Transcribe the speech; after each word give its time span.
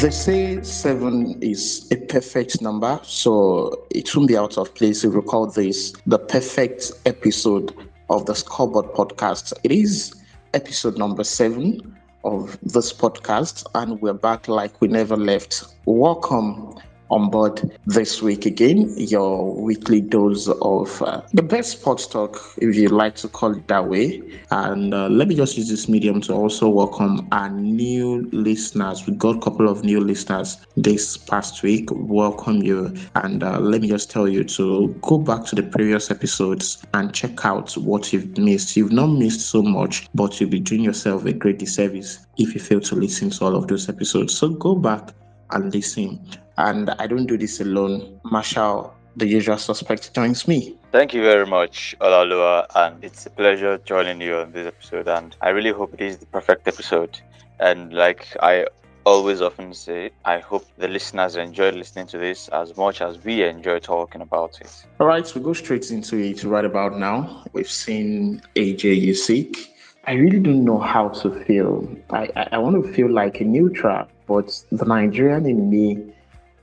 They 0.00 0.10
say 0.10 0.62
seven 0.62 1.42
is 1.42 1.88
a 1.90 1.96
perfect 1.96 2.62
number, 2.62 3.00
so 3.02 3.84
it 3.90 4.14
won't 4.14 4.28
be 4.28 4.36
out 4.36 4.56
of 4.56 4.72
place 4.76 5.02
if 5.02 5.12
we 5.12 5.20
call 5.22 5.48
this 5.48 5.92
the 6.06 6.20
perfect 6.20 6.92
episode 7.04 7.74
of 8.08 8.24
the 8.26 8.34
Scoreboard 8.36 8.92
podcast. 8.94 9.52
It 9.64 9.72
is 9.72 10.14
episode 10.54 10.98
number 10.98 11.24
seven 11.24 11.96
of 12.22 12.56
this 12.62 12.92
podcast, 12.92 13.66
and 13.74 14.00
we're 14.00 14.12
back 14.12 14.46
like 14.46 14.80
we 14.80 14.86
never 14.86 15.16
left. 15.16 15.64
Welcome 15.84 16.78
on 17.10 17.30
board 17.30 17.78
this 17.86 18.22
week 18.22 18.46
again, 18.46 18.92
your 18.96 19.54
weekly 19.54 20.00
dose 20.00 20.48
of 20.48 21.02
uh, 21.02 21.22
the 21.32 21.42
best 21.42 21.72
sports 21.72 22.06
talk, 22.06 22.38
if 22.58 22.74
you 22.76 22.88
like 22.88 23.14
to 23.16 23.28
call 23.28 23.56
it 23.56 23.66
that 23.68 23.88
way. 23.88 24.22
And 24.50 24.92
uh, 24.92 25.08
let 25.08 25.28
me 25.28 25.34
just 25.34 25.56
use 25.56 25.68
this 25.68 25.88
medium 25.88 26.20
to 26.22 26.34
also 26.34 26.68
welcome 26.68 27.26
our 27.32 27.48
new 27.50 28.28
listeners. 28.32 29.06
We 29.06 29.14
got 29.14 29.36
a 29.36 29.40
couple 29.40 29.68
of 29.68 29.84
new 29.84 30.00
listeners 30.00 30.58
this 30.76 31.16
past 31.16 31.62
week. 31.62 31.88
Welcome 31.92 32.62
you. 32.62 32.94
And 33.14 33.42
uh, 33.42 33.58
let 33.60 33.80
me 33.80 33.88
just 33.88 34.10
tell 34.10 34.28
you 34.28 34.44
to 34.44 34.88
go 35.02 35.18
back 35.18 35.44
to 35.46 35.54
the 35.54 35.62
previous 35.62 36.10
episodes 36.10 36.84
and 36.94 37.14
check 37.14 37.44
out 37.44 37.76
what 37.76 38.12
you've 38.12 38.36
missed. 38.38 38.76
You've 38.76 38.92
not 38.92 39.08
missed 39.08 39.48
so 39.48 39.62
much, 39.62 40.08
but 40.14 40.40
you'll 40.40 40.50
be 40.50 40.60
doing 40.60 40.82
yourself 40.82 41.24
a 41.24 41.32
great 41.32 41.58
disservice 41.58 42.26
if 42.36 42.54
you 42.54 42.60
fail 42.60 42.80
to 42.80 42.94
listen 42.94 43.30
to 43.30 43.44
all 43.44 43.56
of 43.56 43.66
those 43.68 43.88
episodes. 43.88 44.36
So 44.36 44.50
go 44.50 44.74
back 44.74 45.10
and 45.50 45.72
listen. 45.72 46.20
And 46.56 46.90
I 46.90 47.06
don't 47.06 47.26
do 47.26 47.38
this 47.38 47.60
alone. 47.60 48.20
Marshall, 48.24 48.94
the 49.16 49.26
usual 49.26 49.58
suspect, 49.58 50.14
joins 50.14 50.48
me. 50.48 50.76
Thank 50.90 51.12
you 51.14 51.22
very 51.22 51.46
much, 51.46 51.94
Olalua, 52.00 52.66
and 52.74 53.04
it's 53.04 53.26
a 53.26 53.30
pleasure 53.30 53.78
joining 53.84 54.20
you 54.20 54.36
on 54.36 54.52
this 54.52 54.66
episode. 54.66 55.08
And 55.08 55.36
I 55.42 55.50
really 55.50 55.72
hope 55.72 55.94
it 55.94 56.00
is 56.00 56.18
the 56.18 56.26
perfect 56.26 56.66
episode. 56.66 57.20
And 57.60 57.92
like 57.92 58.36
I 58.40 58.66
always 59.04 59.40
often 59.40 59.72
say, 59.72 60.10
I 60.24 60.38
hope 60.38 60.66
the 60.76 60.88
listeners 60.88 61.36
enjoy 61.36 61.70
listening 61.70 62.06
to 62.08 62.18
this 62.18 62.48
as 62.48 62.76
much 62.76 63.00
as 63.00 63.22
we 63.24 63.42
enjoy 63.42 63.78
talking 63.78 64.20
about 64.20 64.60
it. 64.60 64.70
All 65.00 65.06
right, 65.06 65.34
we 65.34 65.40
go 65.40 65.52
straight 65.52 65.90
into 65.90 66.16
it 66.18 66.44
right 66.44 66.64
about 66.64 66.98
now. 66.98 67.44
We've 67.52 67.70
seen 67.70 68.42
AJ 68.54 69.06
Usyk. 69.08 69.68
I 70.06 70.12
really 70.12 70.40
don't 70.40 70.64
know 70.64 70.78
how 70.78 71.08
to 71.20 71.30
feel. 71.44 71.88
I, 72.10 72.30
I, 72.36 72.48
I 72.52 72.58
want 72.58 72.82
to 72.82 72.92
feel 72.92 73.10
like 73.10 73.40
a 73.40 73.44
neutral, 73.44 74.06
but 74.28 74.62
the 74.70 74.84
Nigerian 74.84 75.46
in 75.46 75.70
me 75.70 76.14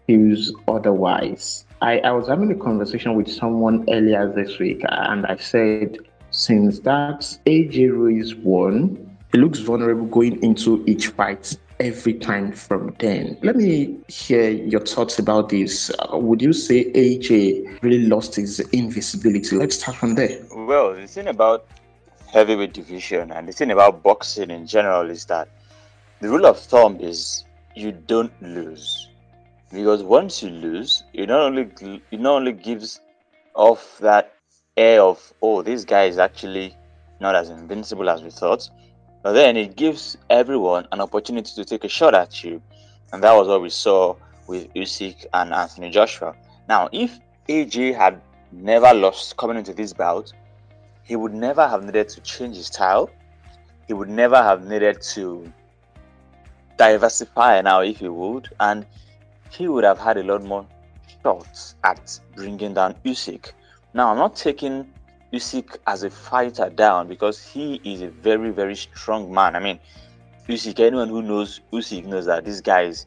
feels 0.08 0.54
otherwise. 0.68 1.66
I, 1.82 2.00
I 2.00 2.12
was 2.12 2.28
having 2.28 2.52
a 2.52 2.56
conversation 2.56 3.16
with 3.16 3.30
someone 3.30 3.86
earlier 3.90 4.32
this 4.32 4.60
week, 4.60 4.84
and 4.88 5.26
I 5.26 5.36
said, 5.38 5.98
since 6.32 6.80
that 6.82 7.22
AJ 7.46 7.92
Ruiz 7.92 8.36
won, 8.36 9.18
he 9.32 9.40
looks 9.40 9.60
vulnerable 9.60 10.06
going 10.06 10.42
into 10.44 10.84
each 10.88 11.08
fight 11.08 11.58
every 11.80 12.14
time 12.14 12.52
from 12.54 12.96
then. 13.00 13.38
Let 13.42 13.58
me 13.58 13.98
hear 14.08 14.50
your 14.50 14.80
thoughts 14.80 15.20
about 15.20 15.50
this. 15.50 15.92
Uh, 16.00 16.18
would 16.18 16.42
you 16.42 16.54
say 16.54 16.92
AJ 16.92 17.82
really 17.82 18.06
lost 18.06 18.36
his 18.36 18.60
invisibility? 18.72 19.56
Let's 19.56 19.78
start 19.80 19.98
from 19.98 20.16
there. 20.16 20.40
Well, 20.56 20.94
the 20.94 21.08
thing 21.08 21.28
about 21.28 21.68
heavyweight 22.28 22.74
division 22.74 23.32
and 23.32 23.48
the 23.48 23.52
thing 23.52 23.72
about 23.72 24.04
boxing 24.04 24.52
in 24.52 24.68
general 24.68 25.10
is 25.10 25.26
that 25.26 25.48
the 26.22 26.30
rule 26.30 26.46
of 26.46 26.60
thumb 26.60 26.98
is 27.00 27.44
you 27.76 27.92
don't 27.92 28.32
lose 28.42 29.10
because 29.72 30.04
once 30.04 30.42
you 30.42 30.50
lose, 30.50 31.04
it 31.14 31.28
not 31.28 31.42
only 31.42 31.70
it 32.12 32.20
not 32.20 32.36
only 32.36 32.54
gives 32.54 33.02
off 33.56 33.98
that 34.00 34.34
air 34.78 35.02
of 35.02 35.34
oh 35.42 35.62
this 35.62 35.84
guy 35.84 36.06
is 36.06 36.18
actually 36.18 36.76
not 37.20 37.36
as 37.36 37.50
invincible 37.50 38.10
as 38.10 38.24
we 38.24 38.30
thought, 38.30 38.70
but 39.24 39.34
then 39.34 39.58
it 39.58 39.76
gives 39.76 40.18
everyone 40.30 40.88
an 40.92 41.02
opportunity 41.02 41.52
to 41.56 41.66
take 41.66 41.84
a 41.84 41.90
shot 41.90 42.14
at 42.14 42.44
you, 42.44 42.62
and 43.12 43.24
that 43.24 43.34
was 43.34 43.48
what 43.48 43.62
we 43.62 43.70
saw 43.70 44.16
with 44.48 44.72
Usyk 44.74 45.26
and 45.34 45.54
Anthony 45.54 45.90
Joshua. 45.90 46.36
Now, 46.70 46.90
if 46.92 47.20
AJ 47.50 47.96
had 47.96 48.22
never 48.52 48.94
lost 48.94 49.38
coming 49.38 49.58
into 49.58 49.74
this 49.74 49.94
bout, 49.94 50.32
he 51.04 51.16
would 51.16 51.34
never 51.34 51.68
have 51.68 51.84
needed 51.84 52.10
to 52.10 52.22
change 52.22 52.56
his 52.56 52.68
style. 52.68 53.10
He 53.88 53.94
would 53.94 54.10
never 54.10 54.38
have 54.38 54.66
needed 54.66 55.02
to 55.14 55.52
diversify 56.78 57.62
now, 57.62 57.82
if 57.82 57.98
he 57.98 58.10
would, 58.10 58.50
and 58.60 58.86
he 59.50 59.68
would 59.68 59.84
have 59.84 60.00
had 60.00 60.18
a 60.18 60.24
lot 60.24 60.44
more 60.44 60.66
shots 61.24 61.76
at 61.84 62.20
bringing 62.36 62.74
down 62.74 62.96
Usyk. 63.06 63.52
Now, 63.94 64.12
I'm 64.12 64.18
not 64.18 64.36
taking 64.36 64.86
Usyk 65.34 65.78
as 65.88 66.04
a 66.04 66.10
fighter 66.10 66.70
down 66.70 67.08
because 67.08 67.44
he 67.44 67.82
is 67.84 68.02
a 68.02 68.10
very, 68.10 68.52
very 68.52 68.76
strong 68.76 69.34
man. 69.34 69.56
I 69.56 69.60
mean, 69.60 69.80
Usyk, 70.48 70.80
anyone 70.80 71.10
who 71.10 71.22
knows 71.22 71.62
Usyk 71.72 72.06
knows 72.06 72.26
that 72.26 72.46
this 72.46 72.62
guy 72.62 72.84
is 72.84 73.06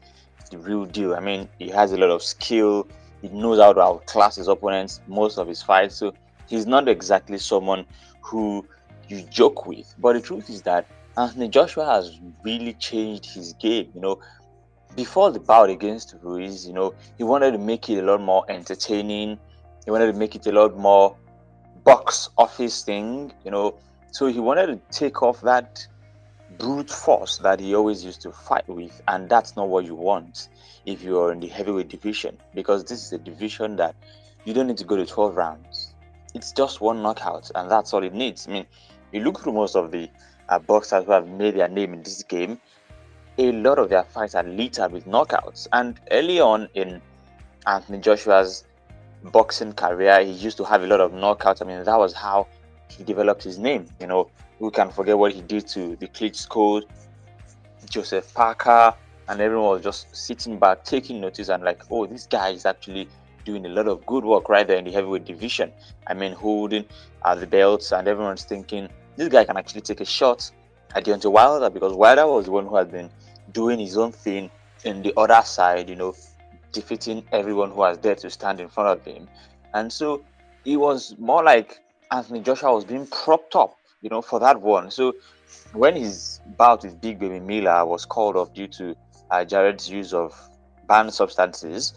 the 0.51 0.57
real 0.57 0.85
deal. 0.85 1.15
I 1.15 1.19
mean, 1.19 1.47
he 1.59 1.69
has 1.69 1.91
a 1.91 1.97
lot 1.97 2.09
of 2.09 2.21
skill. 2.21 2.87
He 3.21 3.29
knows 3.29 3.59
how 3.59 3.73
to 3.73 3.81
outclass 3.81 4.35
his 4.37 4.47
opponents 4.47 5.01
most 5.07 5.37
of 5.37 5.47
his 5.47 5.61
fights. 5.61 5.95
So 5.95 6.13
he's 6.47 6.65
not 6.65 6.87
exactly 6.87 7.37
someone 7.37 7.85
who 8.21 8.65
you 9.07 9.21
joke 9.23 9.65
with. 9.65 9.93
But 9.99 10.13
the 10.13 10.21
truth 10.21 10.49
is 10.49 10.61
that 10.63 10.87
Anthony 11.17 11.49
Joshua 11.49 11.85
has 11.85 12.19
really 12.43 12.73
changed 12.73 13.25
his 13.25 13.53
game. 13.53 13.89
You 13.93 14.01
know, 14.01 14.19
before 14.95 15.31
the 15.31 15.39
bout 15.39 15.69
against 15.69 16.15
Ruiz, 16.21 16.67
you 16.67 16.73
know, 16.73 16.93
he 17.17 17.23
wanted 17.23 17.51
to 17.51 17.57
make 17.57 17.89
it 17.89 17.99
a 17.99 18.03
lot 18.03 18.21
more 18.21 18.45
entertaining. 18.49 19.39
He 19.85 19.91
wanted 19.91 20.11
to 20.11 20.17
make 20.17 20.35
it 20.35 20.45
a 20.47 20.51
lot 20.51 20.77
more 20.77 21.15
box 21.83 22.29
office 22.37 22.83
thing, 22.83 23.33
you 23.43 23.51
know. 23.51 23.77
So 24.11 24.27
he 24.27 24.39
wanted 24.39 24.67
to 24.67 24.97
take 24.97 25.21
off 25.21 25.41
that 25.41 25.85
brute 26.57 26.89
force 26.89 27.37
that 27.39 27.59
he 27.59 27.75
always 27.75 28.03
used 28.03 28.21
to 28.21 28.31
fight 28.31 28.67
with, 28.67 29.01
and 29.07 29.29
that's 29.29 29.55
not 29.55 29.69
what 29.69 29.85
you 29.85 29.95
want 29.95 30.49
if 30.85 31.03
you 31.03 31.19
are 31.19 31.31
in 31.31 31.39
the 31.39 31.47
heavyweight 31.47 31.89
division 31.89 32.37
because 32.55 32.83
this 32.85 33.03
is 33.05 33.13
a 33.13 33.17
division 33.17 33.75
that 33.75 33.95
you 34.45 34.53
don't 34.53 34.67
need 34.67 34.77
to 34.77 34.83
go 34.85 34.95
to 34.95 35.05
12 35.05 35.35
rounds. 35.35 35.93
It's 36.33 36.51
just 36.51 36.81
one 36.81 37.01
knockout, 37.01 37.51
and 37.55 37.69
that's 37.69 37.93
all 37.93 38.03
it 38.03 38.13
needs. 38.13 38.47
I 38.47 38.51
mean, 38.51 38.65
you 39.11 39.21
look 39.21 39.41
through 39.41 39.53
most 39.53 39.75
of 39.75 39.91
the 39.91 40.09
uh, 40.49 40.59
boxers 40.59 41.05
who 41.05 41.11
have 41.11 41.27
made 41.27 41.55
their 41.55 41.69
name 41.69 41.93
in 41.93 42.03
this 42.03 42.23
game, 42.23 42.59
a 43.37 43.51
lot 43.53 43.79
of 43.79 43.89
their 43.89 44.03
fights 44.03 44.35
are 44.35 44.43
littered 44.43 44.91
with 44.91 45.05
knockouts. 45.05 45.67
And 45.71 45.99
early 46.11 46.39
on 46.39 46.67
in 46.73 47.01
Anthony 47.65 47.99
Joshua's 47.99 48.65
boxing 49.23 49.73
career, 49.73 50.21
he 50.23 50.31
used 50.31 50.57
to 50.57 50.65
have 50.65 50.83
a 50.83 50.87
lot 50.87 50.99
of 50.99 51.11
knockouts. 51.11 51.61
I 51.61 51.65
mean, 51.65 51.83
that 51.83 51.97
was 51.97 52.13
how 52.13 52.47
he 52.89 53.03
developed 53.03 53.43
his 53.43 53.57
name. 53.57 53.85
You 53.99 54.07
know, 54.07 54.29
we 54.59 54.71
can 54.71 54.89
forget 54.89 55.17
what 55.17 55.31
he 55.31 55.41
did 55.41 55.67
to 55.69 55.95
the 55.95 56.07
Klitschko, 56.07 56.83
Joseph 57.89 58.33
Parker, 58.33 58.93
and 59.29 59.39
everyone 59.39 59.69
was 59.69 59.83
just 59.83 60.13
sitting 60.15 60.57
back, 60.57 60.83
taking 60.83 61.21
notice, 61.21 61.49
and 61.49 61.63
like, 61.63 61.81
oh, 61.91 62.05
this 62.07 62.25
guy 62.25 62.49
is 62.49 62.65
actually 62.65 63.07
doing 63.45 63.65
a 63.65 63.69
lot 63.69 63.87
of 63.87 64.05
good 64.05 64.25
work 64.25 64.49
right 64.49 64.67
there 64.67 64.77
in 64.77 64.85
the 64.85 64.91
heavyweight 64.91 65.23
division. 65.23 65.71
I 66.07 66.13
mean, 66.13 66.33
holding 66.33 66.85
uh, 67.21 67.35
the 67.35 67.47
belts, 67.47 67.91
and 67.93 68.07
everyone's 68.07 68.43
thinking 68.43 68.89
this 69.19 69.27
guy 69.27 69.43
can 69.43 69.57
actually 69.57 69.81
take 69.81 69.99
a 69.99 70.05
shot 70.05 70.49
at 70.95 71.03
Deontay 71.03 71.29
Wilder 71.29 71.69
because 71.69 71.91
Wilder 71.91 72.25
was 72.25 72.45
the 72.45 72.51
one 72.51 72.65
who 72.65 72.77
had 72.77 72.89
been 72.89 73.09
doing 73.51 73.77
his 73.77 73.97
own 73.97 74.13
thing 74.13 74.49
in 74.85 75.01
the 75.01 75.13
other 75.17 75.41
side, 75.43 75.89
you 75.89 75.95
know, 75.97 76.15
defeating 76.71 77.25
everyone 77.33 77.71
who 77.71 77.75
was 77.75 77.97
there 77.97 78.15
to 78.15 78.29
stand 78.29 78.61
in 78.61 78.69
front 78.69 78.97
of 78.97 79.05
him. 79.05 79.27
And 79.73 79.91
so 79.91 80.23
it 80.63 80.77
was 80.77 81.15
more 81.19 81.43
like 81.43 81.81
Anthony 82.11 82.39
Joshua 82.39 82.73
was 82.73 82.85
being 82.85 83.05
propped 83.07 83.57
up, 83.57 83.75
you 84.01 84.09
know, 84.09 84.21
for 84.21 84.39
that 84.39 84.61
one. 84.61 84.89
So 84.89 85.13
when 85.73 85.97
his 85.97 86.39
bout 86.57 86.83
with 86.83 87.01
Big 87.01 87.19
Baby 87.19 87.41
Miller 87.41 87.85
was 87.85 88.05
called 88.05 88.37
off 88.37 88.53
due 88.53 88.67
to 88.67 88.95
uh, 89.31 89.43
Jarrell's 89.43 89.89
use 89.89 90.13
of 90.13 90.33
banned 90.87 91.13
substances, 91.13 91.93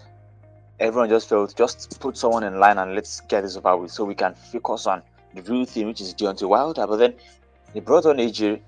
everyone 0.80 1.08
just 1.08 1.28
felt 1.28 1.54
just 1.56 2.00
put 2.00 2.16
someone 2.16 2.42
in 2.42 2.58
line 2.58 2.78
and 2.78 2.96
let's 2.96 3.20
get 3.20 3.42
this 3.42 3.56
over 3.56 3.76
with 3.76 3.92
so 3.92 4.04
we 4.04 4.16
can 4.16 4.34
focus 4.34 4.88
on 4.88 5.02
the 5.34 5.42
real 5.42 5.64
thing, 5.64 5.86
which 5.86 6.00
is 6.00 6.14
Deontay 6.14 6.48
Wilder. 6.48 6.86
But 6.86 6.96
then 6.96 7.14
he 7.72 7.80
brought 7.80 8.06
on 8.06 8.16
AJ, 8.16 8.60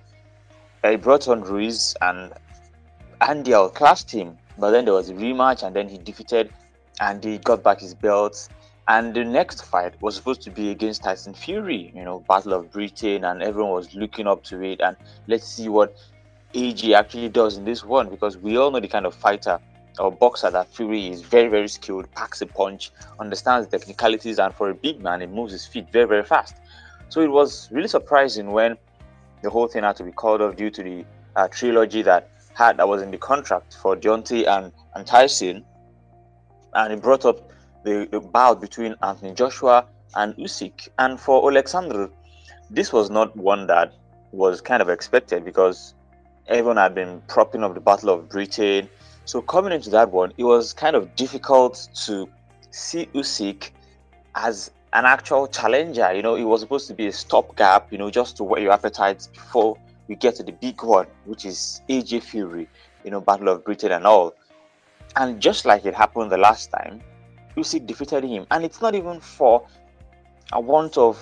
he 0.83 0.97
brought 0.97 1.29
on 1.29 1.43
Ruiz, 1.43 1.97
and 2.01 2.33
Andy 3.21 3.55
outclassed 3.55 4.11
him, 4.11 4.39
but 4.59 4.71
then 4.71 4.85
there 4.85 4.95
was 4.95 5.11
a 5.11 5.15
rematch, 5.15 5.63
and 5.63 5.75
then 5.75 5.89
he 5.89 5.99
defeated 5.99 6.53
Andy, 7.01 7.39
got 7.39 7.63
back 7.63 7.81
his 7.81 7.95
belts. 7.95 8.49
And 8.87 9.15
the 9.15 9.25
next 9.25 9.63
fight 9.63 9.95
was 10.03 10.15
supposed 10.15 10.43
to 10.43 10.51
be 10.51 10.71
against 10.71 11.03
Tyson 11.03 11.33
Fury, 11.33 11.91
you 11.95 12.05
know, 12.05 12.23
Battle 12.29 12.53
of 12.53 12.71
Britain, 12.71 13.25
and 13.25 13.43
everyone 13.43 13.73
was 13.73 13.95
looking 13.95 14.27
up 14.27 14.45
to 14.45 14.63
it. 14.63 14.83
And 14.83 14.95
let's 15.27 15.47
see 15.47 15.71
what 15.71 15.97
AJ 16.53 16.95
actually 16.95 17.31
does 17.31 17.57
in 17.57 17.65
this 17.65 17.83
one, 17.83 18.11
because 18.11 18.37
we 18.37 18.59
all 18.59 18.71
know 18.71 18.81
the 18.81 18.89
kind 18.89 19.07
of 19.07 19.15
fighter 19.15 19.59
or 19.99 20.11
boxer 20.11 20.51
that 20.51 20.69
Fury 20.69 21.09
is 21.09 21.23
very, 21.23 21.49
very 21.49 21.69
skilled, 21.69 22.11
packs 22.13 22.41
a 22.43 22.47
punch, 22.47 22.91
understands 23.21 23.69
the 23.69 23.79
technicalities, 23.79 24.39
and 24.39 24.55
for 24.55 24.71
a 24.71 24.75
big 24.75 25.03
man, 25.03 25.21
he 25.21 25.27
moves 25.27 25.53
his 25.53 25.67
feet 25.67 25.91
very, 25.93 26.07
very 26.07 26.25
fast. 26.25 26.57
So 27.09 27.21
it 27.21 27.31
was 27.31 27.69
really 27.71 27.89
surprising 27.89 28.51
when 28.51 28.77
the 29.43 29.51
whole 29.51 29.69
thing 29.69 29.85
had 29.85 29.97
to 29.97 30.05
be 30.05 30.13
called 30.13 30.41
off 30.41 30.57
due 30.57 30.71
to 30.71 30.83
the 30.83 31.05
uh, 31.37 31.49
trilogy 31.49 32.03
that 32.03 32.31
had 32.55 32.77
that 32.77 32.89
was 32.89 33.03
in 33.03 33.11
the 33.11 33.19
contract 33.19 33.77
for 33.81 33.97
Deontay 33.97 34.47
and, 34.47 34.73
and 34.95 35.07
Tyson, 35.07 35.65
and 36.75 36.93
he 36.93 36.99
brought 36.99 37.25
up 37.25 37.51
the, 37.85 38.09
the 38.11 38.21
bout 38.21 38.61
between 38.61 38.95
Anthony 39.03 39.35
Joshua 39.35 39.87
and 40.17 40.35
Usyk. 40.37 40.89
And 40.99 41.21
for 41.21 41.51
Alexander, 41.51 42.11
this 42.71 42.93
was 42.93 43.11
not 43.11 43.37
one 43.37 43.67
that 43.67 43.93
was 44.33 44.61
kind 44.61 44.83
of 44.83 44.89
expected 44.89 45.45
because 45.45 45.95
everyone 46.49 46.77
had 46.77 46.95
been 46.95 47.23
propping 47.29 47.63
up 47.63 47.75
the 47.75 47.81
Battle 47.81 48.11
of 48.11 48.29
Britain. 48.29 48.89
So 49.25 49.41
coming 49.41 49.73
into 49.73 49.91
that 49.91 50.11
one, 50.11 50.33
it 50.37 50.45
was 50.45 50.73
kind 50.73 50.95
of 50.95 51.15
difficult 51.17 51.89
to 52.07 52.29
see 52.71 53.07
Usyk 53.15 53.71
as 54.35 54.71
an 54.93 55.05
actual 55.05 55.47
challenger. 55.47 56.13
You 56.13 56.23
know, 56.23 56.37
it 56.37 56.45
was 56.45 56.61
supposed 56.61 56.89
to 56.89 56.95
be 56.95 57.07
a 57.07 57.13
stopgap, 57.13 57.91
you 57.91 57.99
know, 57.99 58.11
just 58.11 58.37
to 58.37 58.45
whet 58.45 58.63
your 58.63 58.73
appetites 58.73 59.29
before 59.29 59.79
we 60.09 60.15
get 60.15 60.37
to 60.37 60.43
the 60.43 60.53
big 60.53 60.83
one, 60.83 61.07
which 61.25 61.45
is 61.45 61.81
AJ 61.89 62.23
Fury, 62.23 62.69
you 63.05 63.11
know, 63.11 63.21
Battle 63.21 63.49
of 63.49 63.65
Britain 63.65 63.93
and 63.93 64.07
all. 64.07 64.35
And 65.17 65.41
just 65.41 65.65
like 65.65 65.87
it 65.87 65.95
happened 65.95 66.31
the 66.31 66.39
last 66.39 66.71
time, 66.71 67.01
Usyk 67.57 67.87
defeated 67.87 68.25
him. 68.25 68.47
And 68.51 68.65
it's 68.65 68.81
not 68.81 68.95
even 68.95 69.21
for 69.21 69.67
a 70.53 70.61
want 70.61 70.99
of 70.99 71.19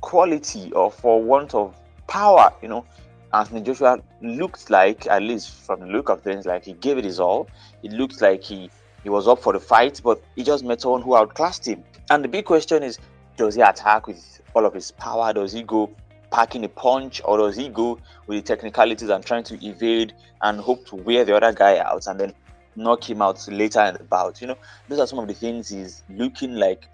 quality 0.00 0.72
or 0.72 0.90
for 0.90 1.22
want 1.22 1.54
of 1.54 1.76
power, 2.08 2.52
you 2.62 2.68
know. 2.68 2.84
Anthony 3.34 3.62
Joshua 3.62 3.98
looked 4.20 4.68
like, 4.68 5.06
at 5.06 5.22
least 5.22 5.50
from 5.50 5.80
the 5.80 5.86
look 5.86 6.08
of 6.08 6.20
things, 6.20 6.44
like 6.44 6.64
he 6.64 6.74
gave 6.74 6.98
it 6.98 7.04
his 7.04 7.18
all. 7.18 7.48
It 7.82 7.92
looked 7.92 8.20
like 8.20 8.42
he, 8.42 8.70
he 9.02 9.08
was 9.08 9.26
up 9.26 9.40
for 9.40 9.52
the 9.52 9.60
fight, 9.60 10.00
but 10.04 10.22
he 10.36 10.42
just 10.42 10.64
met 10.64 10.80
someone 10.80 11.02
who 11.02 11.16
outclassed 11.16 11.66
him. 11.66 11.82
And 12.10 12.22
the 12.22 12.28
big 12.28 12.44
question 12.44 12.82
is, 12.82 12.98
does 13.36 13.54
he 13.54 13.62
attack 13.62 14.06
with 14.06 14.42
all 14.54 14.66
of 14.66 14.74
his 14.74 14.90
power? 14.90 15.32
Does 15.32 15.52
he 15.52 15.62
go 15.62 15.90
packing 16.30 16.64
a 16.64 16.68
punch, 16.68 17.22
or 17.24 17.38
does 17.38 17.56
he 17.56 17.68
go 17.68 17.98
with 18.26 18.38
the 18.38 18.42
technicalities 18.42 19.08
and 19.08 19.24
trying 19.24 19.44
to 19.44 19.66
evade 19.66 20.14
and 20.42 20.60
hope 20.60 20.86
to 20.86 20.96
wear 20.96 21.24
the 21.24 21.34
other 21.34 21.52
guy 21.52 21.78
out 21.78 22.06
and 22.06 22.20
then 22.20 22.34
knock 22.76 23.08
him 23.08 23.22
out 23.22 23.46
later 23.48 23.80
in 23.80 23.94
the 23.94 24.04
bout? 24.04 24.40
You 24.40 24.48
know, 24.48 24.58
those 24.88 24.98
are 24.98 25.06
some 25.06 25.18
of 25.18 25.28
the 25.28 25.34
things 25.34 25.70
he's 25.70 26.02
looking 26.10 26.56
like 26.56 26.86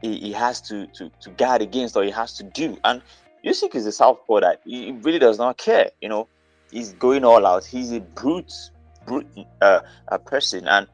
he, 0.00 0.18
he 0.18 0.32
has 0.32 0.60
to, 0.62 0.86
to 0.88 1.10
to 1.20 1.30
guard 1.30 1.60
against 1.60 1.96
or 1.96 2.04
he 2.04 2.10
has 2.10 2.32
to 2.34 2.44
do. 2.44 2.78
And 2.84 3.02
Usyk 3.44 3.74
is 3.74 3.86
a 3.86 3.92
southpaw 3.92 4.40
that 4.40 4.60
he 4.64 4.92
really 5.02 5.18
does 5.18 5.38
not 5.38 5.56
care. 5.56 5.90
You 6.00 6.08
know, 6.08 6.28
he's 6.70 6.92
going 6.92 7.24
all 7.24 7.46
out. 7.46 7.64
He's 7.64 7.92
a 7.92 8.00
brute, 8.00 8.52
brute 9.06 9.26
uh, 9.60 9.80
a 10.08 10.18
person, 10.18 10.68
and 10.68 10.86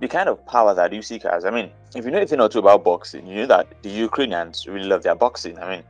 the 0.00 0.08
kind 0.08 0.28
of 0.28 0.44
power 0.46 0.74
that 0.74 0.90
Usyk 0.90 1.22
has. 1.30 1.44
I 1.44 1.50
mean, 1.50 1.70
if 1.94 2.04
you 2.04 2.10
know 2.10 2.16
anything 2.16 2.40
or 2.40 2.48
two 2.48 2.58
about 2.58 2.84
boxing, 2.84 3.26
you 3.26 3.36
know 3.36 3.46
that 3.46 3.82
the 3.82 3.90
Ukrainians 3.90 4.66
really 4.66 4.86
love 4.86 5.02
their 5.04 5.14
boxing. 5.14 5.58
I 5.58 5.76
mean, 5.76 5.84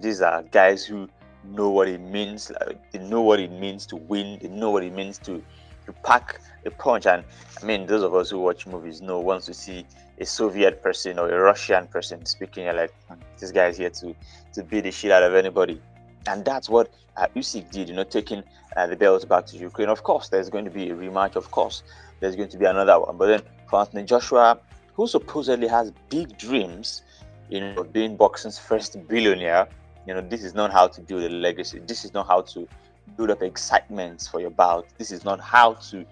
these 0.00 0.22
are 0.22 0.42
guys 0.44 0.84
who 0.84 1.08
know 1.44 1.68
what 1.70 1.88
it 1.88 2.00
means. 2.00 2.50
Like, 2.50 2.90
they 2.92 2.98
know 2.98 3.20
what 3.20 3.40
it 3.40 3.52
means 3.52 3.86
to 3.86 3.96
win. 3.96 4.38
They 4.40 4.48
know 4.48 4.70
what 4.70 4.82
it 4.82 4.94
means 4.94 5.18
to 5.18 5.42
to 5.86 5.92
pack 6.04 6.40
a 6.64 6.70
punch. 6.70 7.06
And 7.06 7.24
I 7.60 7.64
mean, 7.64 7.86
those 7.86 8.02
of 8.02 8.14
us 8.14 8.30
who 8.30 8.38
watch 8.38 8.66
movies 8.66 9.02
know 9.02 9.20
once 9.20 9.48
we 9.48 9.54
see 9.54 9.86
a 10.20 10.26
Soviet 10.26 10.82
person 10.82 11.18
or 11.18 11.30
a 11.30 11.40
Russian 11.40 11.86
person 11.86 12.24
speaking, 12.26 12.64
you're 12.64 12.74
like, 12.74 12.92
hmm, 13.08 13.14
this 13.38 13.50
guy 13.50 13.66
is 13.68 13.78
here 13.78 13.90
to 13.90 14.14
to 14.52 14.62
beat 14.62 14.82
the 14.82 14.90
shit 14.90 15.10
out 15.10 15.22
of 15.22 15.34
anybody. 15.34 15.80
And 16.26 16.44
that's 16.44 16.68
what 16.68 16.92
uh, 17.16 17.26
Usyk 17.34 17.70
did, 17.70 17.88
you 17.88 17.94
know, 17.94 18.04
taking 18.04 18.42
uh, 18.76 18.86
the 18.86 18.96
belt 18.96 19.28
back 19.28 19.46
to 19.46 19.56
Ukraine. 19.56 19.88
Of 19.88 20.02
course, 20.02 20.28
there's 20.28 20.50
going 20.50 20.64
to 20.66 20.70
be 20.70 20.90
a 20.90 20.94
rematch. 20.94 21.36
Of 21.36 21.50
course, 21.50 21.82
there's 22.20 22.36
going 22.36 22.50
to 22.50 22.58
be 22.58 22.66
another 22.66 23.00
one. 23.00 23.16
But 23.16 23.26
then 23.26 23.42
for 23.68 23.80
Anthony 23.80 24.04
Joshua, 24.04 24.58
who 24.94 25.06
supposedly 25.06 25.68
has 25.68 25.92
big 26.10 26.36
dreams, 26.36 27.02
you 27.48 27.60
know, 27.60 27.84
being 27.84 28.16
boxing's 28.16 28.58
first 28.58 28.96
billionaire, 29.08 29.66
you 30.06 30.14
know, 30.14 30.20
this 30.20 30.44
is 30.44 30.54
not 30.54 30.72
how 30.72 30.88
to 30.88 31.00
build 31.00 31.22
a 31.22 31.28
legacy. 31.28 31.80
This 31.86 32.04
is 32.04 32.12
not 32.12 32.26
how 32.26 32.42
to 32.42 32.68
build 33.16 33.30
up 33.30 33.42
excitement 33.42 34.28
for 34.30 34.40
your 34.40 34.50
bout. 34.50 34.86
This 34.98 35.10
is 35.10 35.24
not 35.24 35.40
how 35.40 35.74
to, 35.74 36.04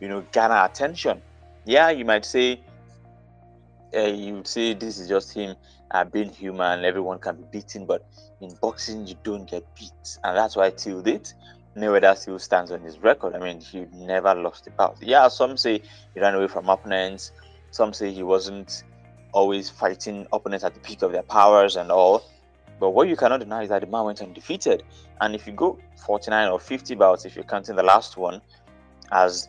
you 0.00 0.08
know, 0.08 0.24
garner 0.32 0.64
attention. 0.64 1.20
Yeah, 1.64 1.90
you 1.90 2.04
might 2.04 2.24
say, 2.24 2.60
uh, 3.94 4.00
you 4.00 4.42
say 4.44 4.74
this 4.74 4.98
is 4.98 5.08
just 5.08 5.32
him 5.32 5.56
uh, 5.90 6.04
being 6.04 6.30
human. 6.30 6.84
Everyone 6.84 7.18
can 7.18 7.36
be 7.36 7.44
beaten, 7.50 7.86
but 7.86 8.06
in 8.40 8.54
boxing 8.60 9.06
you 9.06 9.16
don't 9.22 9.48
get 9.48 9.64
beat, 9.76 10.18
and 10.24 10.36
that's 10.36 10.56
why 10.56 10.70
till 10.70 11.02
date 11.02 11.34
Mayweather 11.76 12.16
still 12.16 12.38
stands 12.38 12.70
on 12.70 12.80
his 12.80 12.98
record. 12.98 13.34
I 13.34 13.38
mean, 13.38 13.60
he 13.60 13.86
never 13.92 14.34
lost 14.34 14.66
a 14.66 14.70
bout. 14.70 14.96
Yeah, 15.02 15.28
some 15.28 15.56
say 15.56 15.82
he 16.14 16.20
ran 16.20 16.34
away 16.34 16.48
from 16.48 16.68
opponents. 16.68 17.32
Some 17.70 17.92
say 17.92 18.10
he 18.10 18.22
wasn't 18.22 18.84
always 19.32 19.68
fighting 19.68 20.26
opponents 20.32 20.64
at 20.64 20.72
the 20.72 20.80
peak 20.80 21.02
of 21.02 21.12
their 21.12 21.22
powers 21.22 21.76
and 21.76 21.92
all. 21.92 22.24
But 22.80 22.90
what 22.90 23.08
you 23.08 23.16
cannot 23.16 23.40
deny 23.40 23.64
is 23.64 23.68
that 23.68 23.82
the 23.82 23.86
man 23.86 24.04
went 24.04 24.22
undefeated. 24.22 24.82
And 25.20 25.34
if 25.34 25.46
you 25.46 25.52
go 25.52 25.78
49 26.06 26.50
or 26.50 26.58
50 26.58 26.94
bouts, 26.94 27.26
if 27.26 27.34
you're 27.34 27.44
counting 27.44 27.76
the 27.76 27.82
last 27.82 28.16
one 28.16 28.40
as 29.12 29.48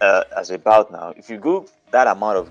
uh, 0.00 0.24
as 0.36 0.50
a 0.50 0.58
bout 0.58 0.90
now, 0.90 1.14
if 1.16 1.30
you 1.30 1.38
go 1.38 1.66
that 1.92 2.08
amount 2.08 2.38
of 2.38 2.50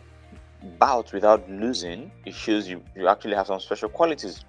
bouts 0.66 1.14
without 1.14 1.50
losing, 1.50 2.12
it 2.26 2.34
shows 2.34 2.68
you 2.68 2.84
you 2.96 3.08
actually 3.08 3.36
have 3.36 3.48
some 3.48 3.60
special 3.60 3.90
qualities. 3.90 4.44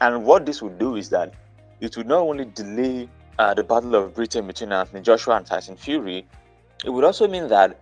And 0.00 0.24
what 0.24 0.46
this 0.46 0.62
would 0.62 0.78
do 0.78 0.96
is 0.96 1.08
that 1.10 1.34
it 1.80 1.96
would 1.96 2.06
not 2.06 2.20
only 2.20 2.44
delay 2.44 3.08
uh, 3.38 3.54
the 3.54 3.64
Battle 3.64 3.94
of 3.94 4.14
Britain 4.14 4.46
between 4.46 4.72
Anthony 4.72 5.00
Joshua 5.00 5.36
and 5.36 5.46
Tyson 5.46 5.76
Fury, 5.76 6.26
it 6.84 6.90
would 6.90 7.04
also 7.04 7.28
mean 7.28 7.48
that 7.48 7.78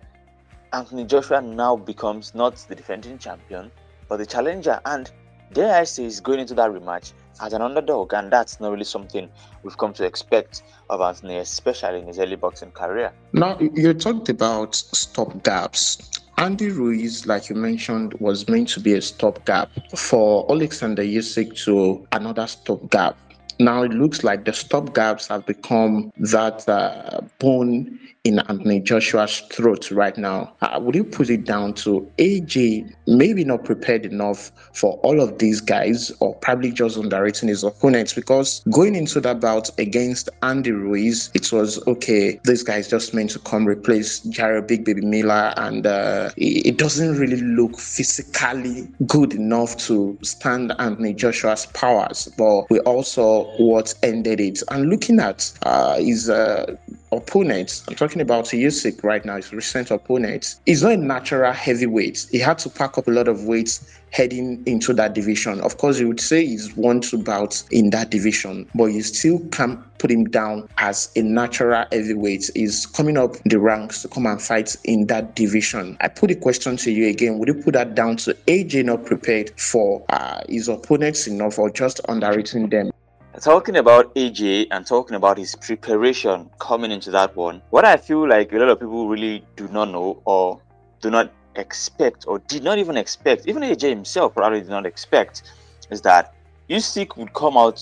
Anthony 0.73 1.03
Joshua 1.03 1.41
now 1.41 1.75
becomes 1.75 2.33
not 2.33 2.55
the 2.67 2.75
defending 2.75 3.17
champion, 3.17 3.71
but 4.07 4.17
the 4.17 4.25
challenger. 4.25 4.79
And 4.85 5.11
dare 5.53 5.75
I 5.75 5.83
say, 5.83 6.05
is 6.05 6.19
going 6.19 6.39
into 6.39 6.53
that 6.55 6.69
rematch 6.69 7.13
as 7.41 7.53
an 7.53 7.61
underdog, 7.61 8.13
and 8.13 8.31
that's 8.31 8.59
not 8.59 8.71
really 8.71 8.83
something 8.85 9.29
we've 9.63 9.77
come 9.77 9.93
to 9.93 10.05
expect 10.05 10.63
of 10.89 11.01
Anthony, 11.01 11.37
especially 11.37 11.99
in 11.99 12.07
his 12.07 12.19
early 12.19 12.35
boxing 12.35 12.71
career. 12.71 13.11
Now, 13.33 13.57
you 13.59 13.93
talked 13.93 14.29
about 14.29 14.75
stop 14.75 15.43
gaps. 15.43 16.20
Andy 16.37 16.69
Ruiz, 16.69 17.25
like 17.27 17.49
you 17.49 17.55
mentioned, 17.55 18.13
was 18.19 18.47
meant 18.49 18.69
to 18.69 18.79
be 18.79 18.93
a 18.93 19.01
stopgap 19.01 19.69
for 19.95 20.45
Alexander 20.49 21.03
Usyk 21.03 21.55
to 21.65 22.05
another 22.11 22.47
stopgap. 22.47 23.15
Now 23.61 23.83
it 23.83 23.91
looks 23.91 24.23
like 24.23 24.45
the 24.45 24.51
stopgaps 24.53 25.27
have 25.27 25.45
become 25.45 26.11
that 26.17 26.67
uh, 26.67 27.21
bone 27.37 27.99
in 28.23 28.39
Anthony 28.39 28.79
Joshua's 28.79 29.39
throat 29.51 29.89
right 29.91 30.17
now. 30.17 30.53
Uh, 30.61 30.79
would 30.81 30.95
you 30.95 31.03
put 31.03 31.29
it 31.29 31.45
down 31.45 31.73
to 31.73 32.09
AJ 32.17 32.93
maybe 33.07 33.43
not 33.43 33.63
prepared 33.63 34.05
enough 34.05 34.51
for 34.73 34.93
all 35.03 35.21
of 35.21 35.39
these 35.39 35.59
guys, 35.59 36.11
or 36.19 36.35
probably 36.35 36.71
just 36.71 36.97
underrating 36.97 37.49
his 37.49 37.63
opponents? 37.63 38.13
Because 38.13 38.63
going 38.71 38.95
into 38.95 39.19
that 39.21 39.39
bout 39.39 39.69
against 39.79 40.29
Andy 40.43 40.71
Ruiz, 40.71 41.31
it 41.33 41.51
was 41.51 41.85
okay. 41.87 42.39
This 42.43 42.63
guy 42.63 42.77
is 42.77 42.87
just 42.87 43.13
meant 43.13 43.31
to 43.31 43.39
come 43.39 43.65
replace 43.65 44.21
Jarrell 44.21 44.67
Big 44.67 44.85
Baby 44.85 45.01
Miller, 45.01 45.53
and 45.57 45.85
uh, 45.87 46.29
it, 46.37 46.65
it 46.65 46.77
doesn't 46.77 47.17
really 47.17 47.41
look 47.41 47.77
physically 47.77 48.87
good 49.07 49.33
enough 49.33 49.77
to 49.77 50.17
stand 50.21 50.73
Anthony 50.79 51.13
Joshua's 51.13 51.65
powers. 51.67 52.27
But 52.37 52.69
we 52.69 52.79
also 52.81 53.50
what 53.57 53.93
ended 54.03 54.39
it, 54.39 54.61
and 54.69 54.89
looking 54.89 55.19
at 55.19 55.51
uh, 55.63 55.97
his 55.97 56.29
uh, 56.29 56.75
opponents, 57.11 57.83
I'm 57.87 57.95
talking 57.95 58.21
about 58.21 58.45
Usyk 58.45 59.03
right 59.03 59.23
now, 59.25 59.35
his 59.35 59.51
recent 59.51 59.91
opponent, 59.91 60.55
he's 60.65 60.83
not 60.83 60.93
a 60.93 60.97
natural 60.97 61.51
heavyweight. 61.51 62.27
He 62.31 62.39
had 62.39 62.57
to 62.59 62.69
pack 62.69 62.97
up 62.97 63.07
a 63.07 63.11
lot 63.11 63.27
of 63.27 63.45
weights 63.45 63.99
heading 64.11 64.61
into 64.65 64.93
that 64.93 65.13
division. 65.13 65.61
Of 65.61 65.77
course, 65.77 65.99
you 65.99 66.07
would 66.07 66.19
say 66.19 66.45
he's 66.45 66.75
won 66.75 67.01
two 67.01 67.17
bouts 67.17 67.65
in 67.71 67.89
that 67.91 68.09
division, 68.09 68.67
but 68.75 68.85
you 68.85 69.01
still 69.01 69.39
can't 69.51 69.79
put 69.99 70.11
him 70.11 70.25
down 70.25 70.67
as 70.77 71.11
a 71.15 71.21
natural 71.21 71.85
heavyweight. 71.91 72.51
He's 72.55 72.85
coming 72.85 73.17
up 73.17 73.35
the 73.45 73.59
ranks 73.59 74.01
to 74.01 74.07
come 74.07 74.25
and 74.25 74.41
fight 74.41 74.75
in 74.83 75.07
that 75.07 75.35
division. 75.35 75.97
I 76.01 76.07
put 76.07 76.27
the 76.27 76.35
question 76.35 76.77
to 76.77 76.91
you 76.91 77.07
again. 77.07 77.39
Would 77.39 77.47
you 77.47 77.53
put 77.55 77.73
that 77.73 77.95
down 77.95 78.17
to 78.17 78.33
AJ 78.47 78.85
not 78.85 79.05
prepared 79.05 79.57
for 79.59 80.03
uh, 80.09 80.41
his 80.49 80.67
opponents 80.67 81.27
enough 81.27 81.57
or 81.59 81.69
just 81.69 82.01
underrating 82.09 82.69
them? 82.69 82.91
Talking 83.39 83.77
about 83.77 84.13
AJ 84.15 84.67
and 84.71 84.85
talking 84.85 85.15
about 85.15 85.37
his 85.37 85.55
preparation 85.55 86.49
coming 86.59 86.91
into 86.91 87.11
that 87.11 87.35
one, 87.35 87.61
what 87.69 87.85
I 87.85 87.95
feel 87.97 88.27
like 88.27 88.51
a 88.51 88.57
lot 88.57 88.69
of 88.69 88.79
people 88.79 89.07
really 89.07 89.45
do 89.55 89.67
not 89.69 89.89
know 89.89 90.21
or 90.25 90.59
do 91.01 91.09
not 91.09 91.31
expect 91.55 92.25
or 92.27 92.39
did 92.39 92.63
not 92.63 92.77
even 92.77 92.97
expect, 92.97 93.47
even 93.47 93.63
AJ 93.63 93.89
himself 93.89 94.33
probably 94.33 94.59
did 94.59 94.69
not 94.69 94.85
expect, 94.85 95.43
is 95.89 96.01
that 96.01 96.33
Usyk 96.69 97.17
would 97.17 97.33
come 97.33 97.57
out 97.57 97.81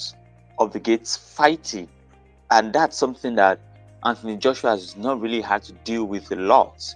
of 0.60 0.72
the 0.72 0.80
gates 0.80 1.18
fighting. 1.18 1.88
And 2.52 2.74
that's 2.74 2.98
something 2.98 3.36
that 3.36 3.60
Anthony 4.04 4.38
Joshua 4.38 4.72
has 4.72 4.96
not 4.98 5.20
really 5.20 5.42
had 5.42 5.64
to 5.64 5.74
deal 5.74 6.06
with 6.06 6.32
a 6.32 6.36
lot. 6.36 6.96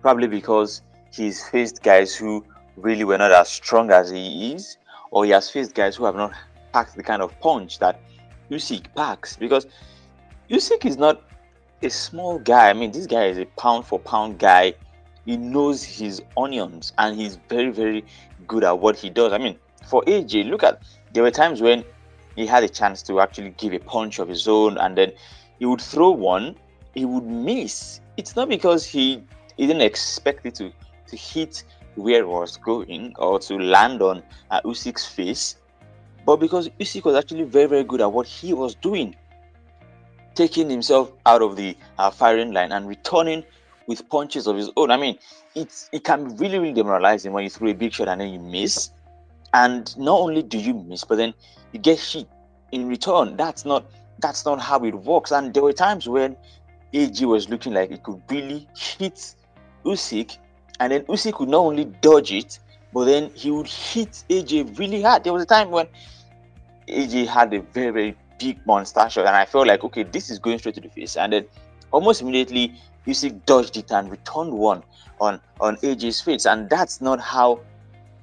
Probably 0.00 0.28
because 0.28 0.82
he's 1.12 1.46
faced 1.48 1.82
guys 1.82 2.14
who 2.14 2.44
really 2.76 3.04
were 3.04 3.18
not 3.18 3.32
as 3.32 3.48
strong 3.48 3.90
as 3.90 4.10
he 4.10 4.52
is, 4.52 4.78
or 5.10 5.24
he 5.24 5.30
has 5.30 5.50
faced 5.50 5.74
guys 5.74 5.96
who 5.96 6.04
have 6.04 6.16
not 6.16 6.32
packs 6.72 6.94
the 6.94 7.02
kind 7.02 7.22
of 7.22 7.38
punch 7.40 7.78
that 7.78 8.00
Usyk 8.50 8.94
packs 8.94 9.36
because 9.36 9.66
Usyk 10.50 10.84
is 10.84 10.96
not 10.96 11.22
a 11.82 11.90
small 11.90 12.38
guy. 12.38 12.70
I 12.70 12.72
mean, 12.72 12.92
this 12.92 13.06
guy 13.06 13.26
is 13.26 13.38
a 13.38 13.46
pound 13.56 13.86
for 13.86 13.98
pound 13.98 14.38
guy. 14.38 14.74
He 15.24 15.36
knows 15.36 15.82
his 15.82 16.22
onions 16.36 16.92
and 16.98 17.18
he's 17.18 17.38
very, 17.48 17.70
very 17.70 18.04
good 18.46 18.64
at 18.64 18.78
what 18.78 18.96
he 18.96 19.10
does. 19.10 19.32
I 19.32 19.38
mean, 19.38 19.56
for 19.88 20.02
AJ, 20.02 20.50
look 20.50 20.62
at 20.62 20.82
there 21.12 21.22
were 21.22 21.30
times 21.30 21.60
when 21.60 21.84
he 22.36 22.46
had 22.46 22.64
a 22.64 22.68
chance 22.68 23.02
to 23.02 23.20
actually 23.20 23.50
give 23.50 23.72
a 23.72 23.78
punch 23.78 24.18
of 24.18 24.28
his 24.28 24.48
own 24.48 24.78
and 24.78 24.96
then 24.96 25.12
he 25.58 25.66
would 25.66 25.80
throw 25.80 26.10
one, 26.10 26.56
he 26.94 27.04
would 27.04 27.24
miss. 27.24 28.00
It's 28.16 28.36
not 28.36 28.48
because 28.48 28.84
he, 28.84 29.22
he 29.56 29.66
didn't 29.66 29.82
expect 29.82 30.46
it 30.46 30.54
to, 30.56 30.72
to 31.08 31.16
hit 31.16 31.64
where 31.94 32.20
it 32.20 32.28
was 32.28 32.56
going 32.56 33.14
or 33.18 33.38
to 33.38 33.58
land 33.58 34.02
on 34.02 34.22
uh, 34.50 34.60
Usyk's 34.62 35.06
face 35.06 35.56
but 36.24 36.36
because 36.36 36.68
Usyk 36.80 37.04
was 37.04 37.16
actually 37.16 37.44
very, 37.44 37.66
very 37.66 37.84
good 37.84 38.00
at 38.00 38.12
what 38.12 38.26
he 38.26 38.52
was 38.52 38.74
doing, 38.76 39.14
taking 40.34 40.70
himself 40.70 41.12
out 41.26 41.42
of 41.42 41.56
the 41.56 41.76
uh, 41.98 42.10
firing 42.10 42.52
line 42.52 42.72
and 42.72 42.88
returning 42.88 43.44
with 43.86 44.08
punches 44.08 44.46
of 44.46 44.56
his 44.56 44.70
own. 44.76 44.90
I 44.90 44.96
mean, 44.96 45.18
it's 45.54 45.88
it 45.92 46.04
can 46.04 46.24
be 46.24 46.34
really, 46.34 46.58
really 46.58 46.72
demoralizing 46.72 47.32
when 47.32 47.44
you 47.44 47.50
throw 47.50 47.68
a 47.68 47.74
big 47.74 47.92
shot 47.92 48.08
and 48.08 48.20
then 48.20 48.32
you 48.32 48.40
miss. 48.40 48.90
And 49.54 49.96
not 49.98 50.18
only 50.18 50.42
do 50.42 50.58
you 50.58 50.74
miss, 50.74 51.04
but 51.04 51.16
then 51.16 51.34
you 51.72 51.78
get 51.78 51.98
hit 51.98 52.26
in 52.70 52.88
return. 52.88 53.36
That's 53.36 53.64
not 53.64 53.84
that's 54.20 54.44
not 54.44 54.60
how 54.60 54.84
it 54.84 54.94
works. 54.94 55.30
And 55.30 55.52
there 55.52 55.62
were 55.62 55.72
times 55.72 56.08
when 56.08 56.36
AJ 56.94 57.26
was 57.26 57.48
looking 57.48 57.74
like 57.74 57.90
it 57.90 58.02
could 58.02 58.22
really 58.30 58.68
hit 58.76 59.34
Usyk, 59.84 60.38
and 60.80 60.92
then 60.92 61.02
Usyk 61.02 61.34
could 61.34 61.48
not 61.48 61.60
only 61.60 61.84
dodge 61.84 62.32
it, 62.32 62.58
but 62.92 63.06
then 63.06 63.30
he 63.34 63.50
would 63.50 63.66
hit 63.66 64.24
AJ 64.28 64.78
really 64.78 65.02
hard. 65.02 65.24
There 65.24 65.32
was 65.32 65.42
a 65.42 65.46
time 65.46 65.70
when 65.70 65.86
AJ 66.88 67.26
had 67.26 67.52
a 67.54 67.60
very, 67.60 67.90
very 67.90 68.16
big 68.38 68.64
monster 68.66 69.08
shot, 69.08 69.26
and 69.26 69.36
I 69.36 69.44
felt 69.46 69.66
like, 69.66 69.84
okay, 69.84 70.02
this 70.02 70.30
is 70.30 70.38
going 70.38 70.58
straight 70.58 70.74
to 70.74 70.80
the 70.80 70.88
face. 70.88 71.16
And 71.16 71.32
then 71.32 71.46
almost 71.90 72.20
immediately, 72.22 72.74
Usyk 73.06 73.44
dodged 73.46 73.76
it 73.76 73.90
and 73.90 74.10
returned 74.10 74.52
one 74.52 74.82
on, 75.20 75.40
on 75.60 75.76
AJ's 75.78 76.20
face. 76.20 76.46
And 76.46 76.68
that's 76.68 77.00
not 77.00 77.20
how 77.20 77.60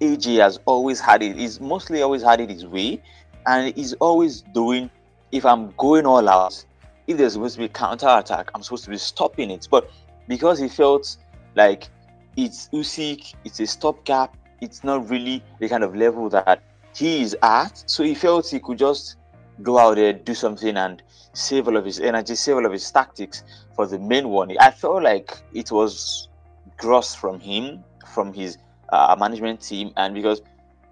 AJ 0.01 0.39
has 0.39 0.59
always 0.65 0.99
had 0.99 1.23
it. 1.23 1.35
He's 1.35 1.59
mostly 1.59 2.01
always 2.01 2.21
had 2.21 2.39
it 2.39 2.49
his 2.49 2.65
way, 2.65 3.01
and 3.45 3.75
he's 3.75 3.93
always 3.93 4.41
doing. 4.53 4.89
If 5.31 5.45
I'm 5.45 5.71
going 5.77 6.07
all 6.07 6.27
out, 6.27 6.65
if 7.07 7.17
there's 7.17 7.33
supposed 7.33 7.55
to 7.55 7.59
be 7.59 7.65
a 7.65 7.69
counter 7.69 8.07
attack, 8.07 8.49
I'm 8.55 8.63
supposed 8.63 8.83
to 8.85 8.89
be 8.89 8.97
stopping 8.97 9.51
it. 9.51 9.67
But 9.69 9.91
because 10.27 10.57
he 10.59 10.67
felt 10.67 11.17
like 11.55 11.87
it's 12.35 12.67
Usyk, 12.69 13.35
it's 13.45 13.59
a 13.59 13.67
stopgap, 13.67 14.35
it's 14.61 14.83
not 14.83 15.09
really 15.09 15.43
the 15.59 15.69
kind 15.69 15.83
of 15.83 15.95
level 15.95 16.29
that 16.29 16.61
he 16.95 17.21
is 17.21 17.35
at. 17.41 17.83
So 17.85 18.03
he 18.03 18.15
felt 18.15 18.49
he 18.49 18.59
could 18.59 18.77
just 18.77 19.17
go 19.61 19.77
out 19.77 19.95
there, 19.95 20.13
do 20.13 20.33
something, 20.33 20.77
and 20.77 21.01
save 21.33 21.67
all 21.67 21.77
of 21.77 21.85
his 21.85 21.99
energy, 21.99 22.35
save 22.35 22.55
all 22.55 22.65
of 22.65 22.71
his 22.71 22.89
tactics 22.91 23.43
for 23.75 23.85
the 23.87 23.99
main 23.99 24.29
one. 24.29 24.55
I 24.59 24.71
felt 24.71 25.03
like 25.03 25.37
it 25.53 25.71
was 25.71 26.29
gross 26.77 27.15
from 27.15 27.39
him, 27.39 27.83
from 28.13 28.33
his 28.33 28.57
uh, 28.89 29.15
management 29.19 29.61
team, 29.61 29.91
and 29.97 30.13
because 30.13 30.41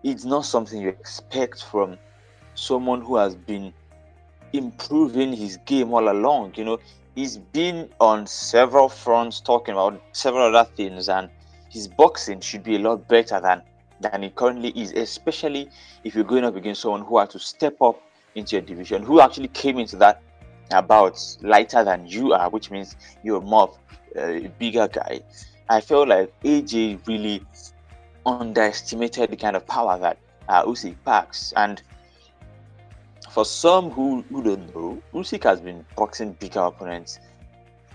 it's 0.03 0.25
not 0.25 0.45
something 0.45 0.81
you 0.81 0.89
expect 0.89 1.63
from 1.63 1.97
someone 2.55 3.01
who 3.01 3.15
has 3.17 3.35
been 3.35 3.73
improving 4.53 5.33
his 5.33 5.57
game 5.65 5.93
all 5.93 6.09
along. 6.09 6.53
You 6.55 6.65
know, 6.65 6.79
he's 7.15 7.37
been 7.37 7.89
on 7.99 8.27
several 8.27 8.89
fronts 8.89 9.41
talking 9.41 9.73
about 9.73 10.01
several 10.11 10.55
other 10.55 10.69
things, 10.75 11.09
and 11.09 11.29
his 11.69 11.87
boxing 11.87 12.39
should 12.39 12.63
be 12.63 12.75
a 12.75 12.79
lot 12.79 13.07
better 13.07 13.39
than 13.39 13.61
than 13.99 14.23
it 14.23 14.35
currently 14.35 14.69
is, 14.69 14.91
especially 14.93 15.69
if 16.03 16.13
you're 16.13 16.23
going 16.23 16.43
up 16.43 16.55
against 16.55 16.81
someone 16.81 17.01
who 17.01 17.17
had 17.17 17.29
to 17.31 17.39
step 17.39 17.81
up 17.81 17.99
into 18.35 18.55
your 18.55 18.61
division, 18.61 19.01
who 19.01 19.19
actually 19.19 19.47
came 19.47 19.79
into 19.79 19.95
that 19.95 20.21
about 20.71 21.19
lighter 21.41 21.83
than 21.83 22.05
you 22.05 22.33
are, 22.33 22.49
which 22.49 22.69
means 22.69 22.95
you're 23.23 23.41
more 23.41 23.75
a 24.15 24.51
bigger 24.59 24.87
guy. 24.87 25.21
I 25.69 25.81
feel 25.81 26.05
like 26.07 26.31
AJ 26.43 27.07
really 27.07 27.43
underestimated 28.25 29.31
the 29.31 29.37
kind 29.37 29.55
of 29.55 29.65
power 29.65 29.97
that 29.99 30.17
uh, 30.49 30.63
Usyk 30.65 30.95
packs. 31.05 31.53
And 31.55 31.81
for 33.29 33.45
some 33.45 33.89
who, 33.89 34.23
who 34.29 34.43
don't 34.43 34.73
know, 34.75 35.01
Usyk 35.13 35.43
has 35.43 35.59
been 35.59 35.85
boxing 35.95 36.33
bigger 36.33 36.61
opponents 36.61 37.19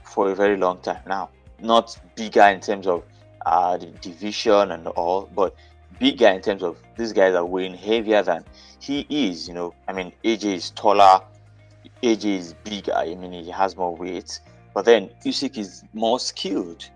for 0.04 0.30
a 0.30 0.34
very 0.34 0.56
long 0.56 0.80
time 0.80 1.02
now. 1.06 1.30
Not 1.60 1.98
bigger 2.16 2.42
in 2.42 2.60
terms 2.60 2.86
of 2.86 3.04
uh, 3.46 3.76
the 3.76 3.86
division 3.86 4.70
and 4.70 4.86
all, 4.88 5.28
but 5.34 5.54
bigger 5.98 6.28
in 6.28 6.40
terms 6.40 6.62
of 6.62 6.76
these 6.96 7.12
guys 7.12 7.34
are 7.34 7.44
weighing 7.44 7.74
heavier 7.74 8.22
than 8.22 8.44
he 8.80 9.06
is. 9.08 9.48
You 9.48 9.54
know, 9.54 9.74
I 9.88 9.92
mean, 9.92 10.12
AJ 10.24 10.54
is 10.54 10.70
taller, 10.70 11.20
AJ 12.02 12.24
is 12.24 12.54
bigger. 12.64 12.94
I 12.94 13.14
mean, 13.14 13.32
he 13.32 13.50
has 13.50 13.76
more 13.76 13.94
weight, 13.96 14.40
but 14.74 14.84
then 14.84 15.10
Usyk 15.24 15.58
is 15.58 15.84
more 15.92 16.18
skilled, 16.18 16.88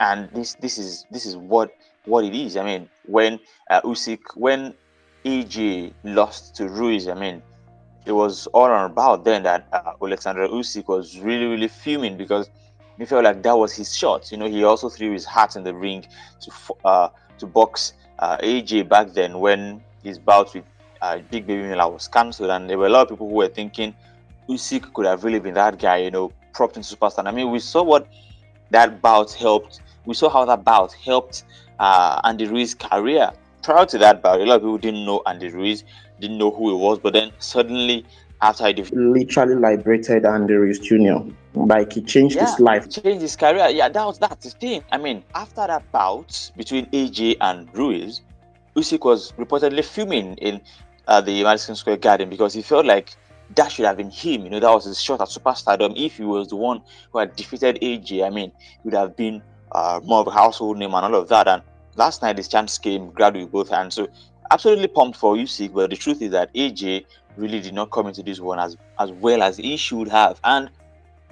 and 0.00 0.30
this 0.30 0.54
this 0.54 0.78
is 0.78 1.06
this 1.10 1.26
is 1.26 1.36
what 1.36 1.70
what 2.04 2.24
it 2.24 2.34
is. 2.34 2.56
I 2.56 2.64
mean, 2.64 2.88
when 3.06 3.38
uh, 3.70 3.80
Usyk 3.82 4.20
when 4.34 4.74
AJ 5.24 5.92
lost 6.04 6.56
to 6.56 6.68
Ruiz, 6.68 7.08
I 7.08 7.14
mean, 7.14 7.42
it 8.06 8.12
was 8.12 8.46
all 8.48 8.72
about 8.84 9.24
then 9.24 9.42
that 9.42 9.68
uh, 9.72 9.92
Alexander 10.02 10.48
Usyk 10.48 10.88
was 10.88 11.18
really 11.18 11.46
really 11.46 11.68
fuming 11.68 12.16
because 12.16 12.48
he 12.98 13.04
felt 13.04 13.24
like 13.24 13.42
that 13.42 13.56
was 13.56 13.72
his 13.72 13.96
shot. 13.96 14.30
You 14.30 14.38
know, 14.38 14.48
he 14.48 14.64
also 14.64 14.88
threw 14.88 15.12
his 15.12 15.24
hat 15.24 15.56
in 15.56 15.64
the 15.64 15.74
ring 15.74 16.04
to 16.40 16.50
uh, 16.84 17.08
to 17.38 17.46
box 17.46 17.94
uh, 18.18 18.36
AJ 18.38 18.88
back 18.88 19.12
then 19.12 19.40
when 19.40 19.82
his 20.02 20.18
bout 20.18 20.54
with 20.54 20.64
uh, 21.02 21.18
Big 21.30 21.46
Baby 21.46 21.62
Miller 21.62 21.90
was 21.90 22.08
cancelled, 22.08 22.50
and 22.50 22.68
there 22.68 22.78
were 22.78 22.86
a 22.86 22.90
lot 22.90 23.02
of 23.02 23.08
people 23.08 23.28
who 23.28 23.34
were 23.34 23.48
thinking 23.48 23.94
Usyk 24.48 24.92
could 24.92 25.06
have 25.06 25.24
really 25.24 25.40
been 25.40 25.54
that 25.54 25.78
guy, 25.78 25.98
you 25.98 26.10
know, 26.10 26.32
propped 26.52 26.76
into 26.76 26.94
superstar. 26.94 27.26
I 27.26 27.30
mean, 27.30 27.50
we 27.50 27.58
saw 27.58 27.82
what 27.82 28.08
that 28.70 29.00
bout 29.00 29.32
helped. 29.32 29.80
We 30.04 30.14
saw 30.14 30.28
how 30.28 30.44
that 30.46 30.64
bout 30.64 30.92
helped 30.92 31.44
uh, 31.78 32.20
Andy 32.24 32.46
Ruiz's 32.46 32.74
career. 32.74 33.32
Prior 33.62 33.86
to 33.86 33.98
that 33.98 34.22
bout, 34.22 34.40
a 34.40 34.44
lot 34.44 34.56
of 34.56 34.62
people 34.62 34.78
didn't 34.78 35.04
know 35.04 35.22
Andy 35.26 35.48
Ruiz, 35.48 35.84
didn't 36.20 36.38
know 36.38 36.50
who 36.50 36.70
he 36.70 36.74
was, 36.74 36.98
but 36.98 37.12
then 37.12 37.32
suddenly 37.38 38.04
after 38.42 38.72
defeated 38.72 38.98
literally 38.98 39.54
liberated 39.54 40.24
Andy 40.24 40.54
Ruiz 40.54 40.78
Jr. 40.78 41.18
Like 41.54 41.92
he 41.92 42.02
changed 42.02 42.36
yeah, 42.36 42.50
his 42.50 42.60
life. 42.60 42.88
Changed 42.88 43.22
his 43.22 43.36
career. 43.36 43.68
Yeah, 43.68 43.88
that 43.88 44.04
was 44.04 44.18
that's 44.18 44.52
the 44.52 44.58
thing. 44.58 44.84
I 44.92 44.98
mean, 44.98 45.22
after 45.34 45.66
that 45.66 45.90
bout 45.92 46.50
between 46.56 46.86
AJ 46.86 47.36
and 47.40 47.68
Ruiz, 47.76 48.22
Usyk 48.76 49.04
was 49.04 49.32
reportedly 49.32 49.84
fuming 49.84 50.34
in 50.36 50.60
uh, 51.06 51.20
the 51.20 51.42
Madison 51.42 51.74
Square 51.74 51.98
Garden 51.98 52.30
because 52.30 52.54
he 52.54 52.62
felt 52.62 52.86
like 52.86 53.14
that 53.56 53.72
should 53.72 53.84
have 53.84 53.96
been 53.96 54.10
him. 54.10 54.44
You 54.44 54.50
know, 54.50 54.60
that 54.60 54.70
was 54.70 54.84
his 54.84 55.00
shot 55.00 55.20
at 55.20 55.28
superstardom. 55.28 55.94
If 55.96 56.16
he 56.16 56.24
was 56.24 56.48
the 56.48 56.56
one 56.56 56.82
who 57.12 57.18
had 57.18 57.34
defeated 57.36 57.78
AJ, 57.82 58.24
I 58.24 58.30
mean, 58.30 58.52
he 58.60 58.78
would 58.84 58.94
have 58.94 59.16
been 59.16 59.42
uh, 59.72 60.00
more 60.04 60.20
of 60.20 60.28
a 60.28 60.30
household 60.30 60.78
name 60.78 60.94
and 60.94 61.04
all 61.04 61.14
of 61.16 61.28
that. 61.28 61.48
And 61.48 61.62
last 61.96 62.22
night, 62.22 62.38
his 62.38 62.48
chance 62.48 62.78
came, 62.78 63.10
grabbed 63.10 63.36
with 63.36 63.50
both 63.50 63.68
hands. 63.68 63.96
So, 63.96 64.08
absolutely 64.52 64.88
pumped 64.88 65.18
for 65.18 65.34
Usyk. 65.34 65.72
But 65.72 65.90
the 65.90 65.96
truth 65.96 66.22
is 66.22 66.30
that 66.30 66.54
AJ 66.54 67.06
really 67.36 67.60
did 67.60 67.74
not 67.74 67.90
come 67.90 68.06
into 68.06 68.22
this 68.22 68.40
one 68.40 68.58
as 68.58 68.76
as 68.98 69.10
well 69.12 69.42
as 69.42 69.56
he 69.56 69.76
should 69.76 70.08
have. 70.08 70.40
And 70.44 70.70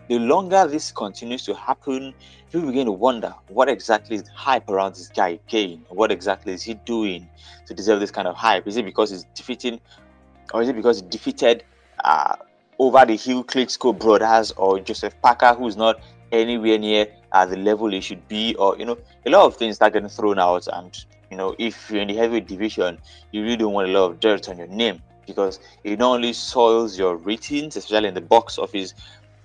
the 0.08 0.18
longer 0.18 0.66
this 0.66 0.90
continues 0.90 1.44
to 1.44 1.54
happen, 1.54 2.14
people 2.50 2.68
begin 2.68 2.86
to 2.86 2.92
wonder 2.92 3.34
what 3.48 3.68
exactly 3.68 4.16
is 4.16 4.22
the 4.22 4.30
hype 4.32 4.68
around 4.70 4.94
this 4.94 5.08
guy 5.08 5.38
again? 5.46 5.84
What 5.90 6.10
exactly 6.10 6.54
is 6.54 6.62
he 6.62 6.74
doing 6.74 7.28
to 7.66 7.74
deserve 7.74 8.00
this 8.00 8.10
kind 8.10 8.26
of 8.26 8.34
hype? 8.34 8.66
Is 8.66 8.76
it 8.78 8.86
because 8.86 9.10
he's 9.10 9.24
defeating, 9.34 9.80
or 10.54 10.62
is 10.62 10.68
it 10.68 10.76
because 10.76 11.00
he 11.00 11.08
defeated 11.08 11.62
uh, 12.04 12.36
over 12.78 13.04
the 13.04 13.16
hill 13.16 13.44
Klitschko 13.44 13.98
brothers 13.98 14.50
or 14.52 14.80
Joseph 14.80 15.14
Parker, 15.20 15.52
who's 15.52 15.76
not 15.76 16.00
anywhere 16.32 16.78
near 16.78 17.06
uh, 17.32 17.44
the 17.44 17.58
level 17.58 17.90
he 17.90 18.00
should 18.00 18.26
be? 18.28 18.54
Or, 18.54 18.78
you 18.78 18.86
know, 18.86 18.96
a 19.26 19.30
lot 19.30 19.44
of 19.44 19.56
things 19.56 19.76
start 19.76 19.92
getting 19.92 20.08
thrown 20.08 20.38
out. 20.38 20.66
And, 20.72 21.04
you 21.30 21.36
know, 21.36 21.54
if 21.58 21.90
you're 21.90 22.00
in 22.00 22.08
the 22.08 22.16
heavyweight 22.16 22.48
division, 22.48 22.98
you 23.32 23.42
really 23.42 23.56
don't 23.56 23.74
want 23.74 23.90
a 23.90 23.92
lot 23.92 24.10
of 24.10 24.20
dirt 24.20 24.48
on 24.48 24.56
your 24.56 24.68
name 24.68 25.02
because 25.28 25.60
it 25.84 25.98
not 25.98 26.14
only 26.14 26.32
soils 26.32 26.98
your 26.98 27.16
ratings, 27.16 27.76
especially 27.76 28.08
in 28.08 28.14
the 28.14 28.20
box 28.20 28.58
office, 28.58 28.94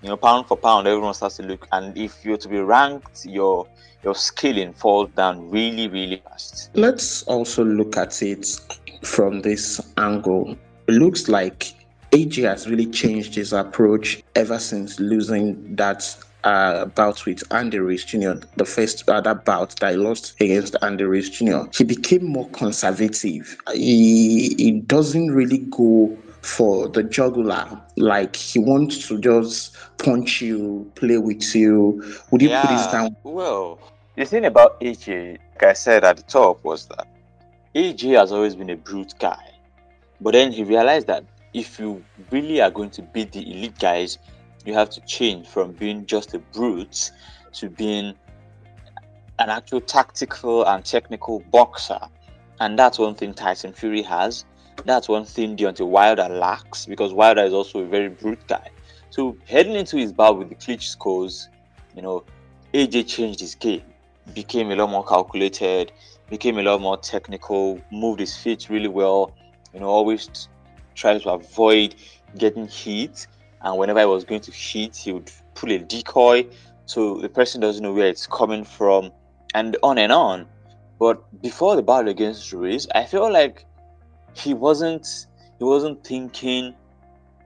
you 0.02 0.10
know, 0.10 0.18
pound 0.18 0.48
for 0.48 0.58
pound, 0.58 0.88
everyone 0.88 1.14
starts 1.14 1.38
to 1.38 1.44
look. 1.44 1.68
And 1.72 1.98
if 1.98 2.26
you're 2.26 2.38
to 2.38 2.48
be 2.48 2.60
ranked, 2.60 3.26
your 3.26 3.68
your 4.04 4.16
scaling 4.16 4.74
falls 4.74 5.10
down 5.12 5.50
really, 5.50 5.88
really 5.88 6.18
fast. 6.18 6.70
Let's 6.74 7.24
also 7.24 7.64
look 7.64 7.96
at 7.96 8.22
it 8.22 8.60
from 9.02 9.42
this 9.42 9.80
angle. 9.98 10.58
It 10.88 10.94
looks 10.96 11.30
like 11.30 11.74
AJ 12.12 12.44
has 12.44 12.70
really 12.70 12.86
changed 12.86 13.34
his 13.36 13.54
approach 13.54 14.22
ever 14.36 14.60
since 14.60 15.00
losing 15.00 15.76
that 15.78 16.16
uh, 16.44 16.86
bout 16.86 17.26
with 17.26 17.44
Andy 17.52 17.80
Ruiz 17.80 18.04
Jr., 18.04 18.34
the 18.58 18.66
first 18.66 19.08
uh, 19.10 19.22
that 19.22 19.46
bout 19.46 19.76
that 19.78 19.92
he 19.92 19.98
lost 19.98 20.40
against 20.42 20.76
Andy 20.82 21.04
Ruiz 21.04 21.30
Jr., 21.30 21.64
he 21.76 21.84
became 21.84 22.26
more 22.26 22.50
conservative. 22.50 23.58
He, 23.74 24.56
he 24.58 24.72
doesn't 24.72 25.32
really 25.32 25.60
go 25.60 26.18
for 26.42 26.90
the 26.90 27.04
jugular. 27.04 27.82
Like 27.96 28.36
he 28.36 28.60
wants 28.60 29.08
to 29.08 29.20
just 29.20 29.76
punch 29.98 30.42
you, 30.42 30.92
play 30.96 31.18
with 31.18 31.56
you. 31.56 32.04
Would 32.32 32.42
you 32.42 32.50
yeah, 32.50 32.62
put 32.62 32.70
this 32.70 32.88
down? 32.88 33.16
Well, 33.24 33.80
the 34.16 34.26
thing 34.26 34.46
about 34.46 34.80
AJ, 34.82 35.38
like 35.54 35.64
I 35.64 35.74
said 35.74 36.04
at 36.04 36.18
the 36.18 36.24
top, 36.24 36.64
was 36.64 36.88
that 36.88 37.08
AJ 37.76 38.20
has 38.20 38.32
always 38.32 38.56
been 38.56 38.70
a 38.70 38.76
brute 38.76 39.14
guy. 39.20 39.50
But 40.22 40.34
then 40.34 40.52
he 40.52 40.64
realized 40.64 41.08
that 41.08 41.24
if 41.54 41.80
you 41.80 42.04
really 42.32 42.62
are 42.62 42.72
going 42.72 42.90
to 42.92 43.02
beat 43.02 43.32
the 43.32 43.42
elite 43.50 43.80
guys, 43.80 44.18
you 44.66 44.74
have 44.74 44.90
to 44.92 45.02
change 45.02 45.48
from 45.48 45.72
being 45.74 46.06
just 46.06 46.34
a 46.34 46.40
brute 46.40 47.12
to 47.54 47.70
being 47.70 48.14
an 49.40 49.50
actual 49.50 49.82
tactical 49.82 50.66
and 50.66 50.86
technical 50.86 51.40
boxer. 51.52 52.00
And 52.60 52.78
that's 52.78 53.00
one 53.00 53.16
thing 53.16 53.34
Tyson 53.34 53.74
Fury 53.74 54.02
has. 54.04 54.46
That's 54.86 55.10
one 55.10 55.26
thing 55.26 55.56
Deontay 55.58 55.88
Wilder 55.88 56.30
lacks 56.30 56.86
because 56.86 57.14
Wilder 57.14 57.44
is 57.44 57.54
also 57.54 57.80
a 57.80 57.86
very 57.86 58.10
brute 58.10 58.46
guy. 58.48 58.70
So 59.10 59.38
heading 59.46 59.76
into 59.76 59.98
his 59.98 60.12
bout 60.12 60.38
with 60.38 60.50
the 60.50 60.56
Klitschko's, 60.56 61.50
you 61.96 62.02
know, 62.02 62.24
AJ 62.74 63.08
changed 63.08 63.40
his 63.40 63.54
game, 63.54 63.84
became 64.34 64.72
a 64.72 64.76
lot 64.76 64.90
more 64.90 65.06
calculated, 65.06 65.92
became 66.30 66.58
a 66.58 66.64
lot 66.64 66.82
more 66.82 66.98
technical, 66.98 67.80
moved 67.92 68.20
his 68.20 68.36
feet 68.36 68.68
really 68.70 68.88
well, 68.88 69.36
you 69.74 69.80
know, 69.80 69.86
always 69.86 70.50
tried 70.96 71.22
to 71.22 71.30
avoid 71.30 71.96
getting 72.38 72.68
hit. 72.68 73.28
And 73.64 73.78
whenever 73.78 74.00
I 74.00 74.06
was 74.06 74.24
going 74.24 74.42
to 74.42 74.52
hit, 74.52 74.96
he 74.96 75.14
would 75.14 75.32
pull 75.56 75.72
a 75.72 75.80
decoy 75.80 76.48
so 76.86 77.18
the 77.20 77.30
person 77.30 77.62
doesn't 77.62 77.82
know 77.82 77.94
where 77.94 78.08
it's 78.08 78.28
coming 78.28 78.64
from, 78.64 79.12
and 79.54 79.78
on 79.84 79.98
and 79.98 80.12
on. 80.12 80.46
But 81.00 81.42
before 81.42 81.76
the 81.76 81.82
battle 81.82 82.10
against 82.10 82.52
Ruiz, 82.52 82.88
I 82.94 83.06
feel 83.06 83.32
like 83.32 83.66
he 84.34 84.54
wasn't 84.54 85.28
he 85.60 85.64
wasn't 85.64 86.04
thinking 86.04 86.74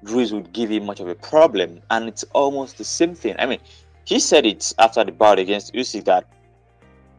Ruiz 0.04 0.34
would 0.34 0.54
give 0.54 0.70
him 0.70 0.86
much 0.86 1.00
of 1.00 1.08
a 1.08 1.16
problem, 1.16 1.82
and 1.92 2.08
it's 2.08 2.24
almost 2.34 2.78
the 2.78 2.84
same 2.84 3.14
thing. 3.14 3.36
I 3.40 3.46
mean, 3.46 3.60
he 4.06 4.20
said 4.20 4.46
it 4.46 4.74
after 4.80 5.04
the 5.04 5.12
battle 5.12 5.42
against 5.42 5.74
Usyk 5.74 6.06
that 6.06 6.26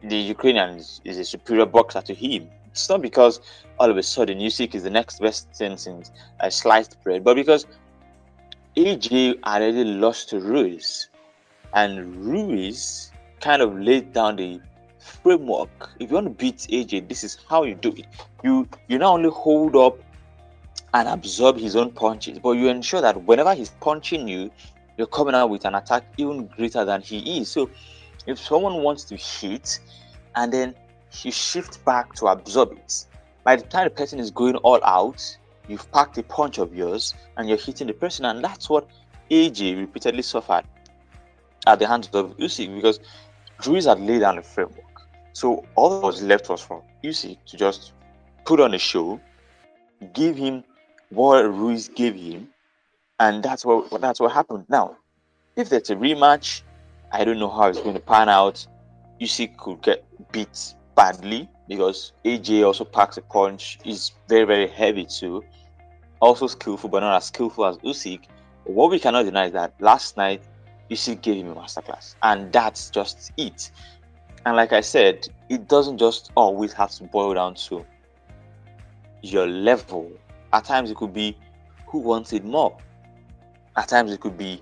the 0.01 0.15
Ukrainian 0.17 0.77
is, 0.77 1.01
is, 1.03 1.17
a 1.17 1.25
superior 1.25 1.65
boxer 1.65 2.01
to 2.01 2.13
him. 2.13 2.49
It's 2.67 2.89
not 2.89 3.01
because 3.01 3.41
all 3.79 3.89
of 3.89 3.97
a 3.97 4.03
sudden 4.03 4.39
Usyk 4.39 4.75
is 4.75 4.83
the 4.83 4.89
next 4.89 5.19
best 5.19 5.51
thing 5.53 5.77
since 5.77 6.11
sliced 6.49 7.01
bread, 7.03 7.23
but 7.23 7.35
because 7.35 7.65
AJ 8.79 9.43
already 9.43 9.83
lost 9.83 10.29
to 10.29 10.39
Ruiz, 10.39 11.09
and 11.73 12.15
Ruiz 12.15 13.11
kind 13.41 13.61
of 13.61 13.77
laid 13.77 14.13
down 14.13 14.37
the 14.37 14.61
framework. 14.99 15.89
If 15.99 16.09
you 16.09 16.15
want 16.15 16.27
to 16.27 16.29
beat 16.29 16.59
AJ, 16.71 17.09
this 17.09 17.25
is 17.25 17.39
how 17.49 17.63
you 17.63 17.75
do 17.75 17.89
it. 17.89 18.05
You 18.41 18.69
you 18.87 18.97
not 18.97 19.15
only 19.15 19.31
hold 19.31 19.75
up 19.75 19.99
and 20.93 21.09
absorb 21.09 21.57
his 21.57 21.75
own 21.75 21.91
punches, 21.91 22.39
but 22.39 22.51
you 22.51 22.69
ensure 22.69 23.01
that 23.01 23.21
whenever 23.25 23.53
he's 23.53 23.71
punching 23.81 24.29
you, 24.29 24.49
you're 24.97 25.07
coming 25.07 25.35
out 25.35 25.49
with 25.49 25.65
an 25.65 25.75
attack 25.75 26.05
even 26.15 26.47
greater 26.47 26.85
than 26.85 27.01
he 27.01 27.41
is. 27.41 27.51
So 27.51 27.69
if 28.27 28.39
someone 28.39 28.81
wants 28.81 29.03
to 29.05 29.17
hit 29.17 29.77
and 30.35 30.53
then 30.53 30.73
you 31.21 31.33
shift 31.33 31.83
back 31.83 32.13
to 32.13 32.27
absorb 32.27 32.71
it, 32.71 33.05
by 33.43 33.57
the 33.57 33.63
time 33.63 33.83
the 33.83 33.89
person 33.89 34.19
is 34.19 34.31
going 34.31 34.55
all 34.55 34.79
out, 34.85 35.37
you've 35.69 35.89
packed 35.91 36.17
a 36.17 36.23
punch 36.23 36.57
of 36.57 36.75
yours 36.75 37.13
and 37.37 37.47
you're 37.47 37.57
hitting 37.57 37.87
the 37.87 37.93
person, 37.93 38.25
and 38.25 38.43
that's 38.43 38.69
what 38.69 38.89
AJ 39.31 39.77
repeatedly 39.79 40.23
suffered 40.23 40.65
at 41.67 41.79
the 41.79 41.87
hands 41.87 42.09
of 42.13 42.35
Usyk 42.37 42.75
because 42.75 42.99
Ruiz 43.65 43.85
had 43.85 43.99
laid 43.99 44.19
down 44.19 44.37
the 44.37 44.41
framework. 44.41 44.83
So 45.33 45.65
all 45.75 45.89
that 45.91 46.05
was 46.05 46.21
left 46.21 46.49
was 46.49 46.61
for 46.61 46.83
Usyk 47.03 47.37
to 47.45 47.57
just 47.57 47.93
put 48.45 48.59
on 48.59 48.73
a 48.73 48.79
show, 48.79 49.21
give 50.13 50.35
him 50.35 50.63
what 51.09 51.43
Ruiz 51.43 51.87
gave 51.87 52.15
him, 52.15 52.49
and 53.19 53.43
that's 53.43 53.63
what 53.63 54.01
that's 54.01 54.19
what 54.19 54.31
happened. 54.31 54.65
Now, 54.69 54.97
if 55.55 55.69
there's 55.69 55.89
a 55.89 55.95
rematch, 55.95 56.63
I 57.11 57.23
don't 57.23 57.39
know 57.39 57.49
how 57.49 57.67
it's 57.67 57.79
going 57.79 57.95
to 57.95 57.99
pan 58.01 58.29
out. 58.29 58.65
Usyk 59.21 59.57
could 59.57 59.81
get 59.81 60.05
beat 60.31 60.73
badly 60.95 61.49
because 61.67 62.13
AJ 62.25 62.65
also 62.65 62.85
packs 62.85 63.17
a 63.17 63.21
punch. 63.21 63.79
He's 63.83 64.13
very 64.27 64.45
very 64.45 64.67
heavy 64.67 65.05
too, 65.05 65.43
also 66.19 66.47
skillful 66.47 66.89
but 66.89 66.99
not 66.99 67.17
as 67.17 67.25
skillful 67.25 67.65
as 67.65 67.77
Usyk. 67.77 68.21
What 68.65 68.91
we 68.91 68.99
cannot 68.99 69.23
deny 69.23 69.45
is 69.45 69.53
that 69.53 69.73
last 69.79 70.17
night 70.17 70.43
Usyk 70.89 71.21
gave 71.21 71.37
him 71.37 71.51
a 71.51 71.55
masterclass, 71.55 72.15
and 72.23 72.51
that's 72.51 72.89
just 72.89 73.31
it. 73.37 73.71
And 74.45 74.55
like 74.55 74.73
I 74.73 74.81
said, 74.81 75.27
it 75.49 75.67
doesn't 75.67 75.97
just 75.97 76.31
always 76.35 76.73
have 76.73 76.91
to 76.91 77.03
boil 77.03 77.33
down 77.33 77.55
to 77.55 77.85
your 79.21 79.47
level 79.47 80.11
at 80.51 80.65
times, 80.65 80.89
it 80.89 80.97
could 80.97 81.13
be 81.13 81.37
who 81.87 81.99
wants 81.99 82.33
it 82.33 82.43
more. 82.43 82.75
At 83.75 83.87
times, 83.87 84.11
it 84.11 84.19
could 84.19 84.37
be 84.37 84.61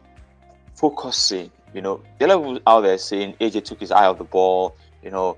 focusing. 0.75 1.51
You 1.73 1.81
know, 1.81 2.01
the 2.19 2.27
level 2.27 2.59
out 2.67 2.81
there 2.81 2.97
saying 2.97 3.35
AJ 3.39 3.65
took 3.65 3.79
his 3.79 3.91
eye 3.91 4.05
off 4.05 4.17
the 4.17 4.23
ball, 4.23 4.75
you 5.03 5.11
know, 5.11 5.37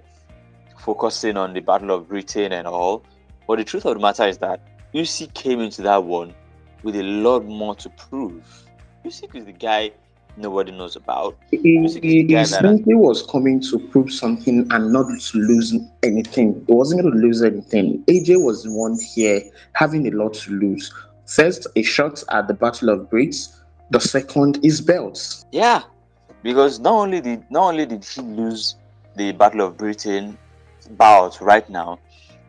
focusing 0.78 1.38
on 1.38 1.54
the 1.54 1.60
Battle 1.60 1.92
of 1.92 2.08
Britain 2.08 2.52
and 2.52 2.68
all. 2.68 3.04
But 3.48 3.58
the 3.58 3.64
truth 3.64 3.86
of 3.86 3.96
the 3.96 4.00
matter 4.00 4.28
is 4.28 4.38
that 4.40 4.62
Usyk 4.94 5.34
came 5.34 5.60
into 5.60 5.82
that 5.84 6.04
one 6.04 6.34
with 6.84 6.96
a 6.96 7.04
lot 7.04 7.46
more 7.46 7.76
to 7.76 7.90
prove. 7.92 8.44
Usyk 9.06 9.36
is 9.36 9.46
the 9.46 9.52
guy 9.52 9.92
nobody 10.36 10.72
knows 10.72 10.96
about. 10.96 11.38
He, 11.52 11.58
he, 11.58 12.26
he 12.26 12.46
simply 12.46 12.96
was 12.96 13.24
coming 13.24 13.60
to 13.62 13.78
prove 13.78 14.12
something 14.12 14.68
and 14.72 14.94
not 14.94 15.08
to 15.20 15.38
lose 15.38 15.76
anything. 16.04 16.64
He 16.68 16.74
wasn't 16.74 17.02
going 17.02 17.14
to 17.14 17.20
lose 17.20 17.44
anything. 17.44 18.04
AJ 18.06 18.44
was 18.44 18.64
the 18.64 18.74
one 18.74 18.98
here 19.14 19.42
having 19.74 20.08
a 20.08 20.12
lot 20.12 20.34
to 20.36 20.52
lose. 20.52 20.94
First, 21.26 21.68
a 21.76 21.84
shot 21.84 22.24
at 22.32 22.48
the 22.48 22.54
Battle 22.54 22.90
of 22.90 23.10
Brits. 23.10 23.60
The 23.92 24.00
second 24.00 24.60
is 24.64 24.82
belts. 24.82 25.46
Yeah, 25.52 25.84
because 26.44 26.80
not 26.80 26.94
only 26.94 27.22
did 27.22 27.44
not 27.50 27.70
only 27.70 27.86
did 27.86 28.06
he 28.06 28.22
lose 28.22 28.76
the 29.16 29.32
Battle 29.34 29.62
of 29.62 29.78
Britain 29.78 30.38
bout 30.92 31.40
right 31.42 31.68
now, 31.70 32.00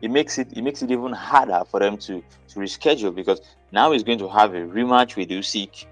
it 0.01 0.09
makes 0.11 0.37
it 0.37 0.47
it 0.57 0.61
makes 0.61 0.81
it 0.81 0.91
even 0.91 1.13
harder 1.13 1.63
for 1.69 1.79
them 1.79 1.97
to 1.97 2.23
to 2.49 2.59
reschedule 2.59 3.13
because 3.13 3.41
now 3.71 3.91
he's 3.91 4.03
going 4.03 4.19
to 4.19 4.27
have 4.27 4.53
a 4.53 4.61
rematch 4.61 5.15
with 5.15 5.29
Usyk, 5.29 5.85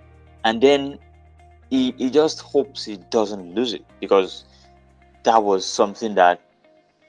and 0.43 0.61
then 0.61 0.99
he, 1.69 1.93
he 1.97 2.09
just 2.09 2.41
hopes 2.41 2.85
he 2.85 2.97
doesn't 3.09 3.53
lose 3.53 3.73
it 3.73 3.85
because 3.99 4.45
that 5.23 5.41
was 5.41 5.65
something 5.65 6.15
that 6.15 6.41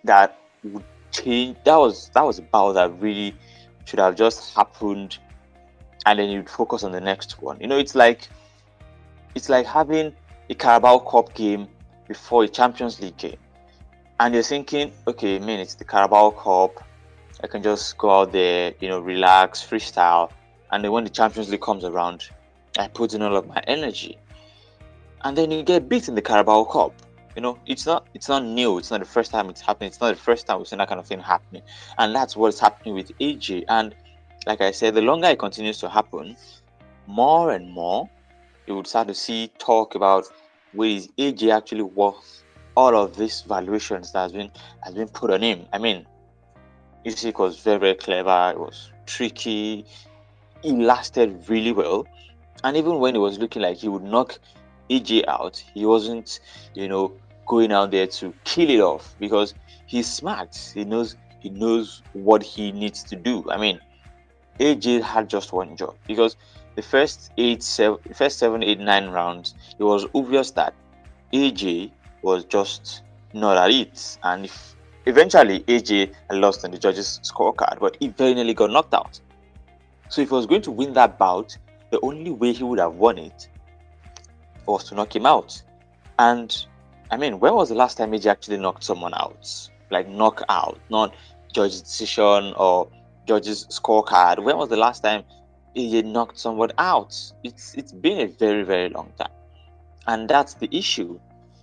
that 0.04 0.38
would 0.64 0.84
change 1.10 1.56
that 1.64 1.76
was 1.76 2.10
that 2.14 2.22
was 2.22 2.38
a 2.38 2.42
battle 2.42 2.72
that 2.72 2.90
really 3.00 3.34
should 3.84 3.98
have 3.98 4.14
just 4.14 4.54
happened 4.54 5.18
and 6.06 6.18
then 6.18 6.30
you'd 6.30 6.48
focus 6.48 6.82
on 6.82 6.92
the 6.92 7.00
next 7.00 7.42
one. 7.42 7.60
You 7.60 7.66
know 7.66 7.78
it's 7.78 7.94
like 7.94 8.28
it's 9.34 9.48
like 9.48 9.66
having 9.66 10.14
a 10.48 10.54
carabao 10.54 10.98
cup 10.98 11.34
game 11.34 11.68
before 12.08 12.44
a 12.44 12.48
champions 12.48 13.00
league 13.00 13.16
game 13.16 13.36
and 14.18 14.34
you're 14.34 14.42
thinking 14.42 14.92
okay 15.06 15.38
man 15.38 15.60
it's 15.60 15.74
the 15.74 15.84
carabao 15.84 16.30
cup 16.30 16.84
i 17.42 17.46
can 17.46 17.62
just 17.62 17.96
go 17.98 18.10
out 18.10 18.32
there 18.32 18.72
you 18.80 18.88
know 18.88 19.00
relax 19.00 19.62
freestyle 19.62 20.30
and 20.72 20.84
then 20.84 20.92
when 20.92 21.04
the 21.04 21.10
champions 21.10 21.48
league 21.50 21.60
comes 21.60 21.84
around 21.84 22.28
i 22.78 22.86
put 22.88 23.14
in 23.14 23.22
all 23.22 23.36
of 23.36 23.46
my 23.46 23.62
energy 23.66 24.18
and 25.22 25.36
then 25.36 25.50
you 25.50 25.62
get 25.62 25.88
beat 25.88 26.08
in 26.08 26.14
the 26.14 26.22
Carabao 26.22 26.64
Cup. 26.64 26.94
You 27.36 27.42
know, 27.42 27.58
it's 27.66 27.86
not 27.86 28.06
it's 28.14 28.28
not 28.28 28.44
new. 28.44 28.78
It's 28.78 28.90
not 28.90 29.00
the 29.00 29.06
first 29.06 29.30
time 29.30 29.48
it's 29.48 29.60
happening. 29.60 29.88
It's 29.88 30.00
not 30.00 30.14
the 30.14 30.20
first 30.20 30.46
time 30.46 30.58
we've 30.58 30.68
seen 30.68 30.78
that 30.78 30.88
kind 30.88 30.98
of 30.98 31.06
thing 31.06 31.20
happening, 31.20 31.62
and 31.98 32.14
that's 32.14 32.36
what's 32.36 32.58
happening 32.58 32.94
with 32.94 33.16
AJ. 33.18 33.64
And 33.68 33.94
like 34.46 34.60
I 34.60 34.72
said, 34.72 34.94
the 34.94 35.02
longer 35.02 35.28
it 35.28 35.38
continues 35.38 35.78
to 35.78 35.88
happen, 35.88 36.36
more 37.06 37.52
and 37.52 37.70
more 37.70 38.10
you 38.66 38.74
would 38.74 38.86
start 38.86 39.08
to 39.08 39.14
see 39.14 39.50
talk 39.58 39.94
about 39.94 40.24
where 40.72 40.88
is 40.88 41.08
AJ 41.18 41.54
actually 41.54 41.82
worth 41.82 42.42
all 42.76 42.96
of 42.96 43.16
these 43.16 43.42
valuations 43.42 44.12
that 44.12 44.22
has 44.22 44.32
been 44.32 44.50
has 44.82 44.94
been 44.94 45.08
put 45.08 45.30
on 45.30 45.42
him. 45.42 45.66
I 45.72 45.78
mean, 45.78 46.06
Usyk 47.04 47.38
was 47.38 47.60
very 47.60 47.78
very 47.78 47.94
clever. 47.94 48.52
It 48.54 48.58
was 48.58 48.90
tricky. 49.06 49.86
He 50.62 50.72
lasted 50.72 51.48
really 51.48 51.72
well, 51.72 52.06
and 52.64 52.76
even 52.76 52.98
when 52.98 53.16
it 53.16 53.18
was 53.18 53.38
looking 53.38 53.62
like 53.62 53.78
he 53.78 53.88
would 53.88 54.02
knock 54.02 54.38
AJ 54.90 55.24
out, 55.28 55.56
he 55.74 55.86
wasn't, 55.86 56.40
you 56.74 56.88
know, 56.88 57.12
going 57.46 57.72
out 57.72 57.90
there 57.90 58.06
to 58.06 58.34
kill 58.44 58.68
it 58.68 58.80
off 58.80 59.14
because 59.18 59.54
he's 59.86 60.06
smart. 60.06 60.54
He 60.74 60.84
knows 60.84 61.16
he 61.40 61.48
knows 61.48 62.02
what 62.12 62.42
he 62.42 62.72
needs 62.72 63.02
to 63.04 63.16
do. 63.16 63.44
I 63.50 63.56
mean, 63.56 63.80
AJ 64.58 65.02
had 65.02 65.30
just 65.30 65.52
one 65.52 65.76
job 65.76 65.96
because 66.06 66.36
the 66.76 66.82
first 66.82 67.32
eight, 67.38 67.62
seven, 67.62 67.98
first 68.14 68.38
seven, 68.38 68.62
eight, 68.62 68.78
nine 68.78 69.08
rounds, 69.08 69.54
it 69.78 69.82
was 69.82 70.06
obvious 70.14 70.50
that 70.52 70.74
AJ 71.32 71.92
was 72.22 72.44
just 72.44 73.02
not 73.32 73.56
at 73.56 73.70
it, 73.70 74.18
and 74.22 74.44
if 74.44 74.76
eventually 75.06 75.60
AJ 75.60 76.14
lost 76.30 76.64
on 76.64 76.70
the 76.70 76.78
judges' 76.78 77.20
scorecard, 77.22 77.78
but 77.80 77.96
he 78.00 78.12
nearly 78.18 78.54
got 78.54 78.70
knocked 78.70 78.94
out. 78.94 79.20
So 80.08 80.22
if 80.22 80.28
he 80.28 80.34
was 80.34 80.46
going 80.46 80.62
to 80.62 80.70
win 80.70 80.92
that 80.94 81.18
bout, 81.18 81.56
the 81.90 82.00
only 82.00 82.30
way 82.30 82.52
he 82.52 82.64
would 82.64 82.78
have 82.78 82.94
won 82.94 83.18
it 83.18 83.48
was 84.66 84.84
to 84.84 84.94
knock 84.94 85.14
him 85.14 85.26
out. 85.26 85.60
And 86.18 86.66
I 87.10 87.16
mean, 87.16 87.40
when 87.40 87.54
was 87.54 87.68
the 87.68 87.74
last 87.74 87.96
time 87.96 88.12
AJ 88.12 88.26
actually 88.26 88.58
knocked 88.58 88.84
someone 88.84 89.14
out? 89.14 89.68
Like 89.90 90.08
knock 90.08 90.42
out, 90.48 90.78
not 90.90 91.14
judge's 91.52 91.82
decision 91.82 92.54
or 92.56 92.88
judge's 93.26 93.66
scorecard. 93.66 94.42
When 94.42 94.56
was 94.56 94.68
the 94.68 94.76
last 94.76 95.02
time 95.02 95.24
AJ 95.76 96.04
knocked 96.04 96.38
someone 96.38 96.70
out? 96.78 97.16
It's 97.42 97.74
it's 97.74 97.92
been 97.92 98.20
a 98.20 98.26
very, 98.26 98.62
very 98.62 98.88
long 98.90 99.12
time. 99.18 99.32
And 100.06 100.28
that's 100.28 100.54
the 100.54 100.68
issue. 100.70 101.18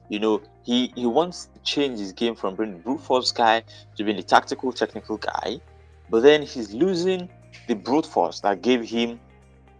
You 0.09 0.19
know, 0.19 0.41
he, 0.67 0.91
he 0.97 1.05
wants 1.05 1.45
to 1.45 1.59
change 1.61 1.97
his 1.97 2.11
game 2.11 2.35
from 2.35 2.57
being 2.57 2.73
the 2.73 2.79
brute 2.79 2.99
force 2.99 3.31
guy 3.31 3.63
to 3.95 4.03
being 4.03 4.17
a 4.17 4.21
tactical, 4.21 4.73
technical 4.73 5.15
guy, 5.15 5.61
but 6.09 6.23
then 6.23 6.41
he's 6.41 6.73
losing 6.73 7.29
the 7.69 7.73
brute 7.73 8.05
force 8.05 8.41
that 8.41 8.61
gave 8.61 8.83
him 8.83 9.17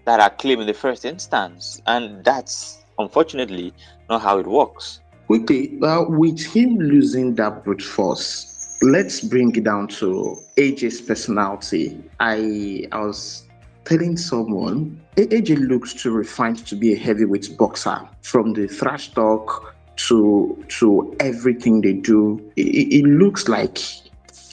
that 0.06 0.21
acclaim 0.21 0.62
in 0.62 0.67
the 0.67 0.73
first 0.73 1.04
instance. 1.04 1.82
And 1.88 2.23
that's 2.23 2.86
unfortunately 2.97 3.73
not 4.10 4.21
how 4.21 4.39
it 4.39 4.47
works. 4.47 5.02
Quickly, 5.28 5.78
uh, 5.84 6.06
with 6.08 6.39
him 6.41 6.78
losing 6.78 7.36
that 7.36 7.65
brute 7.65 7.82
force, 7.82 8.78
let's 8.82 9.19
bring 9.19 9.54
it 9.58 9.65
down 9.65 9.89
to 10.00 10.38
AJ's 10.56 11.02
personality. 11.02 12.02
I 12.21 12.88
I 12.93 13.02
was 13.02 13.43
telling 13.84 14.15
someone 14.15 15.02
AJ 15.17 15.67
looks 15.67 15.93
too 15.93 16.12
refined 16.12 16.65
to 16.65 16.78
be 16.78 16.93
a 16.93 16.97
heavyweight 16.97 17.58
boxer. 17.58 18.08
From 18.21 18.54
the 18.54 18.67
thrash 18.67 19.12
talk 19.12 19.76
to 19.97 20.65
to 20.69 21.15
everything 21.19 21.81
they 21.81 21.93
do, 21.93 22.39
it, 22.55 22.62
it 22.62 23.03
looks 23.03 23.47
like 23.47 23.77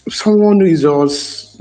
someone 0.09 0.61
who 0.61 0.66
is 0.66 0.83
just 0.83 1.61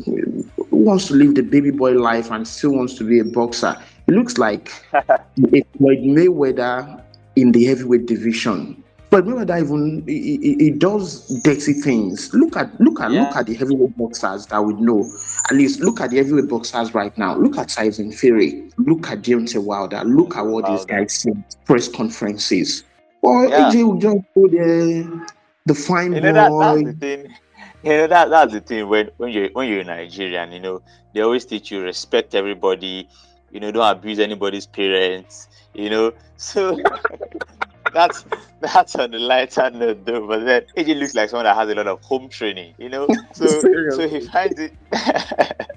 wants 0.72 1.08
to 1.08 1.14
live 1.14 1.36
the 1.36 1.42
baby 1.42 1.72
boy 1.72 1.92
life 1.92 2.32
and 2.32 2.48
still 2.48 2.72
wants 2.72 2.96
to 2.96 3.04
be 3.04 3.20
a 3.20 3.24
boxer. 3.24 3.76
It 4.08 4.12
looks 4.12 4.38
like 4.38 4.72
it, 5.38 5.68
Floyd 5.78 6.00
Mayweather 6.00 7.02
in 7.36 7.52
the 7.52 7.66
heavyweight 7.66 8.06
division. 8.06 8.84
But 9.10 9.26
that 9.46 9.60
even 9.60 10.04
he, 10.08 10.38
he, 10.38 10.56
he, 10.56 10.70
does 10.72 11.28
dirty 11.44 11.74
things. 11.74 12.34
Look 12.34 12.58
at 12.58 12.82
look 12.82 13.00
at 13.00 13.12
yeah. 13.12 13.22
look 13.22 13.36
at 13.36 13.46
the 13.46 13.54
heavyweight 13.54 13.96
boxers 13.96 14.48
that 14.48 14.60
we 14.60 14.74
know. 14.74 15.08
At 15.52 15.56
least 15.56 15.82
look 15.82 16.02
at 16.02 16.10
the 16.10 16.18
heavyweight 16.18 16.50
boxers 16.50 16.96
right 16.96 17.16
now. 17.16 17.36
Look 17.36 17.56
at 17.60 17.70
Tyson 17.70 18.12
Fury. 18.12 18.72
Look 18.78 19.12
at 19.12 19.22
Deontay 19.22 19.64
Wilder. 19.64 20.04
Look 20.04 20.36
at 20.36 20.42
what 20.42 20.64
Wilder. 20.64 20.78
these 20.78 20.86
guys 20.86 21.14
say 21.14 21.32
press 21.66 21.88
conferences. 21.88 22.84
Or 23.24 23.48
yeah. 23.48 23.72
AJ 23.72 23.88
will 23.88 23.98
just 23.98 24.18
go 24.36 24.48
there, 24.48 25.26
the 25.66 25.74
fine 25.74 26.14
you 26.14 26.22
know, 26.22 26.50
boy. 26.50 26.60
That, 26.60 26.76
that's 26.76 26.84
the 26.84 26.94
thing. 26.94 27.34
You 27.84 27.98
know 27.98 28.08
that 28.08 28.30
that's 28.30 28.54
the 28.54 28.62
thing 28.62 28.88
when 28.88 29.10
when 29.18 29.34
you 29.34 29.50
when 29.52 29.68
you're 29.68 29.84
Nigerian, 29.84 30.54
you 30.54 30.62
know 30.62 30.82
they 31.14 31.20
always 31.20 31.44
teach 31.44 31.70
you 31.70 31.82
respect 31.82 32.34
everybody. 32.34 33.10
You 33.52 33.60
know, 33.60 33.72
don't 33.74 33.98
abuse 33.98 34.20
anybody's 34.20 34.66
parents. 34.66 35.50
You 35.74 35.90
know, 35.90 36.14
so 36.38 36.80
that's 37.94 38.24
that's 38.62 38.96
on 38.96 39.12
the 39.12 39.20
lighter 39.20 39.70
note 39.70 40.06
though. 40.06 40.26
But 40.26 40.46
then 40.46 40.62
AJ 40.78 40.98
looks 40.98 41.14
like 41.14 41.30
someone 41.30 41.44
that 41.44 41.58
has 41.58 41.70
a 41.70 41.76
lot 41.76 41.88
of 41.88 42.02
home 42.02 42.30
training, 42.30 42.74
you 42.78 42.88
know. 42.88 43.06
So 43.34 43.48
so 43.90 44.08
he 44.08 44.22
finds 44.22 44.58
it 44.62 44.72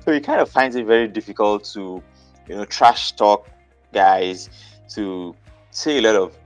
so 0.07 0.13
he 0.13 0.21
kind 0.21 0.41
of 0.41 0.49
finds 0.49 0.77
it 0.77 0.87
very 0.87 1.09
difficult 1.09 1.65
to, 1.75 2.03
you 2.49 2.55
know, 2.55 2.65
trash 2.65 3.13
talk 3.13 3.49
guys, 3.93 4.49
to 4.91 5.35
say 5.73 5.99
a 5.99 6.01
lot 6.01 6.15
of 6.15 6.39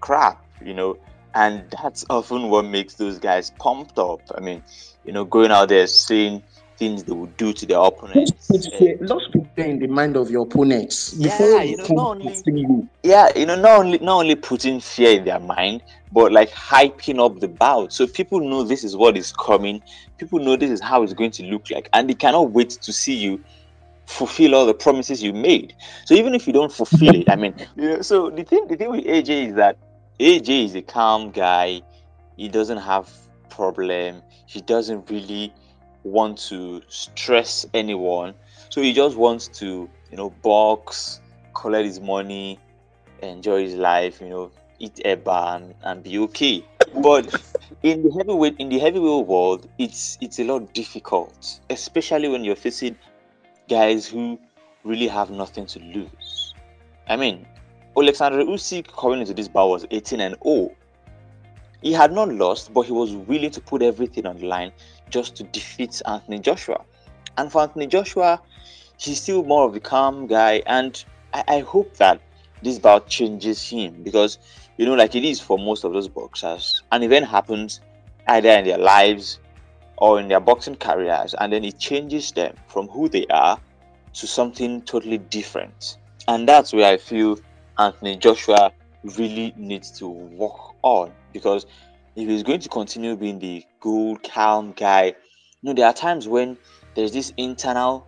crap, 0.00 0.44
you 0.66 0.74
know, 0.74 0.98
and 1.34 1.64
that's 1.70 2.04
often 2.10 2.48
what 2.48 2.64
makes 2.64 2.94
those 2.94 3.18
guys 3.18 3.50
pumped 3.58 3.98
up. 3.98 4.20
I 4.34 4.40
mean, 4.40 4.62
you 5.04 5.12
know, 5.12 5.24
going 5.24 5.50
out 5.50 5.68
there 5.68 5.86
saying 5.86 6.42
things 6.76 7.04
they 7.04 7.12
would 7.12 7.36
do 7.36 7.52
to 7.52 7.66
their 7.66 7.78
opponents. 7.78 8.50
Let's 8.50 8.68
prepare 9.28 9.66
in 9.66 9.78
the 9.78 9.86
mind 9.86 10.16
of 10.16 10.30
your 10.30 10.42
opponents 10.42 11.14
before 11.14 11.46
yeah, 11.46 11.62
you 11.62 11.76
know, 11.76 11.86
not 11.88 12.10
only, 12.16 12.42
you. 12.46 12.88
Yeah, 13.02 13.28
you 13.36 13.46
know, 13.46 13.56
not 13.56 13.80
only 13.80 13.98
not 13.98 14.20
only 14.20 14.34
putting 14.34 14.80
fear 14.80 15.18
in 15.18 15.24
their 15.24 15.40
mind, 15.40 15.82
but 16.12 16.32
like 16.32 16.50
hyping 16.50 17.24
up 17.24 17.40
the 17.40 17.48
bout. 17.48 17.92
So 17.92 18.06
people 18.06 18.40
know 18.40 18.62
this 18.62 18.84
is 18.84 18.96
what 18.96 19.16
is 19.16 19.32
coming. 19.32 19.82
People 20.18 20.38
know 20.38 20.56
this 20.56 20.70
is 20.70 20.80
how 20.80 21.02
it's 21.02 21.14
going 21.14 21.30
to 21.32 21.44
look 21.44 21.70
like, 21.70 21.88
and 21.92 22.08
they 22.08 22.14
cannot 22.14 22.50
wait 22.50 22.70
to 22.70 22.92
see 22.92 23.14
you 23.14 23.42
fulfill 24.06 24.54
all 24.54 24.66
the 24.66 24.74
promises 24.74 25.22
you 25.22 25.32
made. 25.32 25.74
So 26.04 26.14
even 26.14 26.34
if 26.34 26.46
you 26.46 26.52
don't 26.52 26.72
fulfill 26.72 27.14
it, 27.14 27.28
I 27.28 27.36
mean, 27.36 27.54
you 27.76 27.88
know, 27.88 28.02
so 28.02 28.30
the 28.30 28.44
thing 28.44 28.66
the 28.68 28.76
thing 28.76 28.90
with 28.90 29.04
AJ 29.04 29.48
is 29.48 29.54
that 29.54 29.76
AJ 30.18 30.64
is 30.64 30.74
a 30.74 30.82
calm 30.82 31.30
guy. 31.30 31.82
He 32.36 32.48
doesn't 32.48 32.78
have 32.78 33.10
problem. 33.50 34.22
He 34.46 34.62
doesn't 34.62 35.10
really 35.10 35.52
want 36.04 36.38
to 36.48 36.80
stress 36.88 37.66
anyone. 37.74 38.34
So 38.70 38.80
he 38.80 38.94
just 38.94 39.16
wants 39.16 39.48
to, 39.58 39.90
you 40.10 40.16
know, 40.16 40.30
box, 40.42 41.20
collect 41.54 41.84
his 41.84 42.00
money, 42.00 42.58
enjoy 43.22 43.62
his 43.64 43.74
life, 43.74 44.20
you 44.22 44.30
know, 44.30 44.50
eat 44.78 45.00
a 45.04 45.18
and, 45.30 45.74
and 45.82 46.02
be 46.02 46.18
okay. 46.18 46.64
But 47.02 47.26
in 47.82 48.02
the 48.02 48.10
heavyweight 48.10 48.56
in 48.58 48.70
the 48.70 48.78
heavyweight 48.78 49.26
world, 49.26 49.68
it's 49.78 50.16
it's 50.22 50.38
a 50.38 50.44
lot 50.44 50.72
difficult, 50.72 51.60
especially 51.68 52.28
when 52.28 52.42
you're 52.42 52.56
facing 52.56 52.96
guys 53.68 54.06
who 54.06 54.38
really 54.82 55.08
have 55.08 55.30
nothing 55.30 55.66
to 55.66 55.78
lose. 55.80 56.54
I 57.08 57.16
mean, 57.16 57.46
Alexander 57.96 58.44
Usyk 58.44 58.88
coming 58.96 59.20
into 59.20 59.34
this 59.34 59.48
bout 59.48 59.68
was 59.68 59.86
18 59.90 60.20
and 60.20 60.36
0. 60.44 60.70
He 61.82 61.92
had 61.92 62.12
not 62.12 62.28
lost, 62.28 62.72
but 62.74 62.82
he 62.82 62.92
was 62.92 63.14
willing 63.14 63.50
to 63.50 63.60
put 63.60 63.82
everything 63.82 64.26
on 64.26 64.38
the 64.38 64.46
line 64.46 64.72
just 65.08 65.36
to 65.36 65.44
defeat 65.44 66.02
Anthony 66.06 66.38
Joshua. 66.38 66.84
And 67.38 67.50
for 67.50 67.62
Anthony 67.62 67.86
Joshua, 67.86 68.40
he's 68.98 69.20
still 69.20 69.44
more 69.44 69.66
of 69.66 69.74
a 69.74 69.80
calm 69.80 70.26
guy, 70.26 70.62
and 70.66 71.02
I, 71.32 71.44
I 71.48 71.58
hope 71.60 71.96
that 71.96 72.20
this 72.62 72.78
bout 72.78 73.08
changes 73.08 73.62
him 73.62 74.02
because 74.02 74.38
you 74.76 74.84
know, 74.84 74.94
like 74.94 75.14
it 75.14 75.24
is 75.24 75.40
for 75.40 75.58
most 75.58 75.84
of 75.84 75.92
those 75.92 76.08
boxers, 76.08 76.82
an 76.92 77.02
event 77.02 77.26
happens 77.26 77.80
either 78.28 78.50
in 78.50 78.64
their 78.64 78.78
lives 78.78 79.38
or 79.96 80.20
in 80.20 80.28
their 80.28 80.40
boxing 80.40 80.76
careers, 80.76 81.34
and 81.40 81.52
then 81.52 81.64
it 81.64 81.78
changes 81.78 82.30
them 82.32 82.54
from 82.68 82.88
who 82.88 83.08
they 83.08 83.26
are 83.28 83.58
to 84.12 84.26
something 84.26 84.82
totally 84.82 85.18
different. 85.18 85.96
And 86.28 86.46
that's 86.46 86.72
where 86.72 86.92
I 86.92 86.98
feel 86.98 87.38
Anthony 87.78 88.16
Joshua 88.16 88.72
really 89.16 89.52
needs 89.56 89.90
to 89.98 90.08
work 90.08 90.74
on 90.82 91.12
because 91.32 91.66
if 92.16 92.28
he's 92.28 92.42
going 92.42 92.60
to 92.60 92.68
continue 92.68 93.14
being 93.16 93.38
the 93.38 93.64
cool, 93.80 94.16
calm 94.18 94.72
guy, 94.72 95.06
you 95.06 95.14
know, 95.62 95.72
there 95.74 95.86
are 95.86 95.92
times 95.92 96.26
when 96.26 96.56
there's 96.94 97.12
this 97.12 97.32
internal 97.36 98.06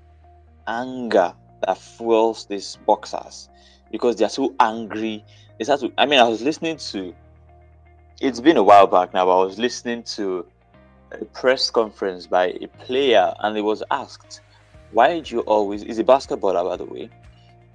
anger 0.66 1.34
that 1.66 1.76
fuels 1.76 2.46
these 2.46 2.78
boxers 2.86 3.48
because 3.92 4.16
they're 4.16 4.28
so 4.28 4.54
angry. 4.60 5.24
They 5.58 5.64
start 5.64 5.80
to, 5.80 5.92
I 5.98 6.06
mean, 6.06 6.20
I 6.20 6.28
was 6.28 6.40
listening 6.40 6.78
to, 6.78 7.14
it's 8.20 8.40
been 8.40 8.56
a 8.56 8.62
while 8.62 8.86
back 8.86 9.12
now, 9.12 9.26
but 9.26 9.38
I 9.38 9.44
was 9.44 9.58
listening 9.58 10.02
to 10.04 10.46
a 11.12 11.24
press 11.26 11.70
conference 11.70 12.26
by 12.26 12.56
a 12.60 12.66
player 12.84 13.34
and 13.40 13.56
he 13.56 13.62
was 13.62 13.82
asked, 13.90 14.40
why 14.92 15.20
do 15.20 15.36
you 15.36 15.40
always, 15.42 15.82
is 15.82 15.98
a 15.98 16.04
basketballer 16.04 16.64
by 16.64 16.76
the 16.76 16.84
way, 16.84 17.10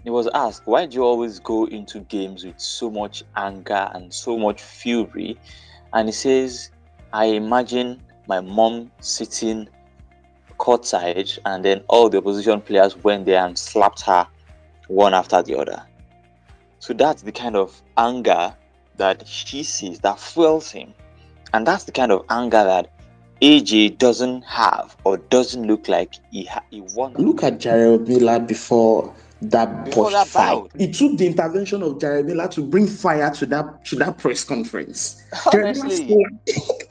he 0.04 0.10
was 0.10 0.28
asked, 0.34 0.64
why 0.66 0.86
do 0.86 0.96
you 0.96 1.04
always 1.04 1.40
go 1.40 1.66
into 1.66 2.02
games 2.02 2.44
with 2.44 2.60
so 2.60 2.90
much 2.90 3.24
anger 3.36 3.90
and 3.94 4.14
so 4.14 4.38
much 4.38 4.62
fury 4.62 5.38
and 5.94 6.08
he 6.08 6.14
says, 6.14 6.72
I 7.14 7.26
imagine 7.26 8.02
my 8.28 8.42
mom 8.42 8.92
sitting 9.00 9.70
courtside, 10.58 11.38
and 11.46 11.64
then 11.64 11.84
all 11.88 12.10
the 12.10 12.18
opposition 12.18 12.62
players 12.62 12.96
went 12.98 13.26
there 13.26 13.46
and 13.46 13.58
slapped 13.58 14.02
her 14.02 14.28
one 14.88 15.14
after 15.14 15.42
the 15.44 15.58
other. 15.58 15.84
So 16.80 16.94
that's 16.94 17.22
the 17.22 17.32
kind 17.32 17.56
of 17.56 17.82
anger 17.98 18.56
that 18.98 19.28
she 19.28 19.64
sees 19.64 20.00
that 20.00 20.20
fuels 20.20 20.72
him. 20.72 20.94
And 21.54 21.68
that's 21.68 21.84
the 21.84 21.92
kind 21.92 22.12
of 22.12 22.26
anger 22.30 22.64
that 22.64 22.90
AJ 23.42 23.98
doesn't 23.98 24.44
have 24.44 24.96
or 25.04 25.18
doesn't 25.18 25.68
look 25.68 25.88
like 25.88 26.16
he, 26.32 26.46
ha- 26.46 26.64
he 26.72 26.82
wants. 26.82 27.20
Look 27.20 27.44
at 27.44 27.60
Jarrell 27.60 28.06
Miller 28.08 28.40
before 28.40 29.14
that 29.52 29.86
Before 29.86 30.12
that 30.12 30.28
fight. 30.28 30.72
It 30.76 30.94
took 30.94 31.18
the 31.18 31.28
intervention 31.28 31.84
of 31.84 31.94
Jarrell 31.94 32.50
to 32.52 32.64
bring 32.64 32.88
fire 32.88 33.32
to 33.32 33.46
that 33.48 33.86
to 33.86 33.96
that 33.98 34.18
press 34.18 34.44
conference. 34.44 35.24
Honestly. 35.54 36.26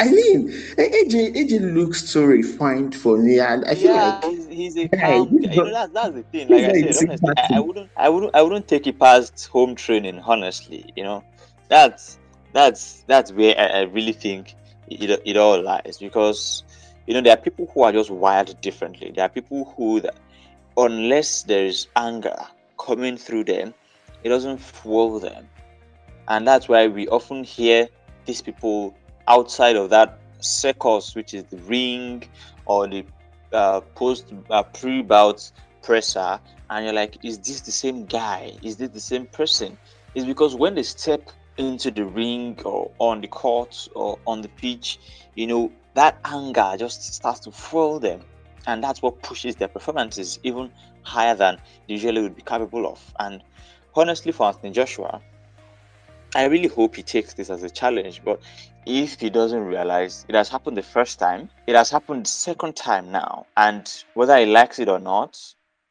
I 0.01 0.11
mean, 0.11 0.51
AJ 0.77 1.35
AJ 1.37 1.75
looks 1.75 2.09
so 2.09 2.25
refined 2.25 2.95
for 2.95 3.19
me, 3.19 3.39
and 3.41 3.65
I 3.65 3.75
feel 3.75 3.95
yeah, 3.95 4.21
like 4.23 4.25
he's, 4.25 4.47
he's 4.49 4.77
a 4.77 4.89
calm. 4.89 5.29
you 5.33 5.49
know, 5.49 5.71
that's, 5.73 5.93
that's 5.93 6.15
the 6.15 6.23
thing. 6.25 6.49
Like 6.49 6.65
I 6.65 6.91
said, 6.93 7.09
honestly, 7.09 7.29
I, 7.37 7.57
I, 7.57 7.61
wouldn't, 7.61 7.91
I 7.97 8.09
wouldn't, 8.09 8.35
I 8.35 8.43
wouldn't 8.43 8.69
take 8.69 8.87
it 8.87 8.99
past 8.99 9.47
home 9.47 9.75
training. 9.75 10.21
Honestly, 10.21 10.93
you 10.97 11.05
know, 11.05 11.25
that's 11.69 12.19
that's 12.53 13.05
that's 13.07 13.33
where 13.33 13.59
I, 13.59 13.67
I 13.67 13.81
really 13.83 14.13
think 14.13 14.55
it, 14.89 15.23
it 15.25 15.37
all 15.37 15.63
lies 15.63 15.99
because 15.99 16.65
you 17.07 17.15
know 17.15 17.21
there 17.21 17.33
are 17.33 17.41
people 17.41 17.71
who 17.73 17.83
are 17.83 17.93
just 17.93 18.11
wired 18.11 18.61
differently. 18.61 19.13
There 19.15 19.25
are 19.25 19.29
people 19.29 19.73
who 19.77 20.01
that 20.01 20.17
unless 20.77 21.43
there's 21.43 21.89
anger 21.97 22.37
coming 22.79 23.17
through 23.17 23.45
them, 23.45 23.75
it 24.23 24.29
doesn't 24.29 24.59
fuel 24.59 25.19
them. 25.19 25.49
And 26.29 26.47
that's 26.47 26.69
why 26.69 26.87
we 26.87 27.09
often 27.09 27.45
hear 27.45 27.89
these 28.27 28.41
people 28.41 28.97
outside 29.29 29.77
of 29.77 29.91
that 29.91 30.19
circus, 30.41 31.15
which 31.15 31.35
is 31.35 31.45
the 31.45 31.59
ring 31.59 32.25
or 32.67 32.87
the 32.87 33.05
uh, 33.53 33.81
post 33.81 34.33
uh, 34.51 34.63
pre 34.63 35.03
bout 35.03 35.51
presser, 35.83 36.39
and 36.71 36.85
you're 36.85 36.95
like, 36.95 37.19
is 37.25 37.39
this 37.39 37.61
the 37.61 37.73
same 37.73 38.07
guy? 38.07 38.53
Is 38.63 38.77
this 38.77 38.91
the 38.91 39.01
same 39.01 39.27
person? 39.27 39.77
It's 40.15 40.25
because 40.25 40.55
when 40.55 40.75
they 40.75 40.83
step 40.85 41.31
into 41.59 41.91
the 41.91 42.05
ring 42.05 42.59
or 42.65 42.91
on 42.99 43.21
the 43.21 43.29
court 43.29 43.89
or 43.95 44.19
on 44.27 44.41
the 44.41 44.49
pitch, 44.49 44.99
you 45.35 45.47
know, 45.47 45.73
that 45.95 46.19
anger 46.25 46.75
just 46.79 47.15
starts 47.15 47.41
to 47.41 47.51
fuel 47.51 47.99
them 47.99 48.23
and 48.67 48.83
that's 48.83 49.03
what 49.03 49.23
pushes 49.23 49.57
their 49.57 49.69
performances 49.69 50.39
even 50.43 50.71
higher 51.03 51.35
than 51.35 51.57
they 51.89 51.95
usually 51.95 52.23
would 52.23 52.37
be 52.37 52.43
capable 52.43 52.87
of. 52.87 53.01
And 53.19 53.43
honestly, 53.95 54.33
for 54.33 54.47
Anthony 54.47 54.73
Joshua, 54.73 55.21
I 56.35 56.47
really 56.47 56.69
hope 56.69 56.97
he 56.97 57.03
takes 57.03 57.35
this 57.35 57.51
as 57.51 57.63
a 57.63 57.71
challenge. 57.71 58.23
But 58.25 58.41
if 58.87 59.21
he 59.21 59.31
doesn't 59.31 59.65
realize 59.65 60.25
it 60.29 60.35
has 60.35 60.49
happened 60.49 60.77
the 60.77 60.83
first 60.83 61.19
time, 61.19 61.51
it 61.67 61.75
has 61.75 61.91
happened 61.91 62.25
the 62.25 62.31
second 62.31 62.75
time 62.75 63.13
now, 63.13 63.47
and 63.57 64.05
whether 64.15 64.39
he 64.39 64.47
likes 64.47 64.79
it 64.79 64.89
or 64.89 64.99
not, 64.99 65.39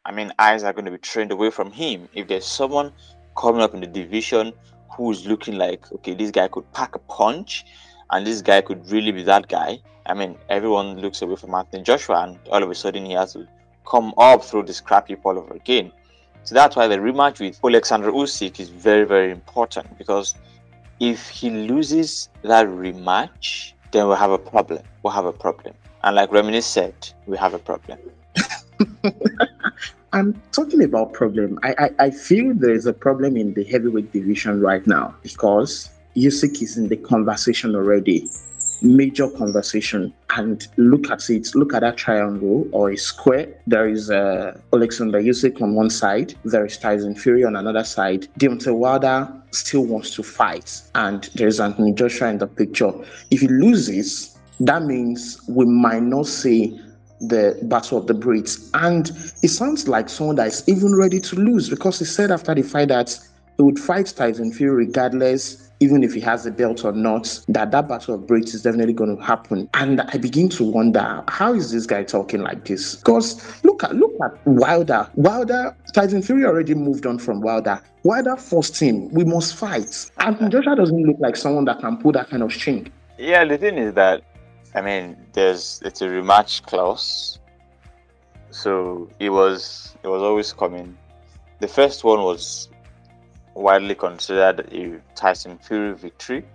I 0.03 0.11
mean, 0.11 0.31
eyes 0.39 0.63
are 0.63 0.73
going 0.73 0.85
to 0.85 0.91
be 0.91 0.97
trained 0.97 1.31
away 1.31 1.51
from 1.51 1.71
him. 1.71 2.09
If 2.13 2.27
there's 2.27 2.45
someone 2.45 2.91
coming 3.37 3.61
up 3.61 3.75
in 3.75 3.81
the 3.81 3.87
division 3.87 4.51
who's 4.89 5.27
looking 5.27 5.57
like, 5.57 5.91
okay, 5.91 6.15
this 6.15 6.31
guy 6.31 6.47
could 6.47 6.71
pack 6.73 6.95
a 6.95 6.99
punch, 6.99 7.65
and 8.09 8.25
this 8.25 8.41
guy 8.41 8.61
could 8.61 8.89
really 8.89 9.11
be 9.11 9.23
that 9.23 9.47
guy. 9.47 9.79
I 10.05 10.13
mean, 10.13 10.37
everyone 10.49 10.99
looks 10.99 11.21
away 11.21 11.35
from 11.35 11.53
Anthony 11.53 11.83
Joshua, 11.83 12.23
and 12.23 12.39
all 12.51 12.63
of 12.63 12.69
a 12.69 12.75
sudden 12.75 13.05
he 13.05 13.13
has 13.13 13.33
to 13.33 13.47
come 13.85 14.13
up 14.17 14.43
through 14.43 14.63
this 14.63 14.81
crap 14.81 15.07
heap 15.07 15.25
over 15.25 15.53
again. 15.53 15.91
So 16.43 16.55
that's 16.55 16.75
why 16.75 16.87
the 16.87 16.97
rematch 16.97 17.39
with 17.39 17.59
Alexander 17.63 18.11
Usyk 18.11 18.59
is 18.59 18.69
very, 18.69 19.05
very 19.05 19.31
important 19.31 19.97
because 19.97 20.35
if 20.99 21.29
he 21.29 21.49
loses 21.49 22.29
that 22.41 22.65
rematch, 22.67 23.73
then 23.91 24.07
we'll 24.07 24.15
have 24.15 24.31
a 24.31 24.37
problem. 24.37 24.81
We'll 25.03 25.13
have 25.13 25.25
a 25.25 25.33
problem. 25.33 25.75
And 26.03 26.15
like 26.15 26.31
Reminisce 26.31 26.65
said, 26.65 26.95
we 27.27 27.37
have 27.37 27.53
a 27.53 27.59
problem. 27.59 27.99
I'm 30.13 30.41
talking 30.51 30.83
about 30.83 31.13
problem. 31.13 31.59
I, 31.63 31.75
I, 31.77 32.05
I 32.05 32.11
feel 32.11 32.53
there 32.53 32.73
is 32.73 32.85
a 32.85 32.93
problem 32.93 33.37
in 33.37 33.53
the 33.53 33.63
heavyweight 33.63 34.11
division 34.11 34.61
right 34.61 34.85
now 34.85 35.15
because 35.21 35.89
Usyk 36.15 36.61
is 36.61 36.77
in 36.77 36.87
the 36.87 36.97
conversation 36.97 37.75
already 37.75 38.29
major 38.81 39.29
conversation 39.29 40.13
and 40.31 40.67
look 40.77 41.09
at 41.11 41.29
it 41.29 41.53
look 41.55 41.73
at 41.73 41.81
that 41.81 41.97
triangle 41.97 42.67
or 42.71 42.91
a 42.91 42.97
square. 42.97 43.47
There 43.67 43.87
is 43.87 44.09
uh, 44.09 44.59
alexander 44.73 45.21
Usyk 45.21 45.61
on 45.61 45.75
one 45.75 45.89
side 45.89 46.35
there 46.43 46.65
is 46.65 46.77
tyson 46.77 47.15
fury 47.15 47.43
on 47.43 47.55
another 47.55 47.83
side. 47.83 48.27
Deontay 48.39 48.75
wilder 48.75 49.31
still 49.51 49.85
wants 49.85 50.15
to 50.15 50.23
fight 50.23 50.81
and 50.95 51.29
there's 51.35 51.59
anthony 51.59 51.93
joshua 51.93 52.29
in 52.29 52.37
the 52.37 52.47
picture. 52.47 52.91
If 53.29 53.41
he 53.41 53.47
loses 53.47 54.37
that 54.61 54.83
means 54.83 55.41
we 55.47 55.65
might 55.65 56.03
not 56.03 56.27
see 56.27 56.79
the 57.21 57.57
battle 57.63 57.99
of 57.99 58.07
the 58.07 58.13
Brits. 58.13 58.69
And 58.73 59.09
it 59.43 59.49
sounds 59.49 59.87
like 59.87 60.09
someone 60.09 60.35
that 60.37 60.47
is 60.47 60.63
even 60.67 60.95
ready 60.95 61.19
to 61.19 61.35
lose 61.35 61.69
because 61.69 61.99
he 61.99 62.05
said 62.05 62.31
after 62.31 62.55
the 62.55 62.63
fight 62.63 62.87
that 62.89 63.17
he 63.57 63.63
would 63.63 63.79
fight 63.79 64.13
Tyson 64.15 64.51
Fury 64.51 64.85
regardless 64.85 65.71
even 65.81 66.03
if 66.03 66.13
he 66.13 66.19
has 66.21 66.45
a 66.45 66.51
belt 66.51 66.85
or 66.85 66.91
not, 66.91 67.43
that 67.47 67.71
that 67.71 67.87
battle 67.87 68.13
of 68.13 68.21
Brits 68.21 68.53
is 68.53 68.61
definitely 68.61 68.93
going 68.93 69.17
to 69.17 69.21
happen. 69.21 69.67
And 69.73 70.01
I 70.01 70.17
begin 70.17 70.47
to 70.49 70.63
wonder, 70.63 71.23
how 71.27 71.53
is 71.55 71.71
this 71.71 71.87
guy 71.87 72.03
talking 72.03 72.41
like 72.41 72.65
this? 72.65 72.95
Because 72.95 73.63
look 73.63 73.83
at 73.83 73.95
look 73.95 74.13
at 74.23 74.45
Wilder. 74.45 75.09
Wilder, 75.15 75.75
Tyson 75.93 76.21
Fury 76.21 76.45
already 76.45 76.75
moved 76.75 77.07
on 77.07 77.17
from 77.17 77.41
Wilder. 77.41 77.81
Wilder 78.03 78.37
forced 78.37 78.79
him. 78.79 79.09
We 79.09 79.25
must 79.25 79.55
fight. 79.55 80.11
And 80.17 80.51
Joshua 80.51 80.75
doesn't 80.75 81.03
look 81.03 81.17
like 81.19 81.35
someone 81.35 81.65
that 81.65 81.79
can 81.79 81.97
pull 81.97 82.11
that 82.11 82.29
kind 82.29 82.43
of 82.43 82.53
string. 82.53 82.91
Yeah, 83.17 83.43
the 83.43 83.57
thing 83.57 83.79
is 83.79 83.95
that, 83.95 84.21
I 84.75 84.81
mean, 84.81 85.17
there's 85.33 85.81
it's 85.83 86.01
a 86.03 86.07
rematch 86.07 86.61
clause, 86.63 87.39
so 88.51 89.09
it 89.19 89.31
was 89.31 89.97
it 90.03 90.07
was 90.07 90.21
always 90.21 90.53
coming. 90.53 90.95
The 91.59 91.67
first 91.67 92.03
one 92.03 92.21
was 92.21 92.69
widely 93.53 93.95
considered 93.95 94.71
a 94.73 95.01
Tyson 95.15 95.57
Fury 95.57 95.93
victory, 95.95 96.45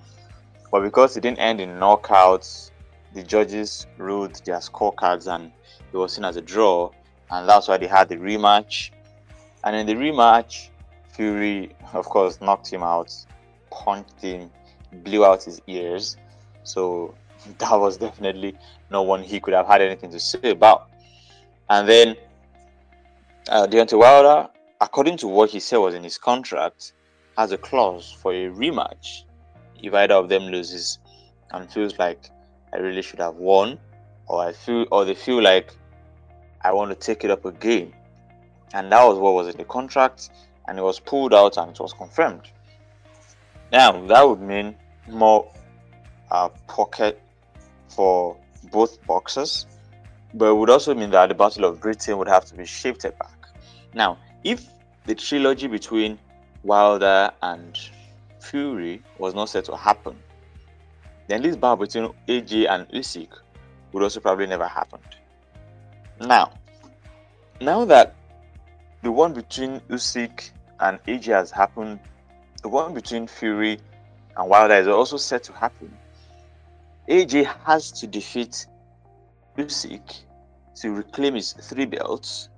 but 0.70 0.80
because 0.82 1.16
it 1.16 1.20
didn't 1.20 1.38
end 1.38 1.60
in 1.60 1.70
knockouts, 1.70 2.70
the 3.14 3.22
judges 3.22 3.86
ruled 3.98 4.34
their 4.44 4.58
scorecards 4.58 5.32
and 5.32 5.52
it 5.92 5.96
was 5.96 6.14
seen 6.14 6.24
as 6.24 6.36
a 6.36 6.42
draw, 6.42 6.90
and 7.30 7.48
that's 7.48 7.68
why 7.68 7.76
they 7.76 7.86
had 7.86 8.08
the 8.08 8.16
rematch. 8.16 8.90
And 9.64 9.74
in 9.74 9.86
the 9.86 9.94
rematch, 9.94 10.68
Fury, 11.12 11.74
of 11.92 12.04
course, 12.06 12.40
knocked 12.40 12.70
him 12.70 12.82
out, 12.82 13.14
punched 13.70 14.20
him, 14.20 14.50
blew 14.92 15.24
out 15.24 15.42
his 15.42 15.60
ears. 15.66 16.16
So 16.64 17.14
that 17.58 17.72
was 17.72 17.96
definitely 17.96 18.56
no 18.90 19.02
one 19.02 19.22
he 19.22 19.40
could 19.40 19.54
have 19.54 19.66
had 19.66 19.80
anything 19.80 20.10
to 20.10 20.20
say 20.20 20.50
about. 20.50 20.90
And 21.70 21.88
then 21.88 22.16
uh, 23.48 23.66
Deontay 23.66 23.98
Wilder 23.98 24.48
according 24.80 25.16
to 25.18 25.28
what 25.28 25.50
he 25.50 25.60
said 25.60 25.78
was 25.78 25.94
in 25.94 26.04
his 26.04 26.18
contract, 26.18 26.92
has 27.36 27.52
a 27.52 27.58
clause 27.58 28.10
for 28.22 28.32
a 28.32 28.48
rematch 28.50 29.22
if 29.82 29.92
either 29.92 30.14
of 30.14 30.28
them 30.28 30.44
loses 30.44 30.98
and 31.52 31.70
feels 31.70 31.98
like 31.98 32.30
I 32.72 32.78
really 32.78 33.02
should 33.02 33.20
have 33.20 33.36
won, 33.36 33.78
or 34.26 34.44
I 34.44 34.52
feel, 34.52 34.86
or 34.90 35.04
they 35.04 35.14
feel 35.14 35.42
like 35.42 35.72
I 36.62 36.72
want 36.72 36.90
to 36.90 36.96
take 36.96 37.24
it 37.24 37.30
up 37.30 37.44
again. 37.44 37.92
And 38.72 38.90
that 38.90 39.04
was 39.04 39.18
what 39.18 39.34
was 39.34 39.48
in 39.48 39.56
the 39.56 39.64
contract, 39.64 40.30
and 40.66 40.78
it 40.78 40.82
was 40.82 40.98
pulled 40.98 41.32
out 41.32 41.56
and 41.56 41.70
it 41.70 41.80
was 41.80 41.92
confirmed. 41.92 42.50
Now 43.72 44.04
that 44.06 44.28
would 44.28 44.40
mean 44.40 44.76
more 45.08 45.50
uh, 46.30 46.48
pocket 46.66 47.20
for 47.88 48.36
both 48.72 49.04
boxers, 49.06 49.66
but 50.34 50.50
it 50.50 50.54
would 50.54 50.70
also 50.70 50.94
mean 50.94 51.10
that 51.10 51.28
the 51.28 51.34
Battle 51.34 51.64
of 51.64 51.80
Britain 51.80 52.18
would 52.18 52.28
have 52.28 52.44
to 52.46 52.54
be 52.54 52.64
shifted 52.66 53.16
back. 53.18 53.48
Now, 53.94 54.18
if 54.46 54.64
the 55.06 55.14
trilogy 55.14 55.66
between 55.66 56.16
Wilder 56.62 57.32
and 57.42 57.76
Fury 58.38 59.02
was 59.18 59.34
not 59.34 59.48
set 59.48 59.64
to 59.64 59.76
happen, 59.76 60.16
then 61.26 61.42
this 61.42 61.56
battle 61.56 61.78
between 61.78 62.12
AJ 62.28 62.70
and 62.70 62.88
Usyk 62.90 63.30
would 63.90 64.04
also 64.04 64.20
probably 64.20 64.46
never 64.46 64.68
happened. 64.68 65.02
Now, 66.20 66.52
now 67.60 67.84
that 67.86 68.14
the 69.02 69.10
one 69.10 69.32
between 69.32 69.80
Usyk 69.90 70.50
and 70.78 71.02
AJ 71.08 71.24
has 71.24 71.50
happened, 71.50 71.98
the 72.62 72.68
one 72.68 72.94
between 72.94 73.26
Fury 73.26 73.80
and 74.36 74.48
Wilder 74.48 74.74
is 74.74 74.86
also 74.86 75.16
set 75.16 75.42
to 75.44 75.52
happen. 75.54 75.92
AJ 77.08 77.52
has 77.64 77.90
to 77.90 78.06
defeat 78.06 78.68
Usyk 79.58 80.20
to 80.76 80.92
reclaim 80.92 81.34
his 81.34 81.52
three 81.52 81.86
belts. 81.86 82.48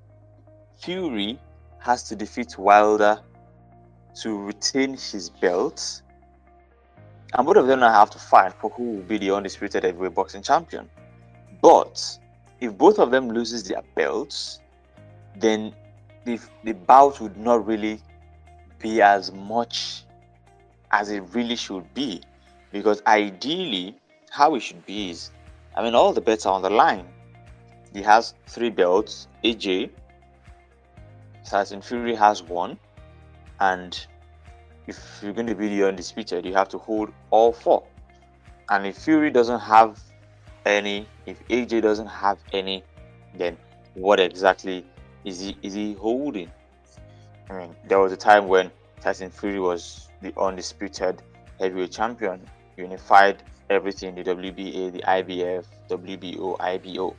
Fury 0.81 1.39
has 1.81 2.03
to 2.05 2.17
defeat 2.17 2.59
Wilder 2.59 3.21
to 4.23 4.39
retain 4.39 4.91
his 4.95 5.31
belt. 5.31 6.03
And 7.35 7.47
both 7.47 7.57
of 7.57 7.67
them 7.67 7.81
now 7.81 7.93
have 7.93 8.11
to 8.11 8.19
fight 8.19 8.55
for 8.61 8.71
who 8.71 8.93
will 8.93 9.03
be 9.03 9.19
the 9.19 9.31
undisputed 9.31 9.85
heavyweight 9.85 10.15
boxing 10.15 10.43
champion. 10.43 10.89
But 11.61 12.19
if 12.61 12.77
both 12.77 12.99
of 12.99 13.11
them 13.11 13.29
loses 13.29 13.65
their 13.65 13.83
belts, 13.95 14.61
then 15.37 15.75
the, 16.25 16.41
the 16.65 16.73
bout 16.73 17.21
would 17.21 17.37
not 17.37 17.67
really 17.67 18.01
be 18.79 19.03
as 19.03 19.33
much 19.33 20.05
as 20.91 21.11
it 21.11 21.23
really 21.33 21.57
should 21.57 21.93
be. 21.95 22.23
Because 22.73 23.03
ideally, 23.07 23.97
how 24.31 24.55
it 24.55 24.61
should 24.61 24.85
be 24.85 25.11
is, 25.11 25.31
I 25.77 25.83
mean, 25.83 25.95
all 25.95 26.13
the 26.13 26.21
bets 26.21 26.47
are 26.47 26.55
on 26.55 26.63
the 26.63 26.71
line. 26.71 27.07
He 27.93 28.03
has 28.03 28.35
three 28.47 28.71
belts. 28.71 29.29
AJ 29.45 29.91
Tyson 31.49 31.81
Fury 31.81 32.15
has 32.15 32.43
one, 32.43 32.79
and 33.59 34.07
if 34.87 35.21
you're 35.23 35.33
going 35.33 35.47
to 35.47 35.55
be 35.55 35.69
the 35.69 35.89
undisputed, 35.89 36.45
you 36.45 36.53
have 36.53 36.69
to 36.69 36.79
hold 36.79 37.11
all 37.31 37.53
four. 37.53 37.85
And 38.69 38.87
if 38.87 38.99
Fury 38.99 39.31
doesn't 39.31 39.61
have 39.61 39.99
any, 40.67 41.09
if 41.25 41.43
AJ 41.49 41.81
doesn't 41.81 42.07
have 42.07 42.39
any, 42.53 42.85
then 43.35 43.57
what 43.95 44.21
exactly 44.21 44.85
is 45.25 45.41
he 45.41 45.57
is 45.63 45.73
he 45.73 45.95
holding? 45.95 46.51
I 47.49 47.55
mean, 47.55 47.75
there 47.87 47.99
was 47.99 48.13
a 48.13 48.17
time 48.17 48.47
when 48.47 48.71
Tyson 49.01 49.31
Fury 49.31 49.59
was 49.59 50.09
the 50.21 50.39
undisputed 50.39 51.23
heavyweight 51.59 51.93
champion, 51.93 52.47
unified 52.77 53.43
everything 53.71 54.15
the 54.15 54.23
WBA, 54.23 54.93
the 54.93 55.01
IBF, 55.01 55.65
WBO, 55.89 56.61
IBO. 56.61 57.17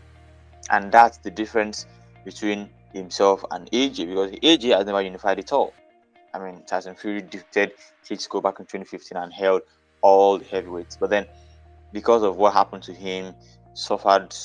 And 0.70 0.92
that's 0.92 1.18
the 1.18 1.32
difference 1.32 1.88
between 2.26 2.70
himself 2.94 3.44
and 3.52 3.70
AJ 3.72 4.08
because 4.08 4.32
AJ 4.32 4.76
has 4.76 4.86
never 4.86 5.02
unified 5.02 5.40
at 5.40 5.52
all. 5.54 5.74
I 6.34 6.40
mean, 6.40 6.64
Tyson 6.66 6.96
Fury 6.96 7.22
defeated 7.22 7.74
Klitschko 8.06 8.42
back 8.42 8.60
in 8.60 8.66
2015 8.66 9.18
and 9.18 9.34
held 9.34 9.62
all 10.02 10.38
the 10.38 10.46
heavyweights, 10.46 10.98
but 10.98 11.10
then 11.10 11.26
because 11.92 12.24
of 12.24 12.38
what 12.38 12.54
happened 12.54 12.84
to 12.84 12.94
him, 12.94 13.34
suffered, 13.74 14.36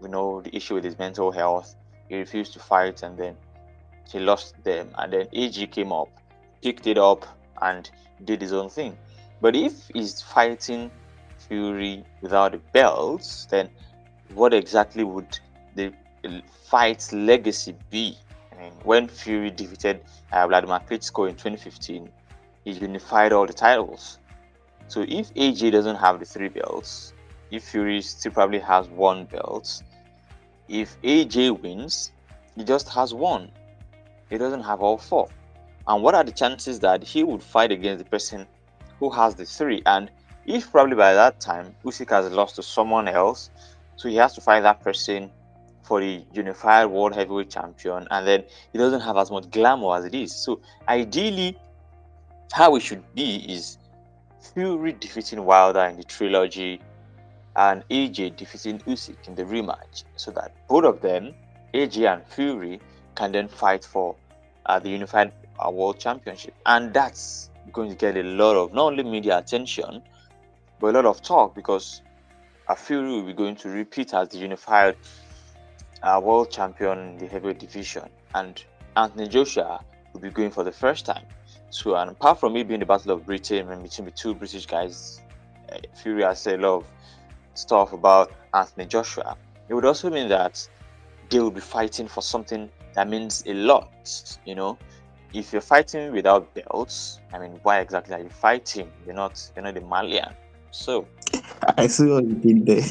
you 0.00 0.08
know, 0.08 0.40
the 0.42 0.54
issue 0.54 0.74
with 0.74 0.84
his 0.84 0.98
mental 0.98 1.30
health. 1.30 1.74
He 2.08 2.16
refused 2.16 2.52
to 2.54 2.58
fight, 2.58 3.02
and 3.02 3.18
then 3.18 3.36
he 4.10 4.18
lost 4.20 4.62
them. 4.64 4.90
And 4.96 5.12
then 5.12 5.26
AJ 5.26 5.72
came 5.72 5.92
up, 5.92 6.08
picked 6.62 6.86
it 6.86 6.98
up, 6.98 7.26
and 7.60 7.90
did 8.24 8.40
his 8.40 8.52
own 8.52 8.70
thing. 8.70 8.96
But 9.40 9.56
if 9.56 9.88
he's 9.92 10.22
fighting 10.22 10.90
Fury 11.48 12.04
without 12.22 12.52
the 12.52 12.58
belts, 12.72 13.46
then 13.50 13.68
what 14.34 14.54
exactly 14.54 15.04
would 15.04 15.38
the 15.74 15.92
fight's 16.64 17.12
legacy 17.12 17.74
be? 17.90 18.16
When 18.84 19.08
Fury 19.08 19.50
defeated 19.50 20.00
uh, 20.32 20.46
Vladimir 20.46 20.80
Klitschko 20.88 21.28
in 21.28 21.34
2015, 21.34 22.08
he 22.64 22.70
unified 22.70 23.32
all 23.32 23.46
the 23.46 23.52
titles. 23.52 24.18
So 24.88 25.02
if 25.02 25.32
AJ 25.34 25.72
doesn't 25.72 25.96
have 25.96 26.20
the 26.20 26.24
three 26.24 26.48
belts, 26.48 27.12
if 27.50 27.64
Fury 27.64 28.00
still 28.00 28.32
probably 28.32 28.60
has 28.60 28.88
one 28.88 29.24
belt, 29.24 29.82
if 30.68 31.00
AJ 31.02 31.60
wins, 31.60 32.12
he 32.54 32.64
just 32.64 32.88
has 32.88 33.12
one. 33.12 33.50
He 34.30 34.38
doesn't 34.38 34.62
have 34.62 34.80
all 34.80 34.98
four. 34.98 35.28
And 35.86 36.02
what 36.02 36.14
are 36.14 36.24
the 36.24 36.32
chances 36.32 36.80
that 36.80 37.04
he 37.04 37.22
would 37.22 37.42
fight 37.42 37.70
against 37.70 38.02
the 38.02 38.10
person 38.10 38.46
who 38.98 39.10
has 39.10 39.34
the 39.34 39.44
three? 39.44 39.82
And 39.86 40.10
if 40.46 40.70
probably 40.70 40.96
by 40.96 41.14
that 41.14 41.40
time 41.40 41.74
Usyk 41.84 42.10
has 42.10 42.30
lost 42.32 42.56
to 42.56 42.62
someone 42.62 43.08
else, 43.08 43.50
so 43.96 44.08
he 44.08 44.16
has 44.16 44.34
to 44.34 44.40
fight 44.40 44.62
that 44.62 44.80
person 44.80 45.30
for 45.86 46.00
the 46.00 46.24
unified 46.32 46.86
world 46.86 47.14
heavyweight 47.14 47.50
champion, 47.50 48.06
and 48.10 48.26
then 48.26 48.44
he 48.72 48.78
doesn't 48.78 49.00
have 49.00 49.16
as 49.16 49.30
much 49.30 49.48
glamour 49.50 49.96
as 49.96 50.04
it 50.04 50.14
is. 50.14 50.34
So 50.34 50.60
ideally, 50.88 51.56
how 52.52 52.74
it 52.74 52.80
should 52.80 53.04
be 53.14 53.36
is 53.48 53.78
Fury 54.40 54.92
defeating 54.92 55.44
Wilder 55.44 55.84
in 55.84 55.96
the 55.96 56.04
trilogy, 56.04 56.80
and 57.54 57.84
AJ 57.88 58.36
defeating 58.36 58.78
Usyk 58.80 59.28
in 59.28 59.34
the 59.34 59.44
rematch, 59.44 60.04
so 60.16 60.30
that 60.32 60.52
both 60.68 60.84
of 60.84 61.00
them, 61.00 61.34
AJ 61.72 62.12
and 62.12 62.26
Fury, 62.26 62.80
can 63.14 63.32
then 63.32 63.48
fight 63.48 63.84
for 63.84 64.16
uh, 64.66 64.78
the 64.78 64.88
unified 64.88 65.32
uh, 65.64 65.70
world 65.70 65.98
championship, 65.98 66.54
and 66.66 66.92
that's 66.92 67.50
going 67.72 67.90
to 67.90 67.96
get 67.96 68.16
a 68.16 68.22
lot 68.22 68.56
of 68.56 68.72
not 68.74 68.86
only 68.86 69.04
media 69.04 69.38
attention, 69.38 70.02
but 70.80 70.88
a 70.88 70.92
lot 70.92 71.06
of 71.06 71.22
talk 71.22 71.54
because 71.54 72.02
uh, 72.68 72.74
Fury 72.74 73.08
will 73.08 73.22
be 73.22 73.32
going 73.32 73.56
to 73.56 73.68
repeat 73.68 74.12
as 74.14 74.28
the 74.28 74.38
unified 74.38 74.96
uh, 76.02 76.20
world 76.22 76.50
champion 76.50 76.98
in 76.98 77.18
the 77.18 77.26
heavyweight 77.26 77.58
division, 77.58 78.08
and 78.34 78.62
Anthony 78.96 79.28
Joshua 79.28 79.84
will 80.12 80.20
be 80.20 80.30
going 80.30 80.50
for 80.50 80.64
the 80.64 80.72
first 80.72 81.06
time. 81.06 81.24
So, 81.70 81.96
and 81.96 82.10
apart 82.10 82.40
from 82.40 82.56
it 82.56 82.68
being 82.68 82.80
the 82.80 82.86
Battle 82.86 83.12
of 83.12 83.26
Britain 83.26 83.70
and 83.70 83.82
between 83.82 84.06
the 84.06 84.10
two 84.10 84.34
British 84.34 84.66
guys, 84.66 85.20
uh, 85.72 85.78
Fury 86.02 86.22
has 86.22 86.40
said 86.40 86.60
a 86.60 86.62
lot 86.62 86.76
of 86.78 86.84
stuff 87.54 87.92
about 87.92 88.32
Anthony 88.54 88.86
Joshua. 88.86 89.36
It 89.68 89.74
would 89.74 89.84
also 89.84 90.10
mean 90.10 90.28
that 90.28 90.66
they 91.28 91.40
will 91.40 91.50
be 91.50 91.60
fighting 91.60 92.06
for 92.06 92.22
something 92.22 92.70
that 92.94 93.08
means 93.08 93.44
a 93.46 93.52
lot. 93.52 93.92
You 94.44 94.54
know, 94.54 94.78
if 95.34 95.52
you're 95.52 95.60
fighting 95.60 96.12
without 96.12 96.52
belts, 96.54 97.20
I 97.32 97.38
mean, 97.38 97.60
why 97.62 97.80
exactly 97.80 98.14
are 98.14 98.20
you 98.20 98.30
fighting? 98.30 98.90
You're 99.04 99.14
not, 99.14 99.50
you're 99.54 99.64
not 99.64 99.74
the 99.74 99.82
Malian. 99.82 100.32
So, 100.70 101.06
I 101.76 101.86
see 101.86 102.06
what 102.06 102.24
you 102.24 102.34
did 102.34 102.66
there. 102.66 102.84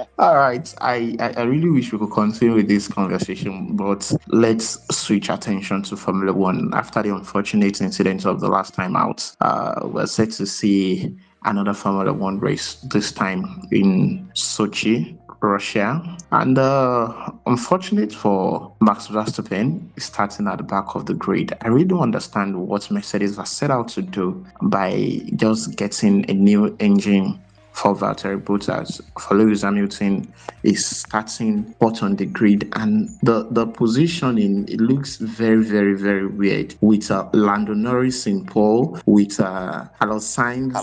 All 0.18 0.34
right. 0.34 0.74
I, 0.80 1.16
I 1.20 1.42
really 1.42 1.70
wish 1.70 1.92
we 1.92 1.98
could 2.00 2.10
continue 2.10 2.56
with 2.56 2.66
this 2.66 2.88
conversation, 2.88 3.76
but 3.76 4.12
let's 4.26 4.76
switch 4.96 5.28
attention 5.28 5.84
to 5.84 5.96
Formula 5.96 6.32
One. 6.32 6.74
After 6.74 7.04
the 7.04 7.14
unfortunate 7.14 7.80
incident 7.80 8.26
of 8.26 8.40
the 8.40 8.48
last 8.48 8.74
time 8.74 8.96
out, 8.96 9.30
uh, 9.40 9.82
we're 9.84 10.06
set 10.06 10.32
to 10.32 10.46
see 10.46 11.16
another 11.44 11.72
Formula 11.72 12.12
One 12.12 12.40
race, 12.40 12.74
this 12.90 13.12
time 13.12 13.62
in 13.70 14.28
Sochi, 14.34 15.16
Russia. 15.40 16.02
And 16.32 16.58
uh, 16.58 17.30
unfortunate 17.46 18.12
for 18.12 18.74
Max 18.80 19.06
Verstappen 19.06 19.88
starting 20.00 20.48
at 20.48 20.58
the 20.58 20.64
back 20.64 20.96
of 20.96 21.06
the 21.06 21.14
grid. 21.14 21.56
I 21.60 21.68
really 21.68 21.86
don't 21.86 22.02
understand 22.02 22.56
what 22.66 22.90
Mercedes 22.90 23.36
has 23.36 23.50
set 23.50 23.70
out 23.70 23.86
to 23.90 24.02
do 24.02 24.44
by 24.62 25.20
just 25.36 25.76
getting 25.76 26.28
a 26.28 26.34
new 26.34 26.76
engine 26.80 27.40
for 27.78 27.94
Valtteri 27.94 28.40
Bottas. 28.42 29.00
For 29.20 29.36
Lewis 29.36 29.62
Hamilton 29.62 30.32
is 30.64 30.84
starting 30.84 31.74
hot 31.80 32.02
on 32.02 32.16
the 32.16 32.26
grid, 32.26 32.68
and 32.74 33.08
the 33.22 33.46
the 33.52 33.66
positioning 33.66 34.68
it 34.68 34.80
looks 34.80 35.16
very 35.16 35.62
very 35.62 35.94
very 35.94 36.26
weird 36.26 36.74
with 36.80 37.10
uh, 37.10 37.28
Lando 37.32 37.74
Norris 37.74 38.26
in 38.26 38.44
pole, 38.44 38.98
with 39.06 39.38
uh, 39.38 39.84
Carlos 40.00 40.26
Sainz, 40.26 40.74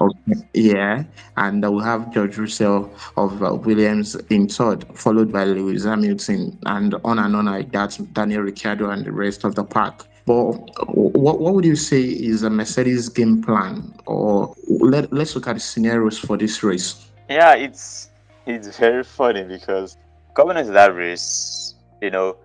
Of, 0.00 0.10
yeah, 0.52 1.04
and 1.36 1.64
uh, 1.64 1.70
we 1.70 1.82
have 1.84 2.12
George 2.12 2.36
Russell 2.36 2.92
of 3.16 3.42
uh, 3.42 3.54
Williams 3.54 4.16
in 4.30 4.48
third, 4.48 4.84
followed 4.94 5.32
by 5.32 5.44
Lewis 5.44 5.84
Hamilton, 5.84 6.58
and 6.66 6.94
on 7.04 7.20
and 7.20 7.36
on 7.36 7.46
like 7.46 7.70
that, 7.72 7.96
Daniel 8.12 8.42
Ricciardo 8.42 8.90
and 8.90 9.04
the 9.04 9.12
rest 9.12 9.44
of 9.44 9.54
the 9.54 9.64
pack. 9.64 10.02
But 10.30 10.52
what, 10.94 11.40
what 11.40 11.54
would 11.54 11.64
you 11.64 11.74
say 11.74 12.02
is 12.02 12.44
a 12.44 12.50
Mercedes 12.50 13.08
game 13.08 13.42
plan? 13.42 13.92
Or 14.06 14.54
let, 14.68 15.12
let's 15.12 15.34
look 15.34 15.48
at 15.48 15.54
the 15.54 15.60
scenarios 15.60 16.20
for 16.20 16.36
this 16.36 16.62
race. 16.62 17.04
Yeah, 17.28 17.56
it's 17.56 18.10
it's 18.46 18.78
very 18.78 19.02
funny 19.02 19.42
because 19.42 19.96
coming 20.34 20.56
into 20.56 20.70
that 20.70 20.94
race, 20.94 21.74
you 22.00 22.12
know, 22.12 22.36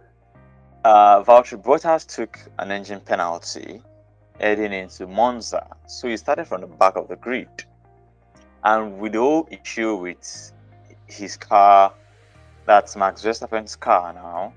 uh, 0.83 1.21
Valtteri 1.21 1.61
Bottas 1.61 2.07
took 2.07 2.39
an 2.57 2.71
engine 2.71 3.01
penalty 3.01 3.83
heading 4.39 4.73
into 4.73 5.05
Monza. 5.05 5.67
So 5.87 6.07
he 6.07 6.17
started 6.17 6.45
from 6.47 6.61
the 6.61 6.67
back 6.67 6.95
of 6.95 7.07
the 7.07 7.17
grid. 7.17 7.65
And 8.63 8.97
with 8.97 9.13
whole 9.13 9.47
issue 9.51 9.93
with 9.93 10.51
his 11.05 11.37
car, 11.37 11.93
that's 12.65 12.95
Max 12.95 13.21
Verstappen's 13.21 13.75
car 13.75 14.11
now, 14.11 14.55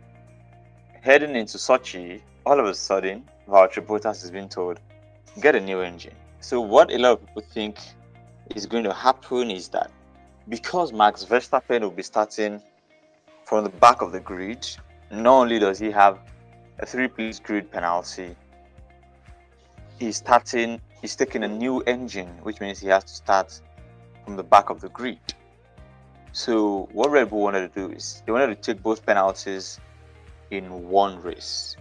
heading 1.03 1.37
into 1.37 1.59
Sochi, 1.59 2.23
all 2.49 2.59
of 2.59 2.65
a 2.65 2.75
sudden, 2.75 3.23
Valtteri 3.47 3.85
Bottas 3.85 4.23
has 4.23 4.31
been 4.31 4.49
told, 4.49 4.81
get 5.43 5.55
a 5.55 5.61
new 5.61 5.83
engine. 5.83 6.15
So 6.41 6.63
what 6.63 6.91
a 6.91 6.97
lot 6.97 7.13
of 7.13 7.27
people 7.27 7.43
think 7.43 7.77
is 8.57 8.65
going 8.65 8.85
to 8.85 8.95
happen 8.95 9.51
is 9.51 9.69
that 9.69 9.91
because 10.49 10.91
Max 10.91 11.27
Verstappen 11.27 11.83
will 11.83 11.91
be 11.91 12.03
starting 12.03 12.63
from 13.45 13.65
the 13.65 13.71
back 13.85 14.01
of 14.01 14.13
the 14.13 14.21
grid, 14.21 14.67
not 15.11 15.41
only 15.41 15.59
does 15.59 15.79
he 15.79 15.91
have 15.91 16.19
a 16.79 16.87
three-place 16.87 17.39
grid 17.39 17.71
penalty, 17.71 18.35
he's 19.99 20.17
starting, 20.17 20.81
he's 21.03 21.17
taking 21.17 21.45
a 21.45 21.49
new 21.49 21.83
engine, 21.83 22.29
which 22.45 22.63
means 22.63 22.79
he 22.79 22.89
has 22.89 23.05
to 23.05 23.13
start 23.13 23.61
from 24.25 24.37
the 24.37 24.43
back 24.43 24.71
of 24.71 24.81
the 24.81 24.89
grid. 24.89 25.35
So 26.33 26.89
what 26.93 27.11
Red 27.11 27.29
Bull 27.29 27.41
wanted 27.41 27.75
to 27.75 27.89
do 27.89 27.95
is 27.95 28.23
they 28.25 28.33
wanted 28.33 28.63
to 28.63 28.73
take 28.73 28.83
both 28.83 29.05
penalties 29.05 29.79
in 30.51 30.89
one 30.89 31.21
race. 31.21 31.77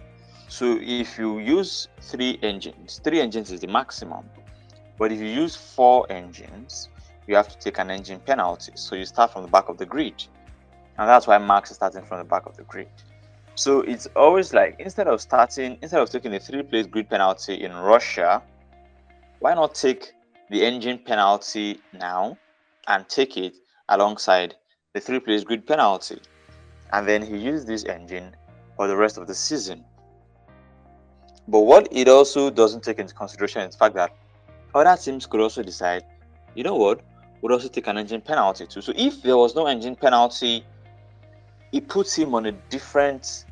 So 0.48 0.78
if 0.80 1.18
you 1.18 1.38
use 1.40 1.88
three 2.00 2.38
engines, 2.42 3.00
three 3.04 3.20
engines 3.20 3.52
is 3.52 3.60
the 3.60 3.66
maximum. 3.66 4.24
But 4.98 5.12
if 5.12 5.20
you 5.20 5.26
use 5.26 5.54
four 5.54 6.10
engines, 6.10 6.88
you 7.26 7.36
have 7.36 7.48
to 7.48 7.58
take 7.58 7.78
an 7.78 7.90
engine 7.90 8.18
penalty. 8.20 8.72
So 8.74 8.96
you 8.96 9.04
start 9.04 9.32
from 9.32 9.42
the 9.42 9.48
back 9.48 9.68
of 9.68 9.76
the 9.76 9.84
grid. 9.84 10.24
And 10.96 11.08
that's 11.08 11.26
why 11.26 11.36
Max 11.36 11.70
is 11.70 11.76
starting 11.76 12.02
from 12.02 12.18
the 12.18 12.24
back 12.24 12.46
of 12.46 12.56
the 12.56 12.64
grid. 12.64 12.88
So 13.54 13.82
it's 13.82 14.06
always 14.16 14.54
like 14.54 14.76
instead 14.78 15.06
of 15.06 15.20
starting, 15.20 15.78
instead 15.82 16.00
of 16.00 16.08
taking 16.08 16.34
a 16.34 16.40
three 16.40 16.62
place 16.62 16.86
grid 16.86 17.10
penalty 17.10 17.62
in 17.62 17.72
Russia, 17.74 18.42
why 19.40 19.52
not 19.54 19.74
take 19.74 20.12
the 20.48 20.64
engine 20.64 20.98
penalty 20.98 21.80
now 21.92 22.38
and 22.86 23.06
take 23.08 23.36
it 23.36 23.54
alongside 23.90 24.54
the 24.94 25.00
three 25.00 25.20
place 25.20 25.44
grid 25.44 25.66
penalty? 25.66 26.20
And 26.92 27.06
then 27.06 27.20
he 27.20 27.36
used 27.36 27.66
this 27.66 27.84
engine 27.84 28.34
for 28.76 28.88
the 28.88 28.96
rest 28.96 29.18
of 29.18 29.26
the 29.26 29.34
season. 29.34 29.84
But 31.48 31.60
what 31.60 31.88
it 31.90 32.08
also 32.08 32.50
doesn't 32.50 32.84
take 32.84 32.98
into 32.98 33.14
consideration 33.14 33.62
is 33.62 33.74
the 33.74 33.78
fact 33.78 33.94
that 33.94 34.14
other 34.74 34.96
teams 35.00 35.24
could 35.26 35.40
also 35.40 35.62
decide, 35.62 36.04
you 36.54 36.62
know 36.62 36.76
what, 36.76 37.00
would 37.40 37.52
also 37.52 37.68
take 37.68 37.86
an 37.86 37.96
engine 37.96 38.20
penalty 38.20 38.66
too. 38.66 38.82
So 38.82 38.92
if 38.94 39.22
there 39.22 39.38
was 39.38 39.54
no 39.54 39.66
engine 39.66 39.96
penalty, 39.96 40.62
it 41.72 41.88
puts 41.88 42.14
him 42.14 42.34
on 42.34 42.44
a 42.46 42.52
different 42.52 43.46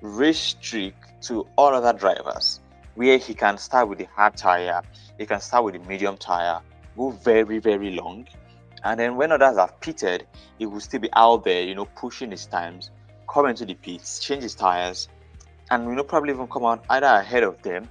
race 0.00 0.38
streak 0.38 0.94
to 1.22 1.44
all 1.56 1.74
other 1.74 1.92
drivers, 1.92 2.60
where 2.94 3.18
he 3.18 3.34
can 3.34 3.58
start 3.58 3.88
with 3.88 3.98
the 3.98 4.06
hard 4.14 4.36
tire, 4.36 4.82
he 5.18 5.26
can 5.26 5.40
start 5.40 5.64
with 5.64 5.74
the 5.74 5.80
medium 5.88 6.16
tire, 6.16 6.60
go 6.96 7.10
very, 7.10 7.58
very 7.58 7.90
long. 7.90 8.28
And 8.84 9.00
then 9.00 9.16
when 9.16 9.32
others 9.32 9.56
have 9.56 9.80
pitted, 9.80 10.26
he 10.58 10.66
will 10.66 10.78
still 10.78 11.00
be 11.00 11.08
out 11.14 11.42
there, 11.42 11.62
you 11.62 11.74
know, 11.74 11.86
pushing 11.96 12.30
his 12.30 12.46
times, 12.46 12.92
come 13.28 13.46
into 13.46 13.64
the 13.64 13.74
pits, 13.74 14.20
change 14.20 14.44
his 14.44 14.54
tires, 14.54 15.08
and 15.70 15.84
you 15.84 15.94
know 15.94 16.04
probably 16.04 16.32
even 16.32 16.46
come 16.48 16.64
out 16.64 16.84
either 16.90 17.06
ahead 17.06 17.42
of 17.42 17.60
them 17.62 17.88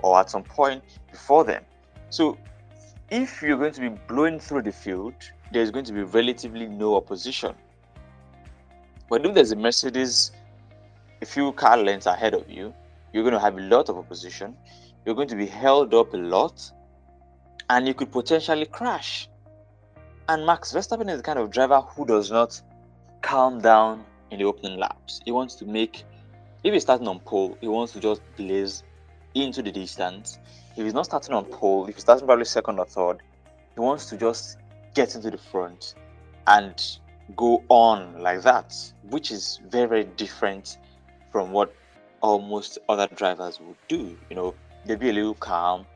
or 0.00 0.18
at 0.18 0.30
some 0.30 0.42
point 0.42 0.82
before 1.10 1.44
them. 1.44 1.62
So 2.10 2.38
if 3.10 3.42
you're 3.42 3.56
going 3.56 3.72
to 3.72 3.80
be 3.80 3.88
blowing 3.88 4.38
through 4.38 4.62
the 4.62 4.72
field, 4.72 5.14
there's 5.52 5.70
going 5.70 5.84
to 5.84 5.92
be 5.92 6.02
relatively 6.02 6.66
no 6.66 6.96
opposition. 6.96 7.54
But 9.08 9.24
if 9.24 9.34
there's 9.34 9.52
a 9.52 9.56
Mercedes 9.56 10.32
a 11.22 11.26
few 11.26 11.52
car 11.52 11.76
lengths 11.76 12.06
ahead 12.06 12.34
of 12.34 12.50
you, 12.50 12.74
you're 13.12 13.22
going 13.22 13.34
to 13.34 13.40
have 13.40 13.56
a 13.56 13.60
lot 13.60 13.88
of 13.88 13.96
opposition. 13.96 14.56
You're 15.04 15.14
going 15.14 15.28
to 15.28 15.36
be 15.36 15.46
held 15.46 15.94
up 15.94 16.12
a 16.12 16.16
lot, 16.16 16.70
and 17.70 17.86
you 17.86 17.94
could 17.94 18.10
potentially 18.10 18.66
crash. 18.66 19.28
And 20.28 20.44
Max 20.44 20.72
Verstappen 20.72 21.08
is 21.08 21.18
the 21.18 21.22
kind 21.22 21.38
of 21.38 21.50
driver 21.50 21.80
who 21.80 22.04
does 22.04 22.30
not 22.30 22.60
calm 23.22 23.60
down 23.60 24.04
in 24.30 24.40
the 24.40 24.44
opening 24.44 24.78
laps. 24.78 25.20
He 25.24 25.30
wants 25.30 25.54
to 25.56 25.64
make 25.64 26.04
if 26.64 26.72
he's 26.72 26.82
starting 26.82 27.08
on 27.08 27.20
pole, 27.20 27.56
he 27.60 27.68
wants 27.68 27.92
to 27.92 28.00
just 28.00 28.20
blaze 28.36 28.82
into 29.34 29.62
the 29.62 29.70
distance. 29.70 30.38
If 30.76 30.84
he's 30.84 30.94
not 30.94 31.06
starting 31.06 31.34
on 31.34 31.44
pole, 31.44 31.86
if 31.86 31.94
he's 31.94 32.02
starting 32.02 32.26
probably 32.26 32.44
second 32.44 32.78
or 32.78 32.86
third, 32.86 33.18
he 33.74 33.80
wants 33.80 34.06
to 34.06 34.16
just 34.16 34.58
get 34.94 35.14
into 35.14 35.30
the 35.30 35.38
front 35.38 35.94
and 36.46 36.98
go 37.36 37.62
on 37.68 38.20
like 38.20 38.42
that, 38.42 38.74
which 39.10 39.30
is 39.30 39.60
very, 39.68 39.88
very 39.88 40.04
different 40.04 40.78
from 41.32 41.52
what 41.52 41.74
almost 42.20 42.78
other 42.88 43.08
drivers 43.14 43.60
would 43.60 43.76
do. 43.88 44.16
You 44.30 44.36
know, 44.36 44.54
they'll 44.84 44.96
be 44.96 45.10
a 45.10 45.12
little 45.12 45.34
calm, 45.34 45.86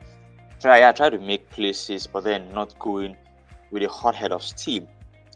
try, 0.59 0.79
yeah, 0.79 0.91
try 0.91 1.09
to 1.09 1.19
make 1.19 1.49
places, 1.49 2.07
but 2.07 2.23
then 2.23 2.51
not 2.53 2.77
going 2.79 3.15
with 3.71 3.83
a 3.83 3.89
hot 3.89 4.15
head 4.15 4.31
of 4.31 4.43
steam. 4.43 4.87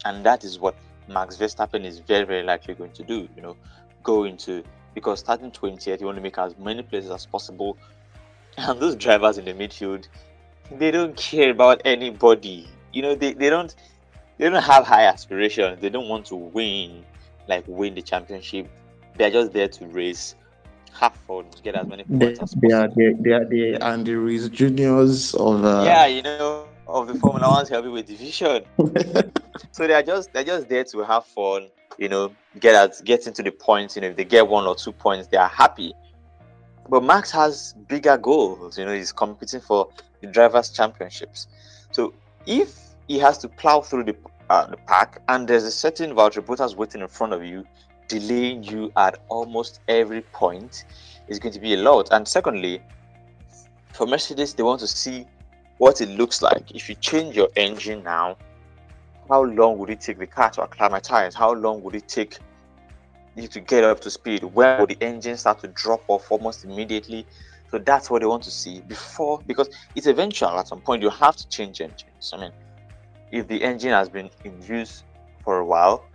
And 0.04 0.26
that 0.26 0.44
is 0.44 0.60
what 0.60 0.76
Max 1.08 1.38
Verstappen 1.38 1.84
is 1.84 2.00
very, 2.00 2.26
very 2.26 2.44
likely 2.44 2.76
going 2.76 2.92
to 2.92 3.04
do. 3.04 3.28
You 3.36 3.42
know, 3.42 3.58
go 4.04 4.26
into 4.26 4.64
because 4.96 5.20
starting 5.20 5.52
20th, 5.52 6.00
you 6.00 6.08
want 6.08 6.16
to 6.18 6.22
make 6.24 6.38
as 6.40 6.58
many 6.58 6.82
places 6.82 7.12
as 7.12 7.26
possible. 7.28 7.78
And 8.58 8.80
those 8.80 8.96
drivers 8.96 9.38
in 9.38 9.46
the 9.46 9.54
midfield, 9.54 10.08
they 10.72 10.90
don't 10.90 11.16
care 11.16 11.52
about 11.52 11.82
anybody. 11.86 12.68
You 12.94 13.04
know, 13.04 13.14
they, 13.16 13.34
they 13.34 13.50
don't 13.50 13.76
they 14.38 14.50
don't 14.50 14.64
have 14.64 14.86
high 14.86 15.06
aspirations. 15.06 15.80
They 15.82 15.90
don't 15.90 16.08
want 16.10 16.26
to 16.28 16.36
win, 16.36 17.04
like 17.48 17.66
win 17.68 17.94
the 17.94 18.02
championship. 18.02 18.68
They're 19.18 19.30
just 19.32 19.54
there 19.54 19.68
to 19.68 19.86
race, 19.88 20.36
have 20.94 21.16
fun, 21.28 21.46
get 21.64 21.76
as 21.76 21.88
many 21.88 22.04
points 22.06 22.40
They, 22.40 22.44
as 22.44 22.56
they 22.62 22.72
are 22.72 22.88
possible. 22.88 22.94
they, 22.96 23.14
they 23.20 23.32
are 23.32 23.46
the 23.46 23.76
Andy 23.84 24.16
Ruiz 24.16 24.50
Juniors 24.50 25.34
of 25.36 25.64
uh, 25.64 25.84
Yeah, 25.86 26.06
you 26.08 26.22
know, 26.24 26.68
of 26.88 27.08
the 27.08 27.16
Formula 27.16 27.50
One 27.50 27.66
heavyweight 27.68 28.08
division. 28.08 28.64
So 29.72 29.88
they're 29.88 30.04
just 30.04 30.32
they're 30.34 30.44
just 30.44 30.70
there 30.70 30.84
to 30.86 31.04
have 31.04 31.26
fun, 31.26 31.68
you 31.98 32.10
know, 32.10 32.32
get 32.60 32.76
at 32.76 33.04
get 33.06 33.28
into 33.28 33.44
the 33.44 33.52
points. 33.52 33.96
You 33.96 34.02
know, 34.02 34.10
if 34.10 34.16
they 34.16 34.26
get 34.26 34.48
one 34.48 34.66
or 34.66 34.76
two 34.76 34.92
points, 34.92 35.28
they 35.28 35.38
are 35.38 35.50
happy. 35.50 35.94
But 36.90 37.04
Max 37.04 37.32
has 37.32 37.74
bigger 37.88 38.18
goals. 38.18 38.78
You 38.78 38.86
know, 38.86 38.94
he's 38.94 39.12
competing 39.12 39.62
for 39.62 39.90
the 40.22 40.28
drivers' 40.28 40.70
championships. 40.70 41.48
So 41.92 42.14
if 42.46 42.78
he 43.08 43.18
has 43.20 43.38
to 43.40 43.48
plow 43.48 43.82
through 43.82 44.06
the 44.06 44.16
uh, 44.50 44.68
the 44.68 44.78
pack, 44.78 45.22
and 45.28 45.48
there's 45.48 45.64
a 45.64 45.72
certain 45.72 46.12
Valtteri 46.12 46.46
Bottas 46.46 46.76
waiting 46.76 47.02
in 47.02 47.08
front 47.08 47.34
of 47.34 47.44
you, 47.44 47.66
delaying 48.08 48.64
you 48.64 48.92
at 48.96 49.18
almost 49.30 49.80
every 49.88 50.22
point, 50.22 50.86
is 51.28 51.40
going 51.40 51.54
to 51.54 51.60
be 51.60 51.74
a 51.74 51.78
lot. 51.78 52.10
And 52.12 52.28
secondly, 52.28 52.82
For 53.96 54.06
Mercedes, 54.06 54.54
they 54.54 54.62
want 54.62 54.82
to 54.82 54.88
see 54.88 55.26
what 55.78 56.02
it 56.02 56.10
looks 56.10 56.42
like. 56.42 56.76
If 56.76 56.90
you 56.90 56.96
change 56.96 57.34
your 57.34 57.48
engine 57.56 58.04
now, 58.04 58.36
how 59.30 59.44
long 59.44 59.78
would 59.80 59.90
it 59.90 60.02
take 60.02 60.20
the 60.20 60.28
car 60.28 60.50
to 60.52 60.62
acclimatize? 60.62 61.34
How 61.34 61.54
long 61.54 61.82
would 61.84 61.96
it 61.96 62.08
take 62.08 62.38
you 63.36 63.48
to 63.48 63.60
get 63.60 63.84
up 63.84 64.00
to 64.02 64.12
speed? 64.12 64.44
Where 64.44 64.80
would 64.80 64.90
the 64.90 64.98
engine 65.02 65.38
start 65.38 65.60
to 65.62 65.68
drop 65.70 66.04
off 66.08 66.32
almost 66.32 66.64
immediately? 66.64 67.26
So 67.72 67.80
that's 67.80 68.10
what 68.10 68.22
they 68.22 68.28
want 68.28 68.44
to 68.44 68.52
see 68.52 68.82
before, 68.82 69.42
because 69.48 69.70
it's 69.96 70.08
eventual 70.08 70.50
at 70.50 70.68
some 70.68 70.82
point 70.82 71.02
you 71.02 71.10
have 71.10 71.36
to 71.36 71.48
change 71.50 71.82
engines. 71.82 72.32
I 72.34 72.40
mean, 72.40 72.52
if 73.32 73.48
the 73.48 73.62
engine 73.64 73.92
has 73.92 74.08
been 74.08 74.30
in 74.44 74.62
use 74.62 75.04
for 75.44 75.58
a 75.58 75.66
while, 75.66 76.06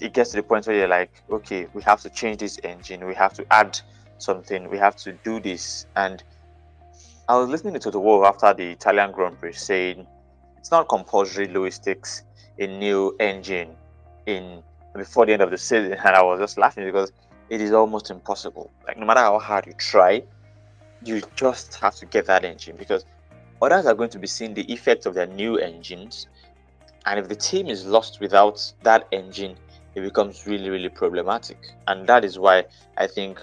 it 0.00 0.12
gets 0.12 0.30
to 0.30 0.36
the 0.36 0.42
point 0.42 0.66
where 0.66 0.76
you're 0.76 0.88
like, 0.88 1.10
okay, 1.30 1.68
we 1.74 1.82
have 1.82 2.00
to 2.02 2.10
change 2.10 2.38
this 2.38 2.58
engine, 2.64 3.06
we 3.06 3.14
have 3.14 3.34
to 3.34 3.46
add 3.52 3.78
something, 4.18 4.68
we 4.68 4.78
have 4.78 4.96
to 4.96 5.12
do 5.24 5.38
this. 5.38 5.86
And 5.94 6.22
I 7.28 7.36
was 7.36 7.48
listening 7.48 7.74
to 7.74 7.80
Toto 7.80 8.00
Wolff 8.00 8.24
after 8.24 8.54
the 8.54 8.72
Italian 8.72 9.12
Grand 9.12 9.38
Prix 9.38 9.52
saying 9.52 10.06
it's 10.66 10.72
not 10.72 10.88
compulsory 10.88 11.46
Lewis 11.46 11.78
takes 11.78 12.24
a 12.58 12.66
new 12.66 13.14
engine 13.20 13.70
in 14.26 14.64
before 14.96 15.24
the 15.24 15.32
end 15.32 15.40
of 15.40 15.52
the 15.52 15.56
season, 15.56 15.92
and 16.04 16.16
I 16.16 16.20
was 16.22 16.40
just 16.40 16.58
laughing 16.58 16.84
because 16.84 17.12
it 17.50 17.60
is 17.60 17.70
almost 17.70 18.10
impossible. 18.10 18.72
Like 18.84 18.98
no 18.98 19.06
matter 19.06 19.20
how 19.20 19.38
hard 19.38 19.66
you 19.66 19.74
try, 19.74 20.24
you 21.04 21.22
just 21.36 21.76
have 21.76 21.94
to 21.96 22.06
get 22.06 22.26
that 22.26 22.44
engine 22.44 22.74
because 22.76 23.04
others 23.62 23.86
are 23.86 23.94
going 23.94 24.10
to 24.10 24.18
be 24.18 24.26
seeing 24.26 24.54
the 24.54 24.62
effect 24.62 25.06
of 25.06 25.14
their 25.14 25.28
new 25.28 25.56
engines. 25.56 26.26
And 27.04 27.20
if 27.20 27.28
the 27.28 27.36
team 27.36 27.68
is 27.68 27.86
lost 27.86 28.18
without 28.18 28.60
that 28.82 29.06
engine, 29.12 29.56
it 29.94 30.00
becomes 30.00 30.48
really, 30.48 30.68
really 30.68 30.88
problematic. 30.88 31.58
And 31.86 32.08
that 32.08 32.24
is 32.24 32.40
why 32.40 32.64
I 32.98 33.06
think 33.06 33.40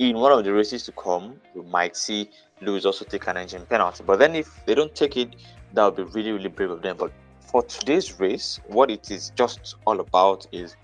in 0.00 0.16
one 0.16 0.32
of 0.32 0.42
the 0.42 0.52
races 0.52 0.82
to 0.86 0.92
come, 0.92 1.40
we 1.54 1.62
might 1.62 1.96
see 1.96 2.30
Lewis 2.62 2.84
also 2.84 3.04
take 3.04 3.26
an 3.26 3.36
engine 3.36 3.66
penalty. 3.66 4.04
But 4.06 4.18
then 4.18 4.34
if 4.34 4.64
they 4.64 4.74
don't 4.74 4.94
take 4.94 5.16
it, 5.16 5.36
that 5.74 5.84
would 5.84 5.96
be 5.96 6.02
really, 6.04 6.32
really 6.32 6.48
brave 6.48 6.70
of 6.70 6.82
them. 6.82 6.96
But 6.96 7.12
for 7.40 7.62
today's 7.62 8.18
race, 8.18 8.60
what 8.68 8.90
it 8.90 9.10
is 9.10 9.30
just 9.36 9.76
all 9.86 10.00
about 10.00 10.46
is 10.52 10.76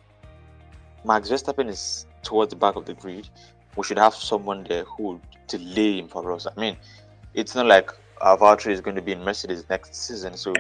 Max 1.05 1.31
Verstappen 1.31 1.69
is 1.69 2.07
towards 2.23 2.51
the 2.51 2.57
back 2.57 2.77
of 2.77 2.85
the 2.85 2.95
grid. 2.95 3.29
We 3.77 3.85
should 3.85 3.99
have 3.99 4.15
someone 4.15 4.65
there 4.69 4.85
who 4.85 5.03
would 5.05 5.21
delay 5.47 5.99
him 5.99 6.09
for 6.09 6.33
us. 6.33 6.47
I 6.47 6.61
mean, 6.61 6.77
it's 7.35 7.55
not 7.55 7.67
like 7.67 7.91
uh, 8.21 8.37
Valtteri 8.37 8.73
is 8.73 8.81
going 8.81 8.97
to 8.97 9.03
be 9.03 9.13
in 9.13 9.23
Mercedes 9.23 9.65
next 9.69 9.95
season, 9.95 10.37
so 10.37 10.53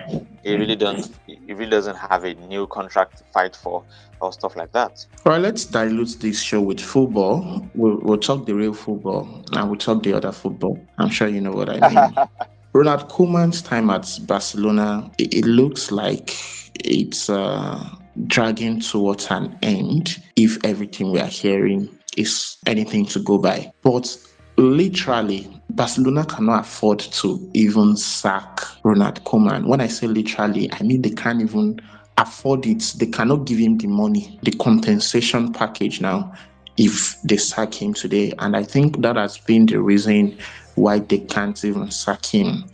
he 0.42 0.56
really 0.56 0.76
doesn't 0.76 1.14
he 1.26 1.52
really 1.52 1.70
doesn't 1.70 1.96
have 1.96 2.24
a 2.24 2.34
new 2.34 2.66
contract 2.66 3.18
to 3.18 3.24
fight 3.24 3.56
for 3.56 3.84
or 4.20 4.32
stuff 4.32 4.56
like 4.56 4.72
that. 4.72 5.04
All 5.24 5.32
right, 5.32 5.40
let's 5.40 5.64
dilute 5.64 6.16
this 6.20 6.40
show 6.42 6.60
with 6.60 6.80
football. 6.80 7.68
We'll, 7.74 7.98
we'll 7.98 8.18
talk 8.18 8.46
the 8.46 8.54
real 8.54 8.74
football 8.74 9.44
and 9.52 9.68
we'll 9.68 9.78
talk 9.78 10.02
the 10.02 10.12
other 10.12 10.32
football. 10.32 10.78
I'm 10.98 11.10
sure 11.10 11.28
you 11.28 11.40
know 11.40 11.52
what 11.52 11.68
I 11.70 11.88
mean. 11.88 12.28
Ronald 12.72 13.08
Koeman's 13.08 13.62
time 13.62 13.90
at 13.90 14.06
Barcelona, 14.22 15.10
it, 15.18 15.34
it 15.34 15.44
looks 15.44 15.90
like 15.90 16.36
it's 16.84 17.30
uh, 17.30 17.88
dragging 18.26 18.80
towards 18.80 19.26
an 19.30 19.56
end 19.62 20.22
if 20.36 20.58
everything 20.64 21.12
we 21.12 21.20
are 21.20 21.26
hearing 21.26 21.88
is 22.16 22.56
anything 22.66 23.06
to 23.06 23.20
go 23.20 23.38
by. 23.38 23.72
But 23.82 24.16
literally, 24.56 25.48
Barcelona 25.70 26.24
cannot 26.24 26.60
afford 26.60 26.98
to 26.98 27.50
even 27.54 27.96
sack 27.96 28.60
Ronald 28.84 29.22
Koeman. 29.24 29.66
When 29.66 29.80
I 29.80 29.86
say 29.86 30.06
literally, 30.06 30.72
I 30.72 30.82
mean 30.82 31.02
they 31.02 31.10
can't 31.10 31.40
even 31.40 31.80
afford 32.16 32.66
it. 32.66 32.94
They 32.98 33.06
cannot 33.06 33.46
give 33.46 33.58
him 33.58 33.78
the 33.78 33.86
money, 33.86 34.38
the 34.42 34.52
compensation 34.52 35.52
package 35.52 36.00
now 36.00 36.32
if 36.78 37.20
they 37.22 37.36
sack 37.36 37.74
him 37.74 37.92
today. 37.92 38.32
And 38.38 38.56
I 38.56 38.62
think 38.62 39.02
that 39.02 39.16
has 39.16 39.36
been 39.38 39.66
the 39.66 39.80
reason 39.80 40.38
why 40.76 41.00
they 41.00 41.18
can't 41.18 41.62
even 41.64 41.90
sack 41.90 42.24
him. 42.24 42.64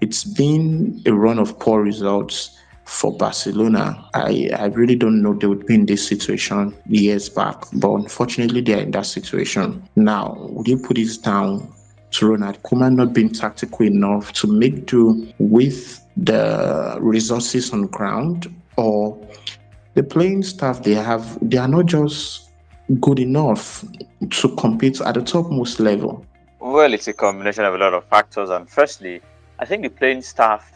It's 0.00 0.24
been 0.24 1.00
a 1.06 1.12
run 1.12 1.38
of 1.38 1.58
poor 1.58 1.80
results 1.82 2.58
for 2.84 3.16
Barcelona. 3.16 4.04
I, 4.14 4.50
I 4.58 4.66
really 4.66 4.96
don't 4.96 5.22
know 5.22 5.32
they 5.32 5.46
would 5.46 5.66
be 5.66 5.74
in 5.74 5.86
this 5.86 6.06
situation 6.06 6.76
years 6.86 7.28
back, 7.28 7.64
but 7.74 7.92
unfortunately 7.94 8.60
they 8.60 8.74
are 8.74 8.82
in 8.82 8.90
that 8.90 9.06
situation. 9.06 9.88
Now, 9.94 10.36
would 10.50 10.66
you 10.66 10.76
put 10.76 10.96
this 10.96 11.16
down 11.16 11.72
to 12.12 12.28
Ronald 12.28 12.62
Koeman 12.62 12.94
not 12.94 13.12
being 13.12 13.30
tactical 13.30 13.86
enough 13.86 14.32
to 14.34 14.46
make 14.46 14.86
do 14.86 15.26
with 15.38 16.04
the 16.16 16.96
resources 17.00 17.72
on 17.72 17.86
ground 17.86 18.54
or 18.76 19.18
the 19.94 20.02
playing 20.02 20.42
staff. 20.42 20.82
They 20.82 20.94
have 20.94 21.38
they 21.40 21.58
are 21.58 21.68
not 21.68 21.86
just 21.86 22.50
good 23.00 23.18
enough 23.18 23.84
to 24.30 24.48
compete 24.56 25.00
at 25.00 25.14
the 25.14 25.22
topmost 25.22 25.80
level. 25.80 26.24
Well 26.60 26.92
it's 26.92 27.08
a 27.08 27.12
combination 27.12 27.64
of 27.64 27.74
a 27.74 27.78
lot 27.78 27.94
of 27.94 28.04
factors. 28.04 28.50
And 28.50 28.68
firstly 28.68 29.22
i 29.62 29.64
think 29.64 29.82
the 29.82 29.90
playing 29.90 30.22
staff 30.22 30.72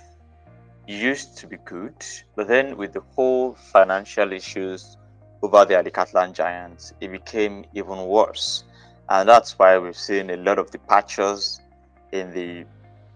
used 0.86 1.36
to 1.36 1.46
be 1.48 1.56
good 1.64 1.94
but 2.36 2.46
then 2.46 2.76
with 2.76 2.92
the 2.92 3.02
whole 3.14 3.54
financial 3.54 4.32
issues 4.32 4.96
over 5.42 5.64
the 5.64 5.74
Alicatlan 5.74 6.32
Giants 6.32 6.92
it 7.00 7.10
became 7.10 7.64
even 7.74 8.06
worse 8.06 8.64
and 9.08 9.28
that's 9.28 9.58
why 9.58 9.78
we've 9.78 9.96
seen 9.96 10.30
a 10.30 10.36
lot 10.36 10.58
of 10.58 10.70
departures 10.70 11.60
in 12.12 12.32
the 12.32 12.64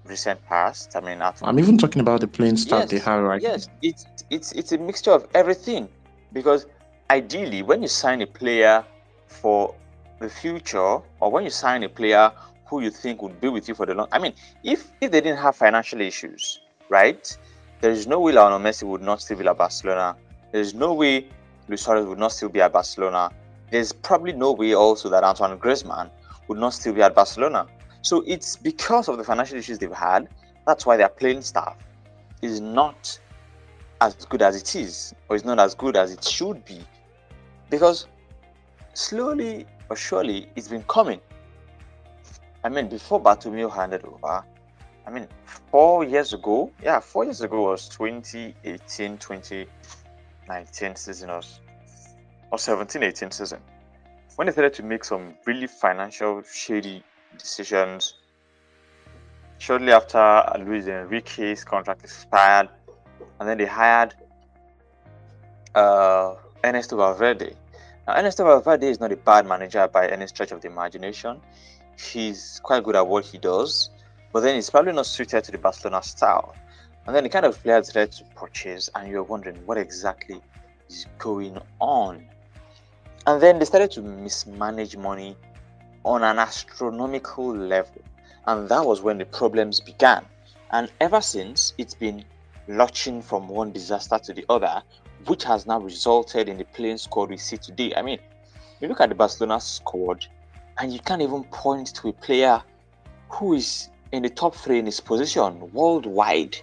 recent 0.04 0.44
past. 0.46 0.96
I 0.96 1.00
mean, 1.00 1.22
I'm 1.42 1.58
even 1.58 1.78
talking 1.78 2.00
about 2.00 2.20
the 2.20 2.28
playing 2.28 2.56
staff 2.56 2.82
yes, 2.82 2.90
they 2.90 2.98
have 2.98 3.22
right. 3.22 3.42
Yes, 3.42 3.68
it's 3.82 4.06
it's 4.30 4.52
it's 4.52 4.72
a 4.72 4.78
mixture 4.78 5.12
of 5.12 5.26
everything 5.34 5.88
because 6.32 6.66
ideally, 7.10 7.62
when 7.62 7.82
you 7.82 7.88
sign 7.88 8.22
a 8.22 8.26
player 8.26 8.84
for 9.26 9.74
the 10.20 10.28
future, 10.28 10.98
or 11.20 11.30
when 11.30 11.44
you 11.44 11.50
sign 11.50 11.82
a 11.82 11.88
player 11.88 12.32
who 12.66 12.82
you 12.82 12.90
think 12.90 13.22
would 13.22 13.40
be 13.40 13.48
with 13.48 13.68
you 13.68 13.74
for 13.74 13.86
the 13.86 13.94
long, 13.94 14.08
I 14.12 14.18
mean, 14.18 14.34
if 14.62 14.90
if 15.00 15.10
they 15.10 15.20
didn't 15.20 15.38
have 15.38 15.56
financial 15.56 16.00
issues, 16.00 16.60
right? 16.88 17.36
There 17.80 17.90
is 17.90 18.06
no 18.06 18.20
way 18.20 18.32
Lionel 18.32 18.58
Messi 18.58 18.82
would 18.82 19.00
not 19.00 19.22
still 19.22 19.38
be 19.38 19.48
at 19.48 19.56
Barcelona. 19.56 20.14
There 20.52 20.60
is 20.60 20.74
no 20.74 20.92
way 20.92 21.28
Luis 21.66 21.80
Suarez 21.80 22.04
would 22.04 22.18
not 22.18 22.32
still 22.32 22.50
be 22.50 22.60
at 22.60 22.72
Barcelona 22.72 23.30
there's 23.70 23.92
probably 23.92 24.32
no 24.32 24.52
way 24.52 24.74
also 24.74 25.08
that 25.08 25.24
Antoine 25.24 25.58
Griezmann 25.58 26.10
would 26.48 26.58
not 26.58 26.74
still 26.74 26.92
be 26.92 27.02
at 27.02 27.14
Barcelona. 27.14 27.66
So 28.02 28.22
it's 28.26 28.56
because 28.56 29.08
of 29.08 29.18
the 29.18 29.24
financial 29.24 29.58
issues 29.58 29.78
they've 29.78 29.92
had. 29.92 30.28
That's 30.66 30.86
why 30.86 30.96
their 30.96 31.08
playing 31.08 31.42
staff 31.42 31.76
is 32.42 32.60
not 32.60 33.18
as 34.00 34.14
good 34.14 34.42
as 34.42 34.56
it 34.56 34.74
is, 34.74 35.14
or 35.28 35.36
is 35.36 35.44
not 35.44 35.58
as 35.58 35.74
good 35.74 35.96
as 35.96 36.12
it 36.12 36.24
should 36.24 36.64
be. 36.64 36.80
Because 37.68 38.06
slowly 38.94 39.66
or 39.88 39.96
surely 39.96 40.48
it's 40.56 40.68
been 40.68 40.82
coming. 40.84 41.20
I 42.64 42.68
mean, 42.68 42.88
before 42.88 43.22
Bartomeu 43.22 43.72
handed 43.74 44.04
over, 44.04 44.44
I 45.06 45.10
mean, 45.10 45.28
four 45.44 46.04
years 46.04 46.32
ago, 46.32 46.70
yeah, 46.82 47.00
four 47.00 47.24
years 47.24 47.40
ago 47.40 47.62
was 47.70 47.88
2018 47.88 49.18
2019 49.18 50.96
season 50.96 51.30
or 52.50 52.58
17 52.58 53.02
18 53.02 53.30
season 53.30 53.60
when 54.36 54.46
they 54.46 54.52
started 54.52 54.74
to 54.74 54.82
make 54.82 55.04
some 55.04 55.34
really 55.46 55.66
financial 55.66 56.42
shady 56.42 57.02
decisions 57.36 58.14
shortly 59.58 59.92
after 59.92 60.42
Luis 60.58 60.86
Enrique's 60.86 61.64
contract 61.64 62.02
expired 62.04 62.68
and 63.38 63.48
then 63.48 63.58
they 63.58 63.66
hired 63.66 64.14
uh, 65.74 66.34
Ernesto 66.64 66.96
Valverde. 66.96 67.54
Now, 68.06 68.18
Ernesto 68.18 68.44
Valverde 68.44 68.88
is 68.88 69.00
not 69.00 69.12
a 69.12 69.16
bad 69.16 69.46
manager 69.46 69.86
by 69.88 70.08
any 70.08 70.26
stretch 70.26 70.52
of 70.52 70.60
the 70.60 70.68
imagination. 70.68 71.40
He's 71.98 72.60
quite 72.62 72.84
good 72.84 72.96
at 72.96 73.06
what 73.06 73.24
he 73.24 73.38
does, 73.38 73.90
but 74.32 74.40
then 74.40 74.54
he's 74.54 74.70
probably 74.70 74.92
not 74.92 75.06
suited 75.06 75.44
to 75.44 75.52
the 75.52 75.58
Barcelona 75.58 76.02
style. 76.02 76.54
And 77.06 77.16
then 77.16 77.24
the 77.24 77.30
kind 77.30 77.46
of 77.46 77.60
players 77.62 77.88
they 77.88 78.06
to 78.06 78.24
purchase, 78.36 78.90
and 78.94 79.10
you're 79.10 79.22
wondering 79.22 79.56
what 79.66 79.78
exactly 79.78 80.40
is 80.88 81.06
going 81.18 81.58
on. 81.80 82.24
And 83.30 83.40
then 83.40 83.60
they 83.60 83.64
started 83.64 83.92
to 83.92 84.02
mismanage 84.02 84.96
money 84.96 85.36
on 86.04 86.24
an 86.24 86.40
astronomical 86.40 87.54
level. 87.54 88.02
And 88.48 88.68
that 88.68 88.84
was 88.84 89.02
when 89.02 89.18
the 89.18 89.24
problems 89.24 89.78
began. 89.78 90.26
And 90.72 90.90
ever 91.00 91.20
since, 91.20 91.72
it's 91.78 91.94
been 91.94 92.24
lurching 92.66 93.22
from 93.22 93.46
one 93.46 93.70
disaster 93.70 94.18
to 94.18 94.34
the 94.34 94.44
other, 94.48 94.82
which 95.26 95.44
has 95.44 95.64
now 95.64 95.78
resulted 95.78 96.48
in 96.48 96.58
the 96.58 96.64
playing 96.64 96.98
squad 96.98 97.30
we 97.30 97.36
see 97.36 97.56
today. 97.56 97.94
I 97.96 98.02
mean, 98.02 98.18
you 98.80 98.88
look 98.88 99.00
at 99.00 99.10
the 99.10 99.14
Barcelona 99.14 99.60
squad, 99.60 100.26
and 100.78 100.92
you 100.92 100.98
can't 100.98 101.22
even 101.22 101.44
point 101.44 101.94
to 101.94 102.08
a 102.08 102.12
player 102.12 102.60
who 103.28 103.54
is 103.54 103.90
in 104.10 104.24
the 104.24 104.30
top 104.30 104.56
three 104.56 104.80
in 104.80 104.86
his 104.86 104.98
position 104.98 105.70
worldwide. 105.72 106.56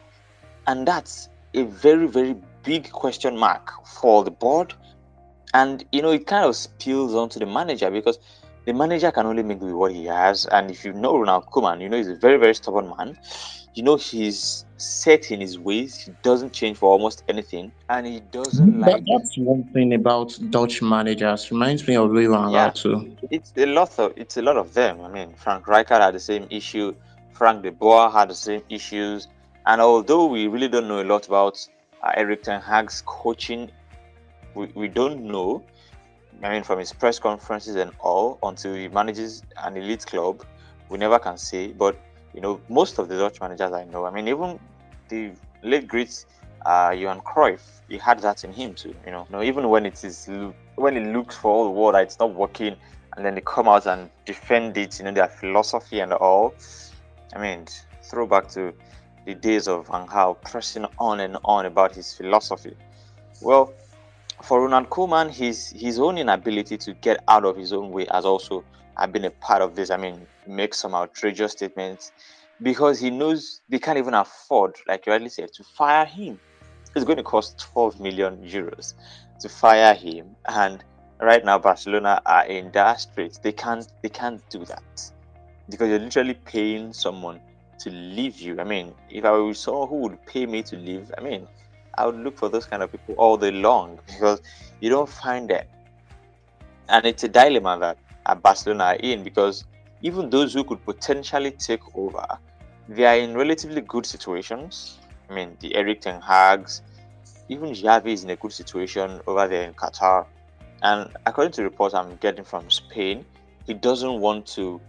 And 0.67 0.85
that's 0.85 1.29
a 1.53 1.63
very, 1.63 2.07
very 2.07 2.35
big 2.63 2.91
question 2.91 3.37
mark 3.37 3.71
for 3.85 4.25
the 4.25 4.31
board 4.31 4.73
and 5.53 5.85
you 5.91 6.01
know 6.01 6.11
it 6.11 6.27
kind 6.27 6.45
of 6.45 6.55
spills 6.55 7.13
onto 7.13 7.39
the 7.39 7.45
manager 7.45 7.89
because 7.89 8.19
the 8.65 8.73
manager 8.73 9.11
can 9.11 9.25
only 9.25 9.43
make 9.43 9.59
do 9.59 9.67
with 9.67 9.75
what 9.75 9.91
he 9.93 10.05
has. 10.05 10.45
And 10.47 10.69
if 10.69 10.83
you 10.83 10.93
know 10.93 11.17
Ronald 11.17 11.45
Koeman 11.47 11.81
you 11.81 11.89
know 11.89 11.97
he's 11.97 12.09
a 12.09 12.15
very 12.15 12.37
very 12.37 12.55
stubborn 12.55 12.93
man. 12.97 13.17
You 13.73 13.83
know 13.83 13.95
he's 13.95 14.65
set 14.77 15.31
in 15.31 15.39
his 15.39 15.57
ways. 15.59 15.97
He 15.97 16.11
doesn't 16.23 16.51
change 16.51 16.77
for 16.77 16.89
almost 16.89 17.23
anything. 17.27 17.71
And 17.89 18.07
he 18.07 18.19
doesn't 18.31 18.79
like 18.79 19.03
that's 19.05 19.37
one 19.37 19.63
thing 19.65 19.93
about 19.93 20.37
Dutch 20.49 20.81
managers. 20.81 21.51
Reminds 21.51 21.87
me 21.87 21.95
of 21.95 22.11
Louis 22.11 22.27
van 22.27 22.51
yeah, 22.51 22.69
too. 22.71 23.15
It's 23.29 23.53
a 23.55 23.65
lot 23.65 23.97
of 23.99 24.13
it's 24.15 24.37
a 24.37 24.41
lot 24.41 24.57
of 24.57 24.73
them. 24.73 25.01
I 25.01 25.09
mean 25.09 25.33
Frank 25.35 25.65
Rijkaard 25.65 26.01
had 26.01 26.15
the 26.15 26.19
same 26.19 26.47
issue. 26.49 26.93
Frank 27.33 27.61
de 27.63 27.71
Boer 27.71 28.09
had 28.09 28.29
the 28.29 28.35
same 28.35 28.63
issues. 28.69 29.27
And 29.67 29.79
although 29.79 30.25
we 30.25 30.47
really 30.47 30.67
don't 30.67 30.87
know 30.87 31.01
a 31.01 31.03
lot 31.03 31.27
about 31.27 31.65
uh, 32.01 32.11
Erik 32.15 32.43
Ten 32.43 32.61
Hag's 32.61 33.03
coaching, 33.05 33.69
we, 34.57 34.71
we 34.75 34.87
don't 34.87 35.23
know. 35.23 35.63
I 36.43 36.51
mean, 36.51 36.63
from 36.63 36.79
his 36.79 36.91
press 36.91 37.19
conferences 37.19 37.75
and 37.75 37.91
all, 37.99 38.39
until 38.43 38.75
he 38.75 38.87
manages 38.87 39.43
an 39.63 39.77
elite 39.77 40.05
club, 40.05 40.43
we 40.89 40.97
never 40.97 41.19
can 41.19 41.37
say. 41.37 41.67
But 41.67 41.97
you 42.33 42.41
know, 42.41 42.59
most 42.69 42.99
of 42.99 43.07
the 43.07 43.17
Dutch 43.17 43.39
managers 43.39 43.71
I 43.71 43.85
know, 43.85 44.05
I 44.05 44.11
mean, 44.11 44.27
even 44.27 44.59
the 45.09 45.31
late 45.63 45.87
great 45.87 46.25
uh, 46.65 46.93
Johan 46.97 47.21
Cruyff, 47.21 47.61
he 47.87 47.97
had 47.97 48.19
that 48.19 48.43
in 48.43 48.51
him 48.51 48.73
too. 48.73 48.93
You 49.05 49.11
know, 49.11 49.27
you 49.29 49.37
know 49.37 49.43
even 49.43 49.69
when 49.69 49.85
it 49.85 50.03
is 50.03 50.27
when 50.75 50.97
it 50.97 51.13
looks 51.15 51.35
for 51.35 51.51
all 51.51 51.63
the 51.65 51.71
world 51.71 51.95
that 51.95 52.03
it's 52.03 52.19
not 52.19 52.33
working, 52.33 52.75
and 53.15 53.25
then 53.25 53.35
they 53.35 53.41
come 53.41 53.67
out 53.67 53.85
and 53.87 54.09
defend 54.25 54.77
it, 54.77 54.99
you 54.99 55.05
know, 55.05 55.11
their 55.11 55.27
philosophy 55.27 55.99
and 55.99 56.13
all. 56.13 56.53
I 57.35 57.39
mean, 57.39 57.65
throwback 58.03 58.47
to 58.49 58.73
the 59.25 59.33
days 59.33 59.67
of 59.67 59.87
Van 59.87 60.07
Gaal 60.07 60.39
pressing 60.41 60.85
on 60.99 61.19
and 61.19 61.37
on 61.43 61.65
about 61.65 61.95
his 61.95 62.13
philosophy. 62.13 62.75
Well, 63.41 63.73
for 64.43 64.61
Ronald 64.61 64.89
Koeman, 64.89 65.29
his 65.31 65.69
his 65.71 65.99
own 65.99 66.17
inability 66.17 66.77
to 66.77 66.93
get 66.93 67.23
out 67.27 67.45
of 67.45 67.57
his 67.57 67.73
own 67.73 67.91
way 67.91 68.07
has 68.11 68.25
also 68.25 68.63
have 68.97 69.11
been 69.11 69.25
a 69.25 69.31
part 69.31 69.61
of 69.61 69.75
this. 69.75 69.89
I 69.89 69.97
mean, 69.97 70.25
make 70.47 70.73
some 70.73 70.93
outrageous 70.93 71.51
statements 71.53 72.11
because 72.61 72.99
he 72.99 73.09
knows 73.09 73.61
they 73.69 73.79
can't 73.79 73.97
even 73.97 74.13
afford, 74.13 74.75
like 74.87 75.05
you 75.05 75.11
already 75.11 75.29
said, 75.29 75.53
to 75.53 75.63
fire 75.63 76.05
him. 76.05 76.39
It's 76.95 77.05
going 77.05 77.17
to 77.17 77.23
cost 77.23 77.59
12 77.59 77.99
million 77.99 78.37
euros 78.37 78.95
to 79.39 79.49
fire 79.49 79.93
him, 79.93 80.35
and 80.47 80.83
right 81.21 81.43
now 81.45 81.59
Barcelona 81.59 82.21
are 82.25 82.45
in 82.45 82.71
dire 82.71 82.97
straits. 82.97 83.37
They 83.37 83.51
can't 83.51 83.87
they 84.01 84.09
can't 84.09 84.41
do 84.49 84.65
that 84.65 85.11
because 85.69 85.89
you're 85.89 85.99
literally 85.99 86.33
paying 86.33 86.93
someone 86.93 87.39
to 87.79 87.91
leave 87.91 88.39
you. 88.39 88.59
I 88.59 88.63
mean, 88.63 88.93
if 89.09 89.25
I 89.25 89.51
someone 89.53 89.87
who 89.87 89.95
would 89.97 90.25
pay 90.25 90.45
me 90.45 90.63
to 90.63 90.77
leave, 90.77 91.11
I 91.17 91.21
mean, 91.21 91.47
I 91.97 92.05
would 92.05 92.15
look 92.15 92.37
for 92.37 92.49
those 92.49 92.65
kind 92.65 92.83
of 92.83 92.91
people 92.91 93.15
all 93.15 93.37
day 93.37 93.51
long 93.51 93.99
because 94.05 94.41
you 94.81 94.89
don't 94.89 95.09
find 95.09 95.49
that. 95.49 95.67
And 96.89 97.05
it's 97.05 97.23
a 97.23 97.27
dilemma 97.27 97.77
that 97.79 97.97
at 98.25 98.41
Barcelona 98.41 98.83
are 98.83 98.95
in 98.95 99.23
because 99.23 99.65
even 100.01 100.29
those 100.29 100.53
who 100.53 100.63
could 100.63 100.83
potentially 100.85 101.51
take 101.51 101.81
over, 101.95 102.25
they 102.87 103.05
are 103.05 103.17
in 103.17 103.35
relatively 103.35 103.81
good 103.81 104.05
situations. 104.05 104.99
I 105.29 105.33
mean, 105.33 105.57
the 105.59 105.75
Erik 105.75 106.01
Ten 106.01 106.21
Hags, 106.21 106.81
even 107.49 107.69
Xavi 107.69 108.13
is 108.13 108.23
in 108.23 108.29
a 108.29 108.35
good 108.35 108.53
situation 108.53 109.19
over 109.27 109.47
there 109.47 109.63
in 109.63 109.73
Qatar. 109.73 110.25
And 110.83 111.09
according 111.25 111.53
to 111.53 111.63
reports 111.63 111.95
I'm 111.95 112.15
getting 112.17 112.43
from 112.43 112.69
Spain, 112.69 113.25
he 113.65 113.73
doesn't 113.73 114.19
want 114.19 114.45
to 114.47 114.79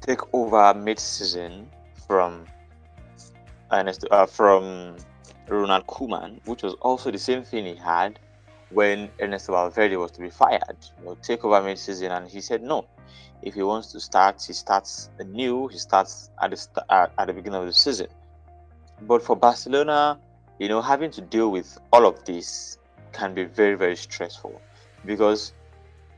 take 0.00 0.20
over 0.34 0.74
mid-season 0.74 1.68
from 2.06 2.44
Ernest, 3.72 4.04
uh, 4.10 4.26
from 4.26 4.96
Ronald 5.48 5.86
Koeman, 5.86 6.40
which 6.46 6.62
was 6.62 6.74
also 6.80 7.10
the 7.10 7.18
same 7.18 7.44
thing 7.44 7.66
he 7.66 7.74
had 7.74 8.18
when 8.70 9.10
Ernesto 9.20 9.52
Valverde 9.52 9.96
was 9.96 10.10
to 10.12 10.20
be 10.20 10.30
fired, 10.30 10.76
you 10.98 11.04
know, 11.04 11.16
take 11.22 11.44
over 11.44 11.62
mid-season, 11.62 12.12
and 12.12 12.28
he 12.28 12.40
said 12.40 12.62
no. 12.62 12.86
If 13.42 13.54
he 13.54 13.62
wants 13.62 13.92
to 13.92 14.00
start, 14.00 14.42
he 14.44 14.52
starts 14.52 15.10
anew. 15.18 15.68
He 15.68 15.78
starts 15.78 16.30
at 16.40 16.50
the 16.50 16.56
st- 16.56 16.86
at 16.90 17.26
the 17.26 17.32
beginning 17.32 17.60
of 17.60 17.66
the 17.66 17.72
season. 17.72 18.08
But 19.02 19.22
for 19.22 19.36
Barcelona, 19.36 20.18
you 20.58 20.68
know, 20.68 20.80
having 20.80 21.10
to 21.12 21.20
deal 21.20 21.50
with 21.50 21.78
all 21.92 22.06
of 22.06 22.24
this 22.24 22.78
can 23.12 23.34
be 23.34 23.44
very 23.44 23.74
very 23.74 23.96
stressful 23.96 24.60
because 25.04 25.52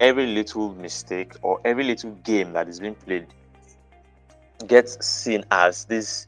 every 0.00 0.26
little 0.26 0.74
mistake 0.74 1.34
or 1.42 1.60
every 1.64 1.84
little 1.84 2.12
game 2.22 2.52
that 2.52 2.68
is 2.68 2.80
being 2.80 2.94
played 2.94 3.26
gets 4.66 5.04
seen 5.04 5.44
as 5.50 5.84
this 5.86 6.26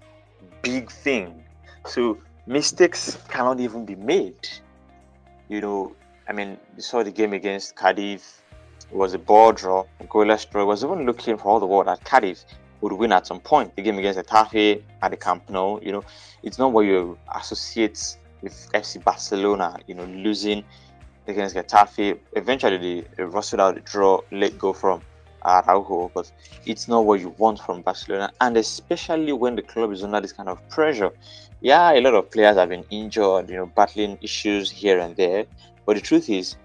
big 0.62 0.90
thing. 0.90 1.44
So 1.86 2.18
mistakes 2.48 3.18
cannot 3.28 3.60
even 3.60 3.84
be 3.84 3.94
made. 3.94 4.48
You 5.48 5.60
know, 5.60 5.94
I 6.28 6.32
mean, 6.32 6.58
you 6.76 6.82
saw 6.82 7.02
the 7.02 7.10
game 7.10 7.34
against 7.34 7.76
Cádiz. 7.76 8.40
It 8.90 8.96
was 8.96 9.12
a 9.12 9.18
ball 9.18 9.52
draw, 9.52 9.84
a 10.00 10.04
goalless 10.04 10.48
draw. 10.50 10.64
Was 10.64 10.82
even 10.82 11.04
looking 11.04 11.36
for 11.36 11.44
all 11.44 11.60
the 11.60 11.66
world 11.66 11.86
that 11.88 12.02
Cádiz 12.04 12.46
would 12.80 12.92
win 12.92 13.12
at 13.12 13.26
some 13.26 13.40
point. 13.40 13.76
The 13.76 13.82
game 13.82 13.98
against 13.98 14.18
Getafe 14.18 14.82
at 15.02 15.10
the 15.10 15.16
Camp 15.16 15.48
Nou, 15.50 15.78
you 15.82 15.92
know, 15.92 16.04
it's 16.42 16.58
not 16.58 16.72
what 16.72 16.86
you 16.86 17.18
associate 17.34 18.16
with 18.40 18.54
FC 18.72 19.02
Barcelona, 19.04 19.76
you 19.86 19.94
know, 19.94 20.04
losing 20.04 20.64
against 21.26 21.54
Getafe. 21.54 22.18
Eventually, 22.32 23.04
they 23.16 23.22
rustled 23.24 23.60
out 23.60 23.84
draw, 23.84 24.20
let 24.32 24.58
go 24.58 24.72
from 24.72 25.02
Araujo, 25.44 26.10
but 26.14 26.30
it's 26.66 26.88
not 26.88 27.04
what 27.04 27.20
you 27.20 27.30
want 27.38 27.60
from 27.60 27.82
Barcelona, 27.82 28.30
and 28.40 28.56
especially 28.56 29.32
when 29.32 29.54
the 29.54 29.62
club 29.62 29.92
is 29.92 30.02
under 30.02 30.20
this 30.20 30.32
kind 30.32 30.48
of 30.48 30.66
pressure. 30.68 31.10
Yeah, 31.60 31.92
a 31.92 32.00
lot 32.00 32.14
of 32.14 32.30
players 32.30 32.56
have 32.56 32.68
been 32.68 32.84
injured, 32.90 33.50
you 33.50 33.56
know, 33.56 33.66
battling 33.66 34.18
issues 34.22 34.70
here 34.70 35.00
and 35.00 35.16
there, 35.16 35.44
but 35.86 35.96
the 35.96 36.02
truth 36.02 36.30
is, 36.30 36.56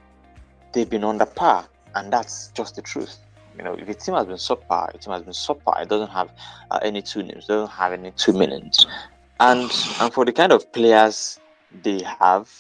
they've 0.72 0.90
been 0.90 1.04
under 1.04 1.26
par, 1.26 1.68
and 1.96 2.14
that's 2.14 2.50
just 2.50 2.76
the 2.76 2.82
truth. 2.82 3.18
You 3.58 3.64
know, 3.64 3.74
if 3.74 3.90
a 3.90 3.94
team 3.94 4.16
has 4.16 4.26
been 4.26 4.36
subpar, 4.36 4.94
a 4.94 4.98
team 4.98 5.14
has 5.14 5.24
been 5.24 5.34
subpar. 5.34 5.82
It 5.82 5.90
doesn't 5.90 6.10
have 6.10 6.32
uh, 6.72 6.80
any 6.84 7.02
two 7.02 7.24
names, 7.24 7.48
doesn't 7.48 7.72
have 7.72 7.94
any 7.94 8.12
two 8.12 8.34
minutes, 8.34 8.86
and 9.40 9.72
and 10.00 10.14
for 10.14 10.26
the 10.26 10.32
kind 10.32 10.52
of 10.52 10.72
players 10.72 11.40
they 11.84 12.02
have, 12.20 12.52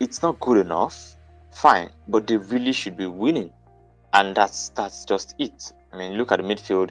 it's 0.00 0.22
not 0.22 0.38
good 0.40 0.58
enough. 0.58 1.16
Fine, 1.52 1.90
but 2.08 2.26
they 2.26 2.36
really 2.36 2.72
should 2.72 2.96
be 2.96 3.06
winning, 3.06 3.50
and 4.12 4.34
that's 4.34 4.68
that's 4.70 5.04
just 5.04 5.34
it. 5.38 5.72
I 5.92 5.98
mean, 5.98 6.18
look 6.18 6.30
at 6.30 6.38
the 6.38 6.42
midfield. 6.42 6.90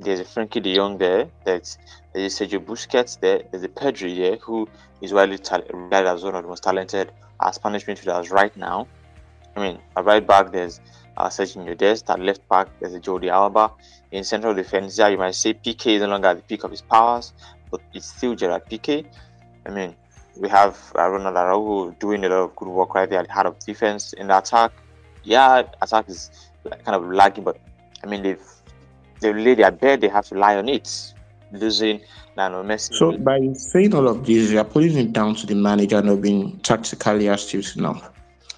There's 0.00 0.20
a 0.20 0.24
Frenkie 0.24 0.62
De 0.62 0.74
Jong 0.74 0.98
there. 0.98 1.28
There's 1.44 1.78
there's 2.12 2.38
Sergio 2.38 2.64
Busquets 2.64 3.18
there. 3.20 3.42
There's 3.50 3.64
a 3.64 3.68
Pedri 3.68 4.16
there, 4.16 4.36
who 4.36 4.68
is 5.00 5.12
widely 5.12 5.36
regarded 5.36 6.08
as 6.08 6.22
one 6.22 6.34
of 6.34 6.42
the 6.42 6.48
most 6.48 6.62
talented 6.62 7.12
our 7.40 7.52
Spanish 7.52 7.86
midfielders 7.86 8.30
right 8.30 8.56
now. 8.56 8.86
I 9.56 9.60
mean, 9.60 9.78
at 9.96 10.04
right 10.04 10.24
back 10.24 10.52
there's 10.52 10.80
uh, 11.16 11.28
Sergio 11.28 11.76
Dest. 11.76 12.10
At 12.10 12.20
left 12.20 12.48
back 12.48 12.68
there's 12.80 12.94
a 12.94 13.00
Jordi 13.00 13.28
Alba. 13.28 13.72
In 14.10 14.24
central 14.24 14.54
defense, 14.54 14.98
yeah, 14.98 15.08
you 15.08 15.18
might 15.18 15.34
say 15.34 15.54
Piqué 15.54 15.96
is 15.96 16.02
no 16.02 16.08
longer 16.08 16.28
at 16.28 16.36
the 16.36 16.42
peak 16.42 16.64
of 16.64 16.70
his 16.70 16.80
powers, 16.80 17.32
but 17.70 17.80
it's 17.92 18.06
still 18.06 18.34
Gerard 18.34 18.66
Piqué. 18.70 19.04
I 19.66 19.70
mean, 19.70 19.94
we 20.36 20.48
have 20.48 20.92
uh, 20.96 21.08
Ronald 21.08 21.36
Araujo 21.36 21.90
doing 21.98 22.24
a 22.24 22.28
lot 22.28 22.38
of 22.38 22.56
good 22.56 22.68
work 22.68 22.94
right 22.94 23.10
there 23.10 23.20
at 23.20 23.26
the 23.26 23.32
heart 23.32 23.46
of 23.46 23.58
defense. 23.58 24.12
In 24.14 24.28
the 24.28 24.38
attack, 24.38 24.72
yeah, 25.24 25.62
attack 25.82 26.08
is 26.08 26.30
kind 26.84 26.94
of 26.96 27.10
lagging, 27.10 27.44
but 27.44 27.58
I 28.02 28.06
mean 28.06 28.22
they've 28.22 28.40
they 29.20 29.32
lay 29.32 29.54
their 29.54 29.70
bed, 29.70 30.00
they 30.00 30.08
have 30.08 30.26
to 30.26 30.34
lie 30.34 30.56
on 30.56 30.68
it. 30.68 31.14
Losing 31.50 32.00
Lionel 32.36 32.62
Messi. 32.62 32.92
So 32.94 33.16
by 33.16 33.52
saying 33.54 33.94
all 33.94 34.06
of 34.06 34.26
this, 34.26 34.50
you 34.50 34.58
are 34.58 34.64
putting 34.64 34.96
it 34.98 35.12
down 35.12 35.34
to 35.36 35.46
the 35.46 35.54
manager 35.54 36.02
not 36.02 36.20
being 36.20 36.58
tactically 36.60 37.26
astute 37.26 37.76
enough. 37.76 38.10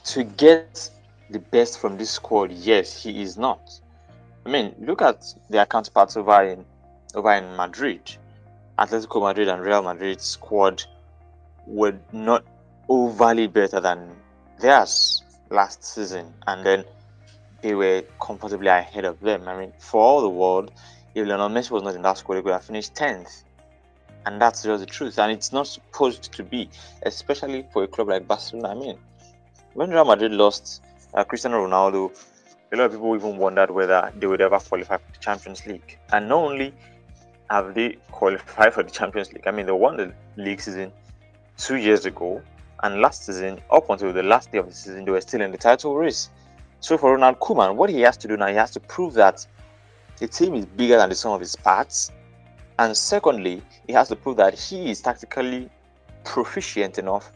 To 0.06 0.24
get 0.24 0.90
the 1.30 1.38
best 1.38 1.78
from 1.78 1.96
this 1.96 2.10
squad, 2.10 2.50
yes, 2.50 3.00
he 3.00 3.22
is 3.22 3.38
not. 3.38 3.60
I 4.44 4.50
mean, 4.50 4.74
look 4.80 5.02
at 5.02 5.24
their 5.48 5.66
counterparts 5.66 6.16
over 6.16 6.42
in 6.42 6.64
over 7.14 7.32
in 7.32 7.56
Madrid. 7.56 8.00
Atletico 8.78 9.22
Madrid 9.22 9.48
and 9.48 9.62
Real 9.62 9.82
Madrid 9.82 10.20
squad 10.20 10.82
were 11.66 11.94
not 12.12 12.44
overly 12.88 13.46
better 13.46 13.80
than 13.80 14.10
theirs 14.60 15.22
last 15.50 15.84
season, 15.84 16.32
and 16.46 16.64
then 16.64 16.84
they 17.62 17.74
were 17.74 18.02
comfortably 18.20 18.68
ahead 18.68 19.04
of 19.04 19.20
them. 19.20 19.48
I 19.48 19.58
mean, 19.58 19.72
for 19.78 20.00
all 20.00 20.20
the 20.22 20.28
world, 20.28 20.72
if 21.14 21.26
Lionel 21.26 21.48
Messi 21.48 21.70
was 21.70 21.82
not 21.82 21.94
in 21.94 22.02
that 22.02 22.18
squad, 22.18 22.36
they 22.36 22.42
could 22.42 22.52
have 22.52 22.64
finished 22.64 22.94
tenth 22.94 23.44
and 24.26 24.40
that's 24.40 24.62
just 24.62 24.80
the 24.80 24.86
truth. 24.86 25.18
And 25.18 25.32
it's 25.32 25.52
not 25.52 25.66
supposed 25.66 26.32
to 26.32 26.42
be, 26.42 26.68
especially 27.02 27.66
for 27.72 27.84
a 27.84 27.88
club 27.88 28.08
like 28.08 28.26
Barcelona. 28.26 28.68
I 28.68 28.74
mean, 28.74 28.98
when 29.74 29.90
Real 29.90 30.04
Madrid 30.04 30.32
lost 30.32 30.82
uh, 31.14 31.24
Cristiano 31.24 31.66
Ronaldo, 31.66 32.10
a 32.72 32.76
lot 32.76 32.86
of 32.86 32.92
people 32.92 33.14
even 33.16 33.36
wondered 33.36 33.70
whether 33.70 34.12
they 34.16 34.26
would 34.26 34.40
ever 34.40 34.58
qualify 34.58 34.96
for 34.96 35.12
the 35.12 35.18
Champions 35.18 35.66
League. 35.66 35.98
And 36.12 36.28
not 36.28 36.38
only 36.38 36.74
have 37.50 37.74
they 37.74 37.96
qualified 38.10 38.74
for 38.74 38.82
the 38.82 38.90
Champions 38.90 39.32
League, 39.32 39.46
I 39.46 39.50
mean, 39.50 39.66
they 39.66 39.72
won 39.72 39.96
the 39.96 40.12
league 40.36 40.60
season 40.60 40.92
two 41.56 41.76
years 41.76 42.06
ago, 42.06 42.40
and 42.82 43.00
last 43.00 43.26
season, 43.26 43.60
up 43.70 43.90
until 43.90 44.12
the 44.12 44.22
last 44.22 44.52
day 44.52 44.58
of 44.58 44.68
the 44.68 44.74
season, 44.74 45.04
they 45.04 45.10
were 45.10 45.20
still 45.20 45.40
in 45.40 45.50
the 45.50 45.58
title 45.58 45.96
race. 45.96 46.30
So 46.80 46.98
for 46.98 47.12
Ronald 47.12 47.38
Koeman, 47.38 47.76
what 47.76 47.90
he 47.90 48.00
has 48.00 48.16
to 48.18 48.28
do 48.28 48.36
now, 48.36 48.46
he 48.48 48.54
has 48.54 48.70
to 48.72 48.80
prove 48.80 49.14
that 49.14 49.46
the 50.18 50.26
team 50.26 50.54
is 50.54 50.66
bigger 50.66 50.96
than 50.96 51.08
the 51.08 51.14
sum 51.14 51.32
of 51.32 51.42
its 51.42 51.56
parts 51.56 52.10
and 52.80 52.96
secondly, 52.96 53.60
he 53.86 53.92
has 53.92 54.08
to 54.08 54.16
prove 54.16 54.38
that 54.38 54.58
he 54.58 54.90
is 54.90 55.02
tactically 55.02 55.68
proficient 56.24 56.98
enough 56.98 57.30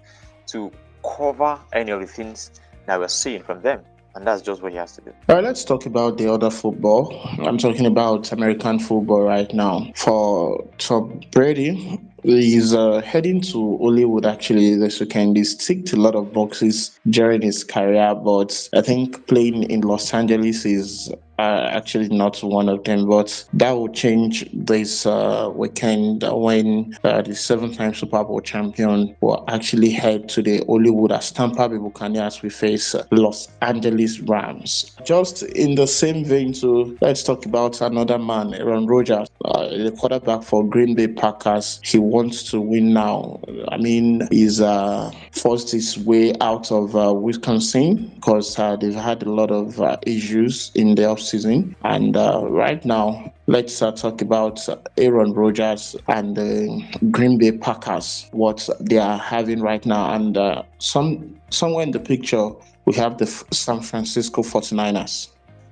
to 0.47 0.73
cover 1.05 1.59
any 1.75 1.91
of 1.91 2.01
the 2.01 2.07
things 2.07 2.51
that 2.87 2.99
we're 2.99 3.09
seeing 3.09 3.43
from 3.43 3.61
them. 3.61 3.85
And 4.15 4.27
that's 4.27 4.43
just 4.43 4.63
what 4.63 4.71
he 4.73 4.79
has 4.79 4.93
to 4.93 5.01
do. 5.01 5.13
All 5.29 5.37
right, 5.37 5.45
let's 5.45 5.65
talk 5.65 5.87
about 5.87 6.19
the 6.19 6.33
other 6.33 6.51
football. 6.51 7.21
I'm 7.41 7.59
talking 7.59 7.85
about 7.85 8.31
American 8.31 8.79
football 8.79 9.23
right 9.23 9.53
now. 9.53 9.91
For 9.97 10.65
Tom 10.79 11.21
Brady, 11.33 12.01
he's 12.23 12.73
uh, 12.73 13.01
heading 13.01 13.41
to 13.43 13.77
Hollywood 13.79 14.25
actually 14.25 14.77
this 14.77 15.01
weekend. 15.01 15.37
He's 15.37 15.57
ticked 15.57 15.93
a 15.93 15.97
lot 15.97 16.15
of 16.15 16.33
boxes 16.33 16.99
during 17.11 17.43
his 17.43 17.65
career, 17.65 18.15
but 18.15 18.69
I 18.73 18.83
think 18.83 19.27
playing 19.27 19.65
in 19.65 19.81
Los 19.81 20.15
Angeles 20.15 20.65
is 20.65 21.13
uh, 21.39 21.69
actually 21.73 22.09
not 22.09 22.43
one 22.43 22.69
of 22.69 22.85
them, 22.85 23.09
but 23.09 23.45
that 23.55 23.73
will 23.73 23.89
change 23.89 24.49
this 24.53 25.07
uh, 25.07 25.51
weekend 25.55 26.25
when 26.33 26.97
uh, 27.05 27.23
the 27.23 27.35
seven-time 27.35 27.95
Super 27.95 28.25
Bowl 28.25 28.41
champion 28.41 29.15
will 29.21 29.45
actually 29.49 29.91
head 29.91 30.29
to 30.29 30.43
the 30.43 30.65
Hollywood 30.67 31.13
as 31.13 31.33
Tampa 31.33 31.69
Bay 31.69 31.77
Buccaneers 31.77 32.43
we 32.43 32.51
face 32.51 32.95
Los 33.11 33.49
Angeles 33.63 34.21
Rams. 34.21 34.93
Just 35.05 35.43
in 35.43 35.75
the 35.75 35.87
same 35.87 36.25
vein, 36.25 36.55
so 36.55 36.97
let's 37.01 37.23
talk 37.23 37.47
about 37.47 37.81
another 37.81 38.19
man, 38.19 38.55
Aaron 38.55 38.87
Rodgers, 38.87 39.29
uh, 39.45 39.69
the 39.69 39.93
quarterback 39.99 40.43
for 40.43 40.67
Green 40.67 40.95
Bay 40.95 41.09
Packers. 41.09 41.81
He 41.83 41.99
wants 41.99 42.43
to 42.51 42.61
win 42.61 42.93
now. 42.93 43.41
I 43.69 43.77
mean, 43.77 44.27
he's 44.31 44.61
uh, 44.61 45.11
forced 45.33 45.71
his 45.73 45.99
way 45.99 46.35
out 46.41 46.71
of 46.71 46.95
uh, 46.97 47.13
Wisconsin 47.13 48.09
because 48.15 48.57
they've 48.81 48.95
had 48.95 49.23
a 49.23 49.31
lot 49.31 49.51
of 49.51 49.81
issues 50.07 50.71
in 50.75 50.95
the 50.95 51.05
season. 51.35 51.75
And 51.83 52.17
uh, 52.17 52.43
right 52.49 52.85
now, 52.85 53.33
let's 53.47 53.83
uh, 53.83 53.93
talk 53.93 54.23
about 54.23 54.67
Aaron 54.97 55.33
Rodgers 55.33 55.97
and 56.09 56.37
the 56.37 56.83
Green 57.11 57.39
Bay 57.39 57.53
Packers, 57.53 58.29
what 58.31 58.69
they 58.81 58.99
are 58.99 59.19
having 59.19 59.61
right 59.61 59.85
now. 59.85 60.15
And 60.15 60.37
uh, 60.37 60.63
some 60.79 61.35
somewhere 61.51 61.83
in 61.83 61.91
the 61.91 62.01
picture, 62.01 62.51
we 62.85 62.95
have 62.95 63.19
the 63.19 63.27
San 63.27 63.81
Francisco 63.81 64.43
49ers. 64.43 65.31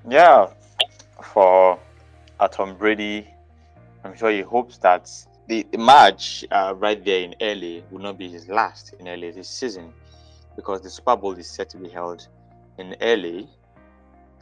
Yeah, 0.08 0.48
for 1.22 1.78
Tom 2.50 2.76
Brady, 2.76 3.28
I'm 4.04 4.16
sure 4.16 4.30
he 4.32 4.40
hopes 4.40 4.78
that 4.78 5.08
the, 5.46 5.64
the 5.70 5.78
match 5.78 6.44
uh, 6.50 6.74
right 6.76 7.04
there 7.04 7.22
in 7.22 7.34
LA 7.40 7.82
will 7.90 8.00
not 8.00 8.18
be 8.18 8.28
his 8.28 8.48
last 8.48 8.94
in 8.98 9.06
LA 9.06 9.30
this 9.30 9.48
season 9.48 9.92
because 10.56 10.80
the 10.80 10.90
Super 10.90 11.16
Bowl 11.16 11.32
is 11.32 11.48
set 11.48 11.68
to 11.70 11.76
be 11.76 11.88
held 11.88 12.26
in 12.78 12.96
LA. 13.00 13.46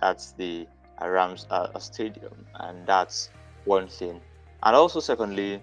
That's 0.00 0.32
the 0.32 0.66
Rams 1.08 1.46
a 1.50 1.80
stadium, 1.80 2.46
and 2.54 2.86
that's 2.86 3.30
one 3.64 3.88
thing. 3.88 4.20
And 4.62 4.76
also, 4.76 5.00
secondly, 5.00 5.60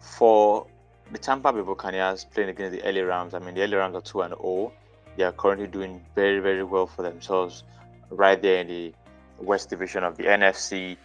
for 0.00 0.66
the 1.10 1.18
Tampa 1.18 1.52
Bay 1.52 1.60
Buccaneers 1.60 2.24
playing 2.24 2.50
against 2.50 2.82
the 2.82 2.90
LA 2.90 3.02
Rams, 3.06 3.34
I 3.34 3.38
mean, 3.38 3.54
the 3.54 3.66
LA 3.66 3.78
Rams 3.78 3.96
are 3.96 4.00
2 4.00 4.22
and 4.22 4.34
0. 4.40 4.72
They 5.16 5.24
are 5.24 5.32
currently 5.32 5.66
doing 5.66 6.00
very, 6.14 6.40
very 6.40 6.64
well 6.64 6.86
for 6.86 7.02
themselves 7.02 7.64
right 8.10 8.40
there 8.40 8.60
in 8.60 8.68
the 8.68 8.94
West 9.38 9.68
Division 9.68 10.04
of 10.04 10.16
the 10.16 10.24
NFC. 10.24 10.96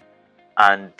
And 0.57 0.93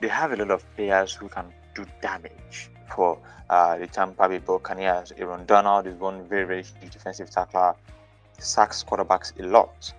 they 0.00 0.08
have 0.08 0.32
a 0.32 0.36
lot 0.36 0.50
of 0.50 0.64
players 0.76 1.14
who 1.14 1.28
can 1.28 1.52
do 1.74 1.86
damage 2.02 2.70
for 2.94 3.18
uh, 3.48 3.78
the 3.78 3.86
Tampa 3.86 4.28
Bay 4.28 4.38
Buccaneers. 4.38 5.12
Aaron 5.16 5.46
Donald 5.46 5.86
is 5.86 5.94
one 5.94 6.26
very, 6.28 6.44
very 6.44 6.64
huge 6.80 6.92
defensive 6.92 7.30
tackler, 7.30 7.74
sacks 8.38 8.84
quarterbacks 8.84 9.38
a 9.40 9.46
lot 9.46 9.92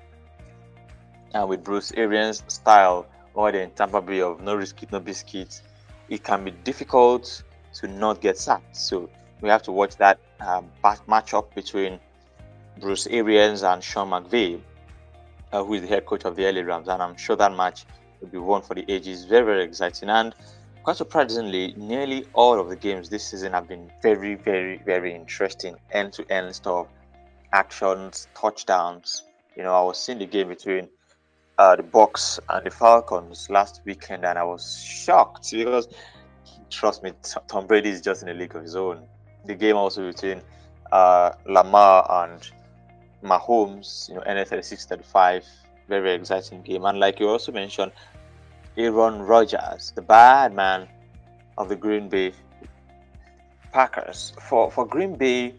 and 1.36 1.50
with 1.50 1.64
Bruce 1.64 1.92
Arians' 1.96 2.44
style 2.48 3.06
or 3.34 3.52
the 3.52 3.68
Tampa 3.76 4.02
Bay 4.02 4.22
of 4.22 4.42
no 4.42 4.56
risk 4.56 4.82
it, 4.82 4.92
no 4.92 5.02
biscuits, 5.02 5.62
it 6.10 6.24
can 6.24 6.46
be 6.46 6.52
difficult 6.52 7.44
to 7.74 7.88
not 7.88 8.22
get 8.22 8.38
sacked. 8.38 8.76
So 8.76 9.10
we 9.42 9.50
have 9.50 9.62
to 9.64 9.72
watch 9.74 9.98
that 9.98 10.18
um, 10.40 10.72
matchup 10.84 11.54
between 11.54 12.00
Bruce 12.80 13.06
Arians 13.08 13.64
and 13.64 13.84
Sean 13.84 14.10
McVay, 14.10 14.62
uh, 15.52 15.64
who 15.64 15.74
is 15.74 15.82
the 15.82 15.88
head 15.88 16.06
coach 16.06 16.24
of 16.24 16.38
the 16.38 16.50
LA 16.50 16.62
Rams, 16.62 16.88
and 16.88 17.04
I'm 17.04 17.18
sure 17.18 17.36
that 17.36 17.54
match 17.54 17.86
will 18.22 18.30
be 18.30 18.38
one 18.38 18.62
for 18.62 18.74
the 18.74 18.86
ages. 18.88 19.26
Very, 19.26 19.46
very 19.46 19.64
exciting. 19.66 20.10
And 20.10 20.34
quite 20.84 20.96
surprisingly, 20.96 21.74
nearly 21.76 22.26
all 22.34 22.58
of 22.60 22.70
the 22.70 22.78
games 22.78 23.10
this 23.10 23.26
season 23.28 23.52
have 23.52 23.68
been 23.68 23.92
very, 24.02 24.36
very, 24.36 24.82
very 24.86 25.14
interesting. 25.14 25.76
End 25.92 26.14
to 26.14 26.26
end 26.32 26.56
stuff, 26.56 26.88
actions, 27.52 28.30
touchdowns. 28.34 29.24
You 29.58 29.64
know, 29.64 29.74
I 29.74 29.84
was 29.84 29.98
seeing 29.98 30.20
the 30.20 30.26
game 30.26 30.48
between 30.48 30.88
uh, 31.58 31.76
the 31.76 31.84
Bucs 31.84 32.40
and 32.50 32.66
the 32.66 32.72
Falcons 32.72 33.50
last 33.50 33.82
weekend, 33.86 34.26
and 34.26 34.38
I 34.38 34.44
was 34.44 34.82
shocked 34.84 35.52
because, 35.52 35.88
trust 36.70 37.04
me, 37.04 37.12
Tom 37.48 37.68
Brady 37.68 37.90
is 37.90 38.02
just 38.02 38.24
in 38.24 38.30
a 38.30 38.34
league 38.34 38.56
of 38.56 38.64
his 38.64 38.76
own. 38.76 39.06
The 39.46 39.56
game 39.56 39.76
also 39.76 40.12
between 40.12 40.42
uh, 40.92 41.32
Lamar 41.46 42.24
and 42.24 42.52
Mahomes, 43.24 44.10
you 44.10 44.16
know, 44.16 44.22
NFL 44.22 44.88
35, 44.88 45.46
very, 45.88 46.02
very 46.02 46.16
exciting 46.16 46.62
game. 46.62 46.86
And 46.86 47.00
like 47.00 47.20
you 47.20 47.30
also 47.30 47.52
mentioned, 47.52 47.92
Aaron 48.78 49.22
Rodgers, 49.22 49.94
the 49.96 50.02
bad 50.02 50.54
man 50.54 50.88
of 51.58 51.70
the 51.70 51.76
Green 51.76 52.10
Bay 52.10 52.34
Packers. 53.72 54.34
For 54.42 54.70
for 54.72 54.86
Green 54.86 55.16
Bay, 55.16 55.56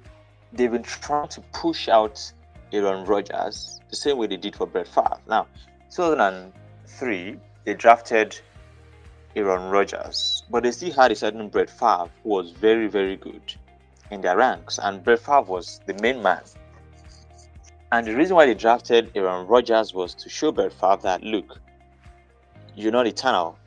they've 0.53 0.71
been 0.71 0.83
trying 0.83 1.29
to 1.29 1.41
push 1.53 1.89
out 1.89 2.33
Aaron 2.73 3.05
Rodgers 3.05 3.81
the 3.89 3.97
same 3.97 4.19
way 4.19 4.27
they 4.27 4.37
did 4.37 4.57
for 4.57 4.67
Brett 4.67 4.89
Favre. 4.89 5.19
Now, 5.29 5.47
2003, 5.91 7.37
they 7.65 7.75
drafted 7.75 8.39
Aaron 9.35 9.71
Rodgers, 9.71 10.45
but 10.51 10.63
they 10.63 10.71
still 10.71 10.93
had 10.93 11.13
a 11.13 11.17
certain 11.17 11.49
Brett 11.49 11.69
Favre 11.69 12.11
who 12.23 12.31
was 12.31 12.51
very, 12.53 12.87
very 12.87 13.17
good 13.17 13.55
in 14.11 14.21
their 14.21 14.37
ranks, 14.37 14.79
and 14.83 15.03
Brett 15.05 15.21
Favre 15.21 15.43
was 15.43 15.81
the 15.87 15.95
main 15.95 16.23
man. 16.23 16.43
And 17.93 18.07
the 18.07 18.17
reason 18.17 18.35
why 18.35 18.47
they 18.47 18.55
drafted 18.55 19.11
Aaron 19.15 19.47
Rodgers 19.47 19.95
was 19.95 20.15
to 20.15 20.29
show 20.29 20.53
Brett 20.53 20.73
Favre 20.73 20.99
that 21.03 21.23
look, 21.23 21.61
you're 22.75 22.93
not 22.93 23.07
eternal. 23.07 23.59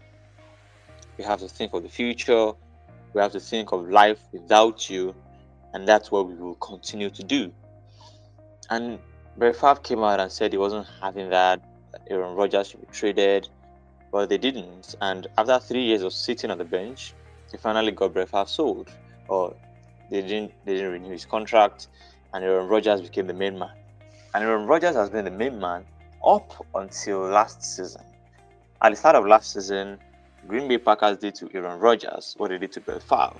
We 1.17 1.24
have 1.24 1.39
to 1.39 1.47
think 1.47 1.74
of 1.74 1.84
the 1.84 1.89
future. 1.89 2.51
We 3.13 3.22
have 3.22 3.32
to 3.32 3.39
think 3.39 3.72
of 3.72 3.89
life 3.89 4.20
without 4.32 4.89
you, 4.89 5.15
and 5.74 5.88
that's 5.88 6.11
what 6.11 6.28
we 6.28 6.36
will 6.36 6.55
continue 6.55 7.09
to 7.09 7.24
do. 7.24 7.51
And 8.70 8.99
Brett 9.38 9.55
Favre 9.55 9.80
came 9.82 10.03
out 10.03 10.20
and 10.20 10.32
said 10.32 10.51
he 10.51 10.57
wasn't 10.57 10.88
having 11.01 11.30
that. 11.30 11.61
Aaron 12.10 12.36
Rodgers 12.36 12.70
should 12.70 12.82
be 12.82 12.88
traded, 12.92 13.50
but 14.12 14.30
they 14.30 14.38
didn't. 14.38 14.96
And 15.02 15.28
after 15.38 15.60
three 15.60 15.84
years 15.84 16.02
of 16.02 16.14
sitting 16.14 16.52
on 16.52 16.58
the 16.58 16.66
bench, 16.66 17.14
he 17.52 17.58
finally 17.58 17.92
got 17.92 18.14
Brett 18.14 18.30
Favre 18.30 18.46
sold, 18.48 18.90
or 19.28 19.56
they 20.10 20.22
didn't 20.22 20.52
they 20.66 20.76
didn't 20.76 20.92
renew 20.92 21.12
his 21.12 21.26
contract, 21.26 21.88
and 22.34 22.44
Aaron 22.44 22.68
Rodgers 22.68 23.02
became 23.02 23.28
the 23.28 23.34
main 23.34 23.58
man. 23.58 23.72
And 24.34 24.44
Aaron 24.44 24.68
Rodgers 24.68 24.96
has 24.96 25.10
been 25.10 25.26
the 25.26 25.32
main 25.32 25.60
man 25.60 25.86
up 26.26 26.66
until 26.76 27.22
last 27.22 27.64
season. 27.64 28.04
At 28.82 28.92
the 28.92 28.96
start 28.96 29.16
of 29.16 29.26
last 29.26 29.54
season, 29.54 30.00
Green 30.48 30.68
Bay 30.68 30.78
Packers 30.78 31.18
did 31.18 31.36
to 31.36 31.50
Aaron 31.54 31.80
Rodgers 31.80 32.36
what 32.38 32.50
they 32.50 32.58
did 32.58 32.72
to 32.74 32.82
Brett 32.82 33.04
Favre. 33.04 33.36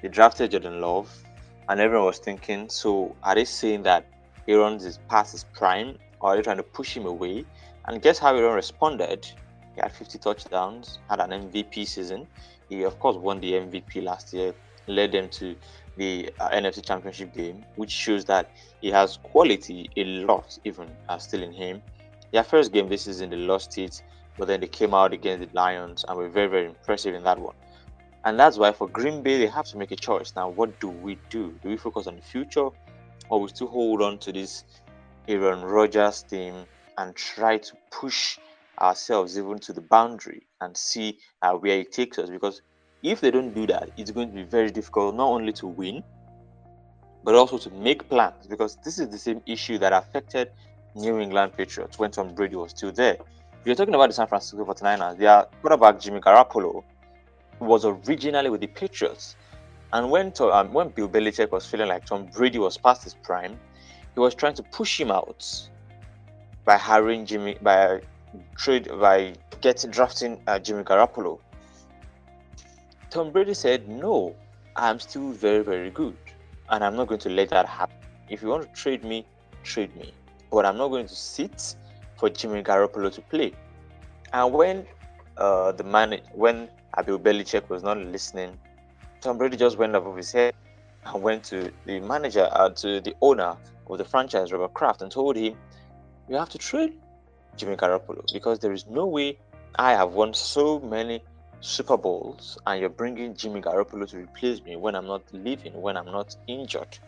They 0.00 0.08
drafted 0.08 0.52
Jordan 0.52 0.80
Love, 0.80 1.10
and 1.68 1.80
everyone 1.80 2.06
was 2.06 2.18
thinking, 2.18 2.68
so 2.68 3.14
are 3.22 3.34
they 3.34 3.44
saying 3.44 3.82
that 3.82 4.06
Aaron 4.46 4.74
is 4.74 4.98
past 5.08 5.32
his 5.32 5.44
prime, 5.44 5.98
or 6.20 6.30
are 6.30 6.36
they 6.36 6.42
trying 6.42 6.56
to 6.58 6.62
push 6.62 6.96
him 6.96 7.06
away? 7.06 7.44
And 7.86 8.02
guess 8.02 8.18
how 8.18 8.34
Aaron 8.36 8.54
responded? 8.54 9.26
He 9.74 9.80
had 9.80 9.92
50 9.92 10.18
touchdowns, 10.18 10.98
had 11.08 11.20
an 11.20 11.30
MVP 11.30 11.86
season. 11.86 12.26
He, 12.68 12.82
of 12.82 12.98
course, 12.98 13.16
won 13.16 13.40
the 13.40 13.52
MVP 13.52 14.02
last 14.02 14.32
year, 14.34 14.54
led 14.86 15.12
them 15.12 15.28
to 15.30 15.56
the 15.96 16.30
uh, 16.40 16.50
NFC 16.50 16.84
Championship 16.84 17.34
game, 17.34 17.64
which 17.76 17.90
shows 17.90 18.24
that 18.26 18.50
he 18.80 18.90
has 18.90 19.18
quality 19.22 19.90
a 19.96 20.04
lot, 20.04 20.58
even 20.64 20.88
uh, 21.08 21.18
still 21.18 21.42
in 21.42 21.52
him. 21.52 21.82
Their 22.32 22.44
first 22.44 22.72
game 22.72 22.88
this 22.88 23.02
season, 23.02 23.30
they 23.30 23.36
lost 23.36 23.78
it, 23.78 24.02
but 24.36 24.48
then 24.48 24.60
they 24.60 24.68
came 24.68 24.94
out 24.94 25.12
against 25.12 25.48
the 25.48 25.56
Lions 25.56 26.04
and 26.06 26.16
were 26.16 26.28
very, 26.28 26.48
very 26.48 26.66
impressive 26.66 27.14
in 27.14 27.24
that 27.24 27.38
one. 27.38 27.54
And 28.24 28.38
that's 28.38 28.58
why 28.58 28.72
for 28.72 28.88
Green 28.88 29.22
Bay, 29.22 29.38
they 29.38 29.46
have 29.46 29.66
to 29.66 29.78
make 29.78 29.90
a 29.90 29.96
choice. 29.96 30.34
Now, 30.36 30.48
what 30.48 30.78
do 30.80 30.88
we 30.88 31.18
do? 31.30 31.54
Do 31.62 31.68
we 31.68 31.76
focus 31.76 32.06
on 32.06 32.16
the 32.16 32.22
future 32.22 32.68
or 33.28 33.40
we 33.40 33.48
still 33.48 33.68
hold 33.68 34.02
on 34.02 34.18
to 34.18 34.32
this 34.32 34.64
Aaron 35.28 35.62
Rodgers 35.62 36.22
team 36.22 36.66
and 36.98 37.14
try 37.14 37.56
to 37.56 37.72
push 37.90 38.38
ourselves 38.80 39.38
even 39.38 39.58
to 39.58 39.72
the 39.72 39.80
boundary 39.80 40.46
and 40.60 40.76
see 40.76 41.18
uh, 41.42 41.52
where 41.52 41.80
it 41.80 41.92
takes 41.92 42.18
us. 42.18 42.28
Because 42.28 42.60
if 43.02 43.20
they 43.20 43.30
don't 43.30 43.54
do 43.54 43.66
that, 43.66 43.90
it's 43.96 44.10
going 44.10 44.28
to 44.28 44.34
be 44.34 44.42
very 44.42 44.70
difficult 44.70 45.14
not 45.14 45.28
only 45.28 45.52
to 45.54 45.66
win, 45.66 46.02
but 47.24 47.34
also 47.34 47.56
to 47.58 47.70
make 47.70 48.08
plans. 48.08 48.46
Because 48.46 48.76
this 48.84 48.98
is 48.98 49.08
the 49.08 49.18
same 49.18 49.40
issue 49.46 49.78
that 49.78 49.92
affected 49.92 50.50
New 50.94 51.18
England 51.18 51.52
Patriots 51.56 51.98
when 51.98 52.10
Tom 52.10 52.34
Brady 52.34 52.56
was 52.56 52.70
still 52.70 52.92
there. 52.92 53.14
If 53.14 53.66
you're 53.66 53.74
talking 53.74 53.94
about 53.94 54.08
the 54.08 54.14
San 54.14 54.26
Francisco 54.26 54.64
49ers, 54.64 55.18
their 55.18 55.46
quarterback 55.60 56.00
Jimmy 56.00 56.20
Garoppolo 56.20 56.82
was 57.60 57.84
originally 57.84 58.50
with 58.50 58.60
the 58.60 58.66
Patriots. 58.68 59.36
And 59.92 60.10
when, 60.10 60.32
to, 60.32 60.52
um, 60.52 60.72
when 60.72 60.88
Bill 60.90 61.08
Belichick 61.08 61.50
was 61.50 61.66
feeling 61.66 61.88
like 61.88 62.04
Tom 62.04 62.26
Brady 62.26 62.58
was 62.58 62.76
past 62.76 63.04
his 63.04 63.14
prime, 63.14 63.58
he 64.14 64.20
was 64.20 64.34
trying 64.34 64.54
to 64.54 64.62
push 64.64 65.00
him 65.00 65.10
out 65.10 65.68
by 66.68 66.76
hiring 66.76 67.24
Jimmy 67.24 67.56
by 67.62 67.98
trade 68.54 68.88
by 69.00 69.32
getting 69.62 69.90
drafting 69.90 70.38
uh, 70.46 70.58
Jimmy 70.58 70.82
Garoppolo. 70.82 71.38
Tom 73.08 73.32
Brady 73.32 73.54
said, 73.54 73.88
"No, 73.88 74.36
I'm 74.76 75.00
still 75.00 75.30
very 75.30 75.64
very 75.64 75.90
good, 75.90 76.14
and 76.68 76.84
I'm 76.84 76.94
not 76.94 77.08
going 77.08 77.20
to 77.20 77.30
let 77.30 77.48
that 77.56 77.66
happen. 77.66 77.96
If 78.28 78.42
you 78.42 78.48
want 78.48 78.64
to 78.68 78.80
trade 78.82 79.02
me, 79.02 79.24
trade 79.64 79.96
me, 79.96 80.12
but 80.50 80.66
I'm 80.66 80.76
not 80.76 80.88
going 80.88 81.06
to 81.06 81.14
sit 81.14 81.74
for 82.18 82.28
Jimmy 82.28 82.62
Garoppolo 82.62 83.10
to 83.14 83.22
play." 83.22 83.54
And 84.34 84.52
when 84.52 84.84
uh, 85.38 85.72
the 85.72 85.84
man 85.84 86.20
when 86.34 86.68
Bill 87.06 87.18
Belichick 87.18 87.70
was 87.70 87.82
not 87.82 87.96
listening, 87.96 88.58
Tom 89.22 89.38
Brady 89.38 89.56
just 89.56 89.78
went 89.78 89.96
above 89.96 90.18
his 90.18 90.32
head 90.32 90.52
and 91.06 91.22
went 91.22 91.44
to 91.44 91.72
the 91.86 92.00
manager, 92.00 92.46
uh, 92.52 92.68
to 92.84 93.00
the 93.00 93.14
owner 93.22 93.56
of 93.86 93.96
the 93.96 94.04
franchise, 94.04 94.52
Robert 94.52 94.74
Kraft, 94.74 95.00
and 95.00 95.10
told 95.10 95.34
him, 95.36 95.56
you 96.28 96.36
have 96.36 96.48
to 96.50 96.58
trade 96.58 96.94
Jimmy 97.56 97.76
Garoppolo 97.76 98.22
because 98.32 98.58
there 98.58 98.72
is 98.72 98.86
no 98.86 99.06
way 99.06 99.38
I 99.76 99.92
have 99.92 100.12
won 100.12 100.34
so 100.34 100.80
many 100.80 101.22
Super 101.60 101.96
Bowls 101.96 102.58
and 102.66 102.80
you're 102.80 102.90
bringing 102.90 103.34
Jimmy 103.34 103.60
Garoppolo 103.60 104.08
to 104.10 104.18
replace 104.18 104.62
me 104.62 104.76
when 104.76 104.94
I'm 104.94 105.06
not 105.06 105.22
living, 105.32 105.72
when 105.80 105.96
I'm 105.96 106.06
not 106.06 106.36
injured. 106.46 106.98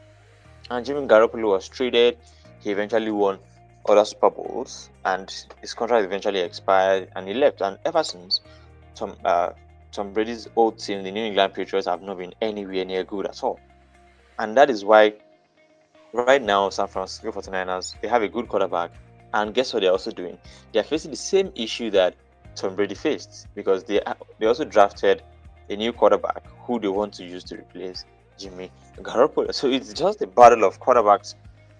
And 0.70 0.84
Jimmy 0.84 1.06
Garoppolo 1.06 1.50
was 1.50 1.68
traded. 1.68 2.18
He 2.60 2.70
eventually 2.70 3.10
won 3.10 3.38
other 3.88 4.04
Super 4.04 4.30
Bowls 4.30 4.90
and 5.04 5.32
his 5.60 5.74
contract 5.74 6.04
eventually 6.04 6.40
expired 6.40 7.08
and 7.14 7.28
he 7.28 7.34
left. 7.34 7.60
And 7.60 7.78
ever 7.84 8.02
since, 8.02 8.40
Tom, 8.94 9.16
uh, 9.24 9.50
Tom 9.92 10.12
Brady's 10.12 10.48
old 10.56 10.78
team, 10.78 11.02
the 11.02 11.10
New 11.10 11.24
England 11.24 11.54
Patriots, 11.54 11.86
have 11.86 12.02
not 12.02 12.18
been 12.18 12.34
anywhere 12.40 12.84
near 12.84 13.04
good 13.04 13.26
at 13.26 13.42
all. 13.42 13.60
And 14.38 14.56
that 14.56 14.70
is 14.70 14.84
why 14.84 15.14
right 16.12 16.42
now, 16.42 16.70
San 16.70 16.88
Francisco 16.88 17.30
49ers, 17.32 18.00
they 18.00 18.08
have 18.08 18.22
a 18.22 18.28
good 18.28 18.48
quarterback. 18.48 18.90
And 19.33 19.55
guess 19.55 19.72
what 19.72 19.81
they're 19.81 19.93
also 19.93 20.11
doing? 20.11 20.39
They're 20.72 20.83
facing 20.85 21.11
the 21.11 21.16
same 21.16 21.53
issue 21.55 21.91
that 21.93 22.14
Tom 22.57 22.74
Brady 22.74 22.95
faced 22.95 23.47
because 23.55 23.85
they 23.85 24.01
they 24.39 24.47
also 24.47 24.64
drafted 24.64 25.22
a 25.68 25.76
new 25.76 25.93
quarterback 25.93 26.45
who 26.66 26.81
they 26.81 26.89
want 26.89 27.14
to 27.14 27.24
use 27.24 27.45
to 27.45 27.57
replace 27.57 28.05
Jimmy 28.39 28.70
Garoppolo. 28.99 29.55
So 29.55 29.68
it's 29.68 29.93
just 29.93 30.20
a 30.22 30.26
battle 30.26 30.64
of 30.64 30.81
quarterbacks 30.81 31.35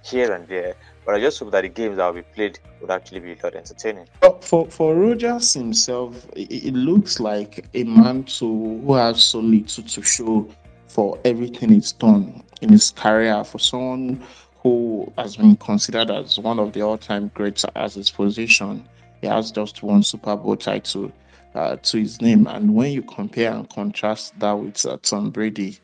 here 0.05 0.33
and 0.33 0.47
there. 0.47 0.75
But 1.05 1.15
I 1.15 1.21
just 1.21 1.39
hope 1.41 1.51
that 1.53 1.63
the 1.63 1.69
games 1.69 1.97
that 1.97 2.07
will 2.07 2.23
be 2.23 2.23
played 2.23 2.59
would 2.81 2.91
actually 2.91 3.21
be 3.21 3.33
a 3.33 3.37
lot 3.43 3.55
entertaining. 3.55 4.07
For 4.43 4.67
for 4.67 4.95
Rodgers 4.95 5.55
himself, 5.55 6.25
it, 6.37 6.53
it 6.53 6.75
looks 6.75 7.21
like 7.21 7.67
a 7.75 7.85
man 7.85 8.25
to 8.25 8.47
who 8.47 8.95
has 8.95 9.25
so 9.25 9.41
little 9.41 9.85
to 9.85 10.03
show 10.03 10.49
for 10.87 11.19
everything 11.25 11.71
he's 11.71 11.93
done 11.93 12.43
in 12.61 12.69
his 12.69 12.91
career. 12.91 13.43
For 13.45 13.59
someone 13.59 14.25
who 14.63 15.11
has 15.17 15.37
been 15.37 15.57
considered 15.57 16.11
as 16.11 16.39
one 16.39 16.59
of 16.59 16.73
the 16.73 16.83
all-time 16.83 17.31
greats 17.35 17.65
as 17.77 17.95
his 17.95 18.11
position, 18.11 18.87
he 19.21 19.27
has 19.27 19.51
just 19.51 19.83
one 19.83 20.03
Super 20.03 20.37
Bowl 20.37 20.57
title 20.57 21.11
uh, 21.55 21.77
to 21.77 21.99
his 21.99 22.21
name. 22.21 22.47
And 22.47 22.75
when 22.75 22.93
you 22.93 23.03
compare 23.03 23.53
and 23.53 23.69
contrast 23.71 24.39
that 24.39 24.53
with 24.53 24.85
uh, 24.85 24.99
Tom 25.03 25.31
Brady, 25.31 25.79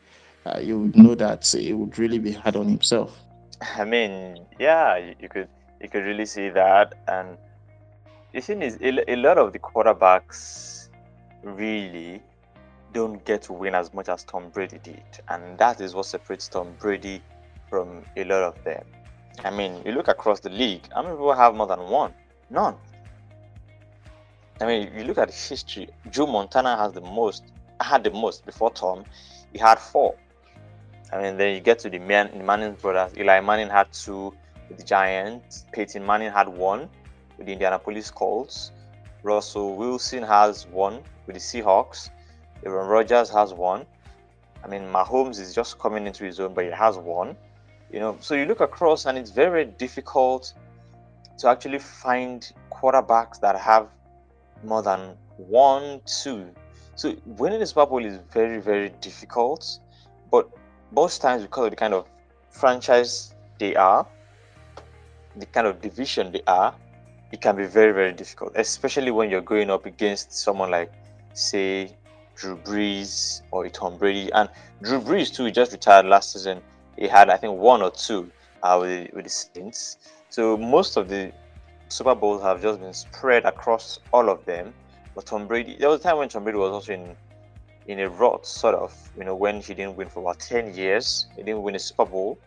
uh, 0.44 0.58
you 0.60 0.78
would 0.78 0.96
know 0.96 1.14
that 1.14 1.54
it 1.54 1.72
would 1.72 1.98
really 1.98 2.18
be 2.18 2.32
hard 2.32 2.56
on 2.56 2.68
himself. 2.68 3.18
I 3.76 3.84
mean, 3.84 4.46
yeah, 4.58 4.96
you 5.18 5.28
could 5.28 5.48
you 5.80 5.88
could 5.88 6.04
really 6.04 6.26
see 6.26 6.50
that, 6.50 6.94
and 7.08 7.38
the 8.32 8.40
thing 8.40 8.62
is, 8.62 8.78
a 8.82 9.16
lot 9.16 9.38
of 9.38 9.52
the 9.52 9.58
quarterbacks 9.58 10.88
really 11.42 12.22
don't 12.92 13.24
get 13.24 13.42
to 13.42 13.52
win 13.52 13.74
as 13.74 13.92
much 13.94 14.08
as 14.08 14.24
Tom 14.24 14.50
Brady 14.50 14.78
did, 14.82 15.02
and 15.28 15.56
that 15.58 15.80
is 15.80 15.94
what 15.94 16.06
separates 16.06 16.48
Tom 16.48 16.74
Brady 16.78 17.22
from 17.68 18.04
a 18.16 18.24
lot 18.24 18.42
of 18.42 18.64
them. 18.64 18.84
I 19.44 19.50
mean, 19.50 19.82
you 19.84 19.92
look 19.92 20.08
across 20.08 20.40
the 20.40 20.50
league, 20.50 20.82
how 20.94 21.02
many 21.02 21.14
people 21.14 21.34
have 21.34 21.54
more 21.54 21.66
than 21.66 21.80
one? 21.80 22.12
None. 22.50 22.74
I 24.60 24.66
mean, 24.66 24.90
you 24.96 25.04
look 25.04 25.18
at 25.18 25.32
history, 25.32 25.88
Joe 26.10 26.26
Montana 26.26 26.76
has 26.76 26.92
the 26.92 27.02
most, 27.02 27.44
had 27.80 28.04
the 28.04 28.10
most 28.10 28.46
before 28.46 28.70
Tom. 28.70 29.04
He 29.52 29.58
had 29.58 29.78
four. 29.78 30.14
I 31.12 31.22
mean, 31.22 31.36
then 31.36 31.54
you 31.54 31.60
get 31.60 31.78
to 31.80 31.90
the 31.90 31.98
Man, 31.98 32.30
Manning 32.44 32.74
brothers. 32.74 33.16
Eli 33.18 33.40
Manning 33.40 33.68
had 33.68 33.92
two 33.92 34.32
with 34.68 34.78
the 34.78 34.84
Giants. 34.84 35.66
Peyton 35.72 36.04
Manning 36.04 36.32
had 36.32 36.48
one 36.48 36.88
with 37.36 37.46
the 37.46 37.52
Indianapolis 37.52 38.10
Colts. 38.10 38.72
Russell 39.22 39.76
Wilson 39.76 40.22
has 40.22 40.66
one 40.68 41.02
with 41.26 41.34
the 41.34 41.40
Seahawks. 41.40 42.10
Aaron 42.64 42.88
Rodgers 42.88 43.28
has 43.30 43.52
one. 43.52 43.84
I 44.64 44.68
mean, 44.68 44.82
Mahomes 44.82 45.38
is 45.38 45.54
just 45.54 45.78
coming 45.78 46.06
into 46.06 46.24
his 46.24 46.40
own, 46.40 46.54
but 46.54 46.64
he 46.64 46.70
has 46.70 46.96
one. 46.96 47.36
You 47.96 48.00
know, 48.00 48.18
so 48.20 48.34
you 48.34 48.44
look 48.44 48.60
across, 48.60 49.06
and 49.06 49.16
it's 49.16 49.30
very 49.30 49.64
difficult 49.64 50.52
to 51.38 51.48
actually 51.48 51.78
find 51.78 52.46
quarterbacks 52.70 53.40
that 53.40 53.58
have 53.58 53.88
more 54.62 54.82
than 54.82 55.16
one, 55.38 56.02
two. 56.04 56.50
So 56.94 57.16
winning 57.24 57.58
the 57.58 57.64
Super 57.64 57.86
Bowl 57.86 58.04
is 58.04 58.18
very, 58.30 58.60
very 58.60 58.90
difficult. 59.00 59.80
But 60.30 60.46
most 60.92 61.22
times, 61.22 61.40
because 61.40 61.64
of 61.64 61.70
the 61.70 61.76
kind 61.76 61.94
of 61.94 62.06
franchise 62.50 63.34
they 63.58 63.74
are, 63.76 64.06
the 65.36 65.46
kind 65.46 65.66
of 65.66 65.80
division 65.80 66.32
they 66.32 66.42
are, 66.46 66.74
it 67.32 67.40
can 67.40 67.56
be 67.56 67.64
very, 67.64 67.92
very 67.92 68.12
difficult, 68.12 68.52
especially 68.56 69.10
when 69.10 69.30
you're 69.30 69.40
going 69.40 69.70
up 69.70 69.86
against 69.86 70.32
someone 70.32 70.70
like, 70.70 70.92
say, 71.32 71.96
Drew 72.34 72.58
Brees 72.58 73.40
or 73.52 73.66
Tom 73.70 73.96
Brady. 73.96 74.30
And 74.32 74.50
Drew 74.82 75.00
Brees, 75.00 75.34
too, 75.34 75.50
just 75.50 75.72
retired 75.72 76.04
last 76.04 76.34
season. 76.34 76.60
He 76.98 77.06
had, 77.08 77.30
I 77.30 77.36
think, 77.36 77.58
one 77.58 77.82
or 77.82 77.90
two 77.90 78.30
uh, 78.62 78.78
with, 78.80 79.12
with 79.12 79.24
the 79.24 79.30
Saints. 79.30 79.98
So 80.30 80.56
most 80.56 80.96
of 80.96 81.08
the 81.08 81.32
Super 81.88 82.14
Bowls 82.14 82.42
have 82.42 82.62
just 82.62 82.80
been 82.80 82.92
spread 82.92 83.44
across 83.44 84.00
all 84.12 84.28
of 84.28 84.44
them. 84.44 84.74
But 85.14 85.26
Tom 85.26 85.46
Brady, 85.46 85.76
there 85.78 85.88
was 85.88 86.00
a 86.00 86.02
time 86.02 86.18
when 86.18 86.28
Tom 86.28 86.44
Brady 86.44 86.58
was 86.58 86.70
also 86.70 86.92
in 86.92 87.16
in 87.86 88.00
a 88.00 88.08
rut, 88.08 88.44
sort 88.46 88.74
of, 88.74 88.92
you 89.16 89.24
know, 89.24 89.34
when 89.34 89.60
he 89.60 89.74
didn't 89.74 89.96
win 89.96 90.08
for 90.08 90.20
about 90.20 90.40
10 90.40 90.74
years. 90.74 91.26
He 91.36 91.42
didn't 91.42 91.62
win 91.62 91.76
a 91.76 91.78
Super 91.78 92.04
Bowl. 92.04 92.38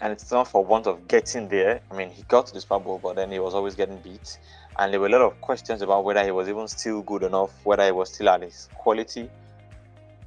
And 0.00 0.12
it's 0.12 0.30
not 0.30 0.48
for 0.48 0.64
want 0.64 0.86
of 0.86 1.06
getting 1.08 1.48
there. 1.48 1.80
I 1.90 1.96
mean, 1.96 2.10
he 2.10 2.22
got 2.24 2.46
to 2.48 2.54
the 2.54 2.60
Super 2.60 2.78
Bowl, 2.78 3.00
but 3.02 3.16
then 3.16 3.30
he 3.30 3.38
was 3.38 3.54
always 3.54 3.74
getting 3.74 3.96
beat. 3.98 4.38
And 4.78 4.92
there 4.92 5.00
were 5.00 5.06
a 5.06 5.10
lot 5.10 5.22
of 5.22 5.40
questions 5.40 5.80
about 5.80 6.04
whether 6.04 6.24
he 6.24 6.32
was 6.32 6.48
even 6.48 6.66
still 6.68 7.02
good 7.02 7.22
enough, 7.22 7.50
whether 7.64 7.84
he 7.84 7.92
was 7.92 8.12
still 8.12 8.28
at 8.28 8.42
his 8.42 8.68
quality. 8.74 9.30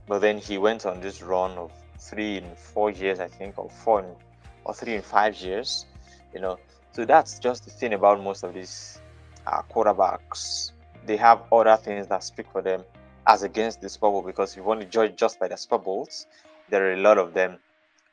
But 0.08 0.20
then 0.20 0.38
he 0.38 0.58
went 0.58 0.86
on 0.86 1.02
this 1.02 1.22
run 1.22 1.52
of 1.58 1.72
three 2.00 2.38
in 2.38 2.56
four 2.56 2.92
years, 2.92 3.20
I 3.20 3.28
think, 3.28 3.58
or 3.58 3.70
four 3.70 4.02
in, 4.02 4.06
or 4.64 4.74
three 4.74 4.96
in 4.96 5.02
five 5.02 5.36
years, 5.38 5.86
you 6.34 6.40
know. 6.40 6.60
So 6.92 7.06
that's 7.06 7.40
just 7.40 7.66
the 7.66 7.72
thing 7.72 7.94
about 7.94 8.24
most 8.24 8.44
of 8.44 8.54
these 8.54 9.00
uh, 9.48 9.62
quarterbacks. 9.64 10.72
They 11.06 11.18
have 11.18 11.44
other 11.52 11.78
things 11.78 12.08
that 12.08 12.24
speak 12.24 12.48
for 12.52 12.62
them 12.62 12.84
as 13.28 13.44
against 13.44 13.82
the 13.82 13.90
Super 13.90 14.10
Bowl 14.12 14.22
because 14.22 14.52
if 14.52 14.58
you 14.58 14.64
want 14.64 14.82
to 14.82 14.88
judge 14.88 15.16
just 15.16 15.40
by 15.40 15.48
the 15.48 15.58
Super 15.58 15.78
Bowls, 15.78 16.28
there 16.70 16.90
are 16.90 16.94
a 16.94 16.98
lot 16.98 17.18
of 17.18 17.34
them 17.34 17.58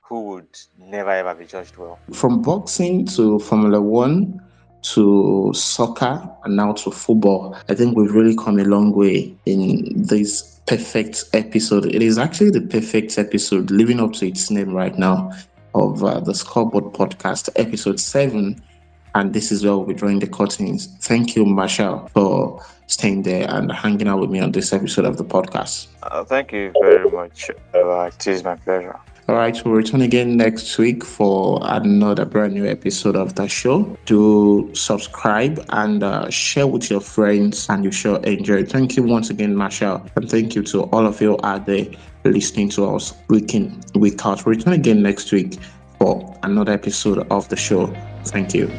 who 0.01 0.23
would 0.25 0.59
never 0.79 1.11
ever 1.11 1.35
be 1.35 1.47
judged 1.47 1.77
well. 1.77 1.99
From 2.13 2.43
boxing 2.43 3.07
to 3.07 3.39
Formula 3.39 3.81
One 3.81 4.41
to 4.83 5.53
soccer 5.55 6.29
and 6.45 6.57
now 6.57 6.73
to 6.73 6.91
football, 6.91 7.57
I 7.69 7.75
think 7.75 7.97
we've 7.97 8.13
really 8.13 8.37
come 8.37 8.59
a 8.59 8.65
long 8.65 8.93
way 8.93 9.35
in 9.47 9.91
this 9.95 10.61
perfect 10.67 11.25
episode. 11.33 11.87
It 11.87 12.03
is 12.03 12.19
actually 12.19 12.51
the 12.51 12.61
perfect 12.61 13.19
episode, 13.19 13.71
living 13.71 14.01
up 14.01 14.13
to 14.15 14.27
its 14.27 14.51
name 14.51 14.73
right 14.73 14.97
now 14.97 15.33
of 15.75 16.05
uh, 16.05 16.21
the 16.21 16.35
Scoreboard 16.35 16.93
Podcast, 16.93 17.49
episode 17.57 17.99
seven 17.99 18.63
and 19.15 19.33
this 19.33 19.53
is 19.53 19.65
where 19.65 19.77
we'll 19.77 19.87
be 19.87 19.95
drawing 19.95 20.19
the 20.19 20.27
curtains. 20.27 20.87
Thank 21.01 21.37
you, 21.37 21.45
Marshall, 21.45 22.09
for 22.15 22.65
staying 22.87 23.23
there 23.23 23.49
and 23.49 23.71
hanging 23.71 24.09
out 24.09 24.21
with 24.21 24.31
me 24.31 24.41
on 24.41 24.53
this 24.53 24.73
episode 24.73 25.05
of 25.05 25.17
the 25.17 25.25
podcast. 25.25 25.89
Uh, 26.03 26.25
thank 26.25 26.53
you 26.53 26.73
very 26.81 27.11
much. 27.11 27.51
Uh, 27.75 28.03
it 28.05 28.27
is 28.27 28.45
my 28.45 28.57
pleasure. 28.57 28.99
All 29.33 29.39
right, 29.39 29.65
we'll 29.65 29.73
return 29.73 30.03
again 30.03 30.37
next 30.37 30.77
week 30.77 31.03
for 31.03 31.59
another 31.63 32.27
brand 32.27 32.53
new 32.53 32.67
episode 32.67 33.17
of 33.17 33.35
the 33.35 33.49
show. 33.49 33.97
Do 34.05 34.71
subscribe 34.75 35.65
and 35.71 36.03
uh, 36.03 36.29
share 36.29 36.67
with 36.67 36.91
your 36.91 37.01
friends, 37.01 37.67
and 37.71 37.83
you 37.83 37.91
sure 37.91 38.19
enjoy. 38.25 38.67
Thank 38.67 38.95
you 38.95 39.05
once 39.05 39.31
again, 39.31 39.57
Marshall, 39.57 40.07
and 40.17 40.31
thank 40.31 40.55
you 40.55 40.63
to 40.65 40.83
all 40.83 41.07
of 41.07 41.23
you 41.23 41.39
out 41.45 41.65
there 41.65 41.87
listening 42.25 42.69
to 42.73 42.85
us 42.95 43.15
week 43.31 43.55
in, 43.55 43.81
week 43.95 44.21
out. 44.27 44.45
Return 44.45 44.75
again 44.75 45.01
next 45.01 45.33
week 45.33 45.57
for 45.99 46.39
another 46.43 46.73
episode 46.73 47.27
of 47.31 47.49
the 47.49 47.57
show. 47.57 47.87
Thank 48.27 48.53
you. 48.53 48.71